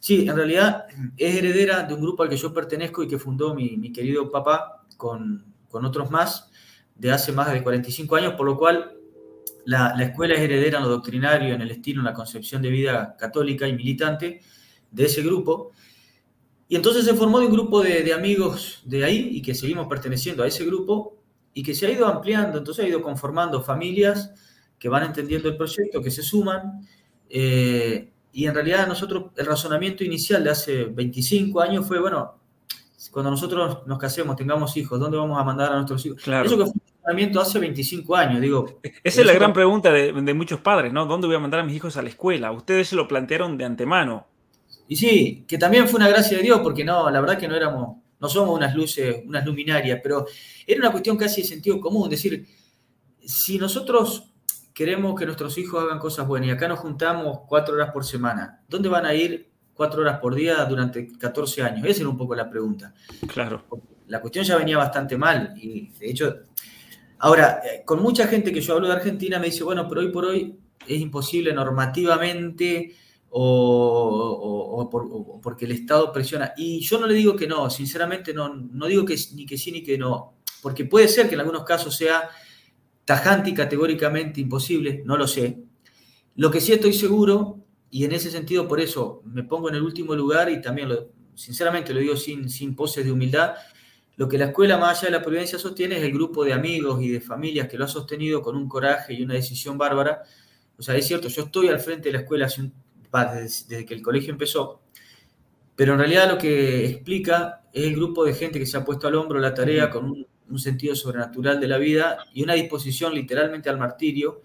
[0.00, 0.86] Sí, en realidad
[1.16, 4.86] es heredera de un grupo al que yo pertenezco y que fundó mi, querido papá
[4.96, 6.50] con, con, otros más
[6.96, 8.96] de hace más de 45 años, por lo cual
[9.66, 12.70] la, la, escuela es heredera en lo doctrinario, en el estilo, en la concepción de
[12.70, 14.40] vida católica y militante
[14.90, 15.72] de ese grupo.
[16.66, 20.42] Y entonces se formó de un grupo de, amigos de ahí y que seguimos perteneciendo
[20.42, 21.16] a ese grupo
[21.52, 24.32] y que se ha ido ampliando, entonces ha ido conformando familias
[24.78, 26.86] que van entendiendo el proyecto, que se suman.
[27.28, 32.38] Eh, y en realidad nosotros, el razonamiento inicial de hace 25 años fue, bueno,
[33.10, 36.22] cuando nosotros nos casemos, tengamos hijos, ¿dónde vamos a mandar a nuestros hijos?
[36.22, 36.46] Claro.
[36.46, 38.80] Eso que fue un razonamiento hace 25 años, digo.
[39.02, 41.06] Esa es la gran pregunta de, de, muchos padres, ¿no?
[41.06, 42.52] ¿Dónde voy a mandar a mis hijos a la escuela?
[42.52, 44.26] Ustedes se lo plantearon de antemano.
[44.86, 47.56] Y sí, que también fue una gracia de Dios, porque no, la verdad que no
[47.56, 50.26] éramos, no somos unas luces, unas luminarias, pero
[50.66, 52.46] era una cuestión casi de sentido común, es decir,
[53.24, 54.29] si nosotros
[54.74, 58.62] queremos que nuestros hijos hagan cosas buenas y acá nos juntamos cuatro horas por semana,
[58.68, 61.86] ¿dónde van a ir cuatro horas por día durante 14 años?
[61.86, 62.94] Esa era un poco la pregunta.
[63.28, 63.64] Claro.
[64.08, 66.36] La cuestión ya venía bastante mal y de hecho,
[67.18, 70.08] ahora, eh, con mucha gente que yo hablo de Argentina me dice, bueno, pero hoy
[70.10, 72.94] por hoy es imposible normativamente
[73.30, 74.88] o,
[75.42, 76.52] porque el Estado presiona.
[76.56, 79.70] Y yo no le digo que no, sinceramente no, no digo que ni que sí
[79.70, 82.28] ni que no, porque puede ser que en algunos casos sea
[83.10, 85.58] tajante y categóricamente imposible, no lo sé.
[86.36, 87.58] Lo que sí estoy seguro,
[87.90, 91.08] y en ese sentido por eso me pongo en el último lugar y también lo,
[91.34, 93.54] sinceramente lo digo sin, sin poses de humildad,
[94.14, 97.02] lo que la escuela más allá de la providencia sostiene es el grupo de amigos
[97.02, 100.22] y de familias que lo ha sostenido con un coraje y una decisión bárbara.
[100.78, 102.48] O sea, es cierto, yo estoy al frente de la escuela
[103.34, 104.82] desde, que el colegio empezó,
[105.74, 109.08] pero en realidad lo que explica es el grupo de gente que se ha puesto
[109.08, 110.26] al hombro la tarea con un,
[110.58, 114.42] sentido sobrenatural de la vida y una disposición literalmente al martirio,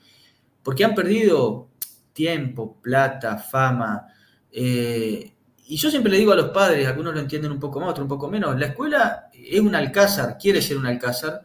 [0.64, 1.70] porque han perdido
[2.14, 4.08] tiempo, plata, fama.
[4.52, 5.34] Eh,
[5.68, 8.04] y yo siempre le digo a los padres, algunos lo entienden un poco más, otros
[8.04, 11.42] un poco menos, la escuela es un alcázar, quiere ser un alcázar,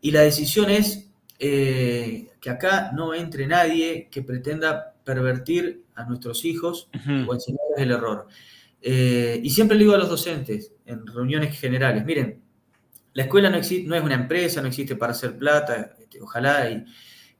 [0.00, 1.08] y la decisión es
[1.38, 7.90] eh, que acá no entre nadie que pretenda pervertir a nuestros hijos o enseñarles el
[7.90, 8.28] error.
[8.80, 12.42] Eh, y siempre le digo a los docentes en reuniones generales, miren,
[13.16, 16.84] la escuela no, es una empresa, no existe para hacer plata, este, ojalá, y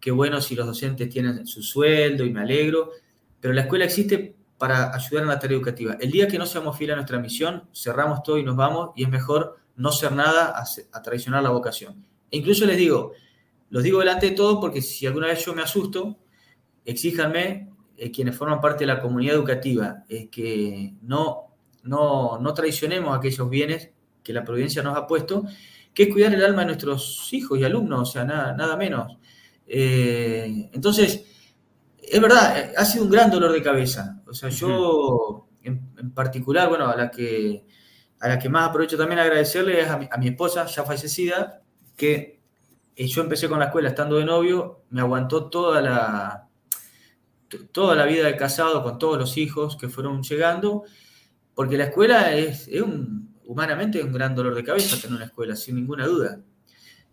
[0.01, 2.93] qué bueno si los docentes tienen su sueldo y me alegro,
[3.39, 5.99] pero la escuela existe para ayudar en la tarea educativa.
[6.01, 9.03] El día que no seamos fieles a nuestra misión, cerramos todo y nos vamos, y
[9.03, 12.07] es mejor no ser nada a, traicionar la vocación.
[12.31, 13.13] E incluso les digo,
[13.69, 16.17] los digo delante de todo porque si alguna vez yo me asusto,
[16.87, 23.51] exíjanme eh, quienes forman parte de la comunidad educativa, que no, no, no traicionemos aquellos
[23.51, 23.91] bienes
[24.27, 25.45] que la providencia nos ha puesto,
[25.95, 29.19] que es cuidar el alma de nuestros hijos y alumnos, o sea, nada, nada menos.
[29.69, 31.25] Eh, entonces,
[31.97, 34.21] es verdad, eh, ha sido un gran dolor de cabeza.
[34.27, 37.65] O sea, yo en, particular, bueno, a la que
[38.19, 41.63] a la que más aprovecho también agradecerle es a mi, a mi esposa, ya fallecida,
[41.97, 42.41] que
[42.97, 46.49] yo empecé con la escuela estando de novio, me aguantó toda la,
[47.73, 50.85] toda la vida de casado con todos los hijos que fueron llegando,
[51.55, 55.77] porque la escuela es, un, humanamente un gran dolor de cabeza tener una escuela, sin
[55.77, 56.41] ninguna duda.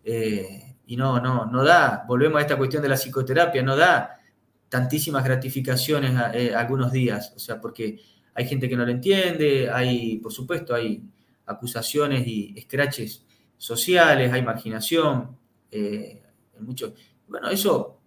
[0.04, 4.20] Eh, y no, no, no da, volvemos a esta cuestión de la psicoterapia, no da
[4.68, 8.00] tantísimas gratificaciones eh, algunos días, o sea, porque
[8.34, 11.02] hay gente que no lo entiende, hay, por supuesto, hay
[11.46, 13.24] acusaciones y escraches
[13.56, 15.36] sociales, hay marginación,
[15.70, 16.22] eh,
[16.60, 16.94] mucho,
[17.28, 18.00] bueno, eso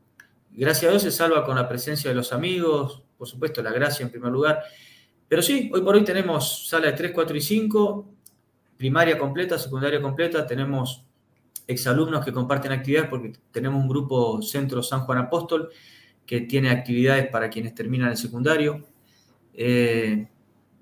[0.51, 4.03] gracias a Dios se salva con la presencia de los amigos, por supuesto, la gracia
[4.03, 4.63] en primer lugar.
[5.27, 8.13] Pero sí, hoy por hoy tenemos sala de 3, 4 y 5,
[8.77, 11.03] primaria completa, secundaria completa, tenemos
[11.67, 15.69] exalumnos que comparten actividades porque tenemos un grupo Centro San Juan Apóstol
[16.25, 18.85] que tiene actividades para quienes terminan el secundario.
[19.53, 20.27] Eh,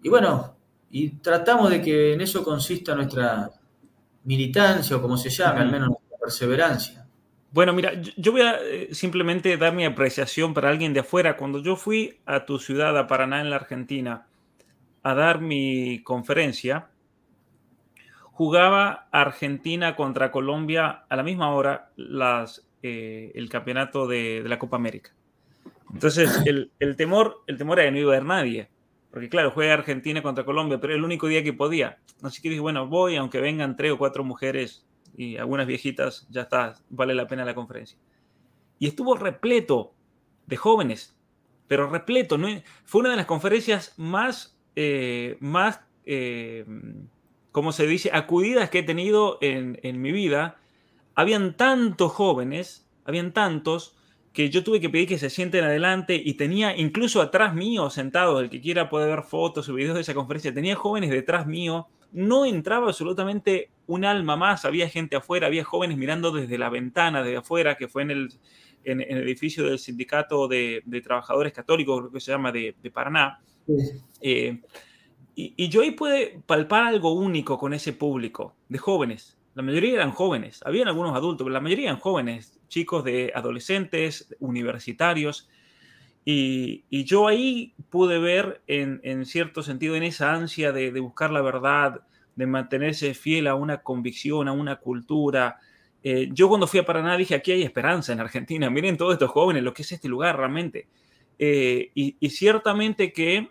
[0.03, 0.55] y bueno,
[0.91, 3.49] y tratamos de que en eso consista nuestra
[4.23, 7.05] militancia o como se llame, al menos nuestra perseverancia.
[7.51, 11.37] Bueno, mira, yo voy a eh, simplemente dar mi apreciación para alguien de afuera.
[11.37, 14.27] Cuando yo fui a tu ciudad, a Paraná, en la Argentina,
[15.03, 16.89] a dar mi conferencia,
[18.35, 24.75] jugaba Argentina contra Colombia a la misma hora las, eh, el campeonato de, la Copa
[24.75, 25.11] América.
[25.93, 28.69] Entonces, el, temor, el temor era que no iba a haber nadie.
[29.09, 31.97] Porque claro, juega Argentina contra Colombia, pero era el único día que podía.
[32.23, 34.85] Así que dije, bueno, voy, aunque vengan tres o cuatro mujeres
[35.15, 37.97] y algunas viejitas, ya está, vale la pena la conferencia.
[38.79, 39.93] Y estuvo repleto
[40.45, 41.17] de jóvenes,
[41.69, 42.37] pero repleto.
[42.37, 42.49] ¿no?
[42.83, 46.65] Fue una de las conferencias más, eh, más eh,
[47.55, 50.57] como se dice, acudidas que he tenido en, en mi vida,
[51.15, 53.95] habían tantos jóvenes, habían tantos,
[54.33, 58.41] que yo tuve que pedir que se sienten adelante y tenía incluso atrás mío sentado,
[58.41, 61.87] el que quiera puede ver fotos o videos de esa conferencia, tenía jóvenes detrás mío,
[62.11, 67.23] no entraba absolutamente un alma más, había gente afuera, había jóvenes mirando desde la ventana
[67.23, 68.33] de afuera, que fue en el,
[68.83, 73.39] en, el edificio del Sindicato de, Trabajadores Católicos, creo que se llama, de, Paraná.
[74.19, 74.59] Eh,
[75.35, 79.37] y, y, yo ahí pude palpar algo único con ese público de jóvenes.
[79.53, 84.35] La mayoría eran jóvenes, habían algunos adultos, pero la mayoría eran jóvenes, chicos de adolescentes,
[84.39, 85.47] universitarios.
[86.25, 92.01] Y, yo ahí pude ver, en, cierto sentido, en esa ansia de, buscar la verdad,
[92.35, 95.59] de mantenerse fiel a una convicción, a una cultura.
[96.03, 99.29] Eh, yo cuando fui a Paraná dije, aquí hay esperanza en Argentina, miren todos estos
[99.29, 100.87] jóvenes, lo que es este lugar realmente.
[101.37, 103.49] Eh, y, ciertamente que,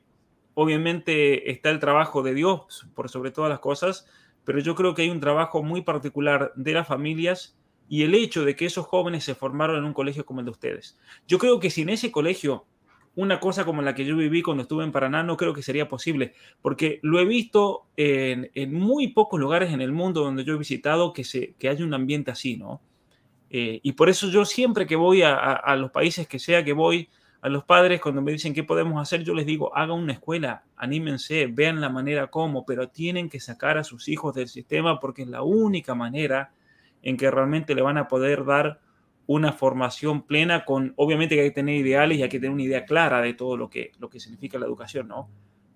[0.55, 4.06] obviamente, está el trabajo de Dios por sobre todas las cosas,
[4.44, 7.56] pero yo creo que hay un trabajo muy particular de las familias
[7.89, 10.52] y el hecho de que esos jóvenes se formaron en un colegio como el de
[10.52, 10.98] ustedes.
[11.26, 12.66] Yo creo que sin ese colegio,
[13.14, 15.89] una cosa como la que yo viví cuando estuve en Paraná, no creo que sería
[15.89, 20.59] posible, porque lo he visto en, muy pocos lugares en el mundo donde yo he
[20.59, 22.81] visitado que, se, que haya un ambiente así, ¿no?
[23.51, 27.09] Eh, y por eso yo siempre que voy a, los países que sea que voy,
[27.44, 30.64] a los padres cuando me dicen qué podemos hacer, yo les digo, hagan una escuela,
[30.78, 35.22] anímense, vean la manera cómo, pero tienen que sacar a sus hijos del sistema porque
[35.22, 36.54] es la única manera
[37.02, 38.80] en que realmente le van a poder dar
[39.26, 42.62] una formación plena con, obviamente que hay que tener ideales y hay que tener una
[42.62, 45.28] idea clara de todo lo que, lo que significa la educación, ¿no?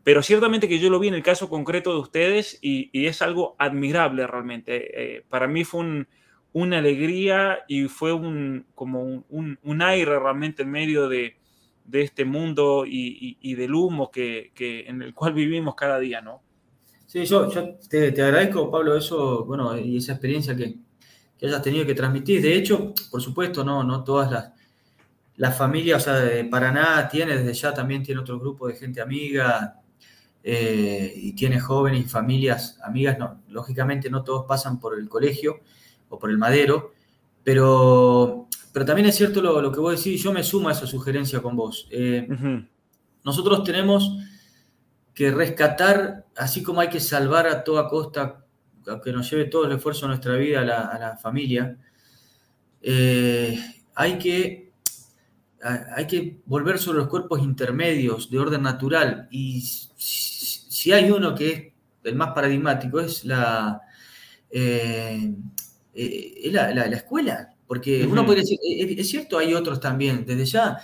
[0.04, 3.56] Pero ciertamente que yo lo vi en el caso concreto de ustedes y, es algo
[3.58, 5.16] admirable realmente.
[5.18, 6.06] Eh, para mí fue
[6.54, 11.37] una alegría y fue un, como un, aire realmente en medio de,
[11.92, 16.42] este mundo y, del humo que, en el cual vivimos cada día, ¿no?
[17.06, 17.48] Sí, yo,
[17.88, 20.76] te, te, agradezco, Pablo, eso, bueno, y esa experiencia que,
[21.38, 22.42] que hayas tenido que transmitir.
[22.42, 24.52] De hecho, por supuesto, no, no todas las,
[25.36, 29.00] las familias, o sea, de Paraná tiene, desde ya también tiene otro grupo de gente
[29.00, 29.80] amiga
[30.42, 33.18] eh, y tiene jóvenes y familias amigas.
[33.18, 35.60] No, lógicamente no todos pasan por el colegio
[36.08, 36.92] o por el madero,
[37.44, 41.40] pero, pero también es cierto lo, que vos decís, yo me sumo a esa sugerencia
[41.40, 41.88] con vos.
[41.90, 42.28] Eh,
[43.24, 44.16] nosotros tenemos
[45.14, 48.44] que rescatar, así como hay que salvar a toda costa
[48.88, 51.76] aunque nos lleve todo el esfuerzo de nuestra vida a la, familia,
[52.80, 53.58] eh,
[53.94, 54.72] hay, que,
[55.94, 59.28] hay que volver sobre los cuerpos intermedios de orden natural.
[59.30, 61.72] Y si, hay uno que es
[62.04, 63.80] el más paradigmático, es la,
[64.50, 65.34] eh,
[65.94, 67.54] eh, la, escuela.
[67.68, 70.78] Porque uno podría decir, es, cierto, hay otros también, desde ya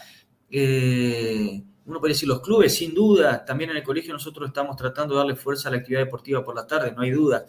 [1.86, 5.18] uno puede decir los clubes, sin duda, también en el colegio nosotros estamos tratando de
[5.18, 7.44] darle fuerza a la actividad deportiva por la tarde, no hay duda.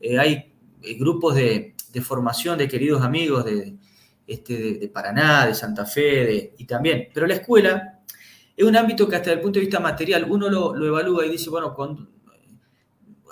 [0.00, 0.52] Eh, hay
[0.82, 3.76] eh, grupos de, formación de queridos amigos de,
[4.26, 8.00] este, de, Paraná, de Santa Fe, y también, pero la escuela
[8.56, 11.50] es un ámbito que hasta el punto de vista material uno lo, evalúa y dice,
[11.50, 11.74] bueno,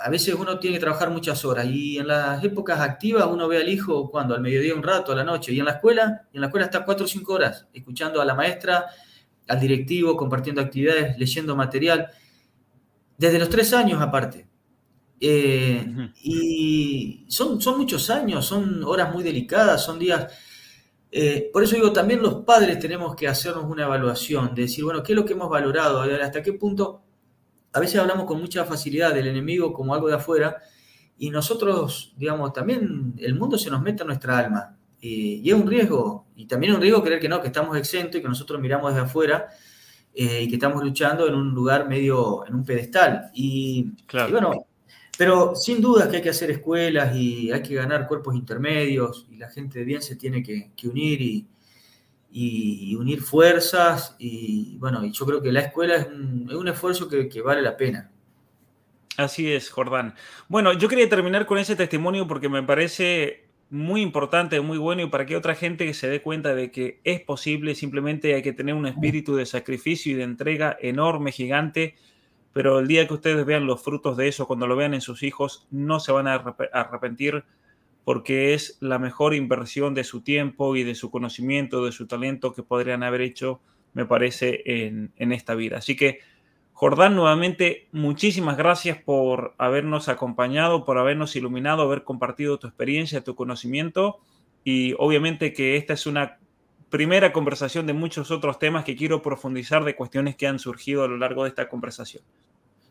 [0.03, 3.59] a veces uno tiene que trabajar muchas horas y en las épocas activas uno ve
[3.59, 6.37] al hijo cuando, al mediodía un rato, a la noche, y en la escuela, y
[6.39, 8.87] en la escuela está cuatro o cinco horas, escuchando a la maestra,
[9.47, 12.09] al directivo, compartiendo actividades, leyendo material,
[13.19, 14.49] desde los tres años aparte.
[15.21, 15.85] Eh,
[16.23, 20.33] y son, son muchos años, son horas muy delicadas, son días...
[21.13, 25.03] Eh, por eso digo, también los padres tenemos que hacernos una evaluación, de decir, bueno,
[25.03, 26.01] ¿qué es lo que hemos valorado?
[26.01, 27.03] ¿Hasta qué punto?
[27.73, 30.59] A veces hablamos con mucha facilidad del enemigo como algo de afuera
[31.19, 34.77] y nosotros, digamos, también el mundo se nos mete en nuestra alma.
[35.03, 38.17] y es un riesgo, y también es un riesgo creer que no, que estamos exentos
[38.17, 39.49] y que nosotros miramos desde afuera
[40.15, 43.31] eh, y que estamos luchando en un lugar medio, en un pedestal.
[43.35, 44.29] Y, claro.
[44.29, 44.67] y bueno,
[45.17, 49.37] pero sin duda que hay que hacer escuelas y hay que ganar cuerpos intermedios y
[49.37, 51.47] la gente de bien se tiene que, unir y,
[52.33, 54.17] unir fuerzas.
[54.19, 58.11] Y bueno, y yo creo que la escuela es un, esfuerzo que, vale la pena.
[59.17, 60.15] Así es, Jordán.
[60.49, 65.07] Bueno, yo quería terminar con ese testimonio porque me parece muy importante, muy bueno y
[65.07, 68.75] para que otra gente se dé cuenta de que es posible, simplemente hay que tener
[68.75, 71.95] un espíritu de sacrificio y de entrega enorme, gigante
[72.53, 75.23] pero el día que ustedes vean los frutos de eso, cuando lo vean en sus
[75.23, 76.35] hijos, no se van a
[76.73, 77.45] arrepentir
[78.11, 82.53] porque es la mejor inversión de su tiempo y de su conocimiento, de su talento
[82.53, 83.61] que podrían haber hecho,
[83.93, 85.79] me parece, en, esta vida.
[85.79, 86.19] Así que,
[86.73, 93.37] Jordán, nuevamente, muchísimas gracias por habernos acompañado, por habernos iluminado, haber compartido tu experiencia, tu
[93.37, 94.19] conocimiento
[94.65, 96.41] y obviamente que esta es una
[96.89, 101.07] primera conversación de muchos otros temas que quiero profundizar de cuestiones que han surgido a
[101.07, 102.25] lo largo de esta conversación.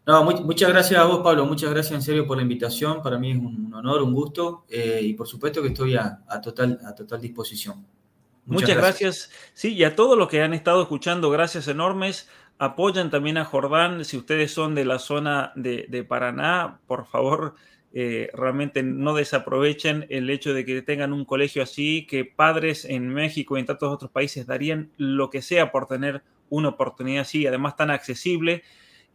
[0.09, 1.45] No, muchas gracias a vos, Pablo.
[1.45, 3.03] Muchas gracias en serio por la invitación.
[3.03, 6.79] Para mí es un, honor, un gusto eh, y por supuesto que estoy a, total,
[6.83, 7.85] a total disposición.
[8.43, 9.29] Muchas, gracias.
[9.53, 12.27] Sí, y a todos los que han estado escuchando, gracias enormes.
[12.57, 14.03] Apoyan también a Jordán.
[14.03, 17.53] Si ustedes son de la zona de, Paraná, por favor,
[17.93, 23.09] eh, realmente no desaprovechen el hecho de que tengan un colegio así, que padres en
[23.09, 27.45] México y en tantos otros países darían lo que sea por tener una oportunidad así,
[27.45, 28.63] además tan accesible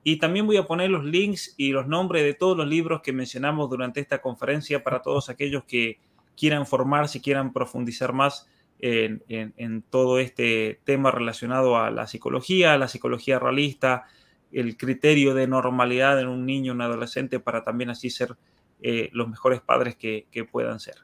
[0.04, 3.12] y también voy a poner los links y los nombres de todos los libros que
[3.12, 5.98] mencionamos durante esta conferencia para todos aquellos que
[6.36, 8.46] quieran formarse, quieran profundizar más
[8.80, 14.04] en, todo este tema relacionado a la psicología, la psicología realista,
[14.52, 18.36] el criterio de normalidad en un niño, un adolescente, para también así ser
[18.82, 20.96] eh, los mejores padres que, puedan ser.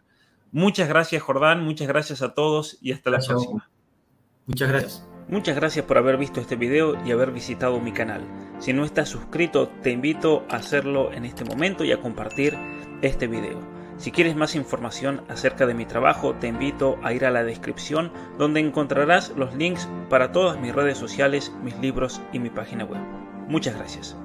[0.52, 3.70] Muchas gracias, Jordán, muchas gracias a todos y hasta la próxima.
[4.46, 5.09] Muchas gracias.
[5.28, 8.22] Muchas gracias por haber visto este video y haber visitado mi canal.
[8.58, 12.56] Si no estás suscrito, te invito a hacerlo en este momento y a compartir
[13.02, 13.58] este video.
[13.96, 18.12] Si quieres más información acerca de mi trabajo, te invito a ir a la descripción
[18.38, 23.02] donde encontrarás los links para todas mis redes sociales, mis libros y mi página web.
[23.46, 24.16] Muchas gracias.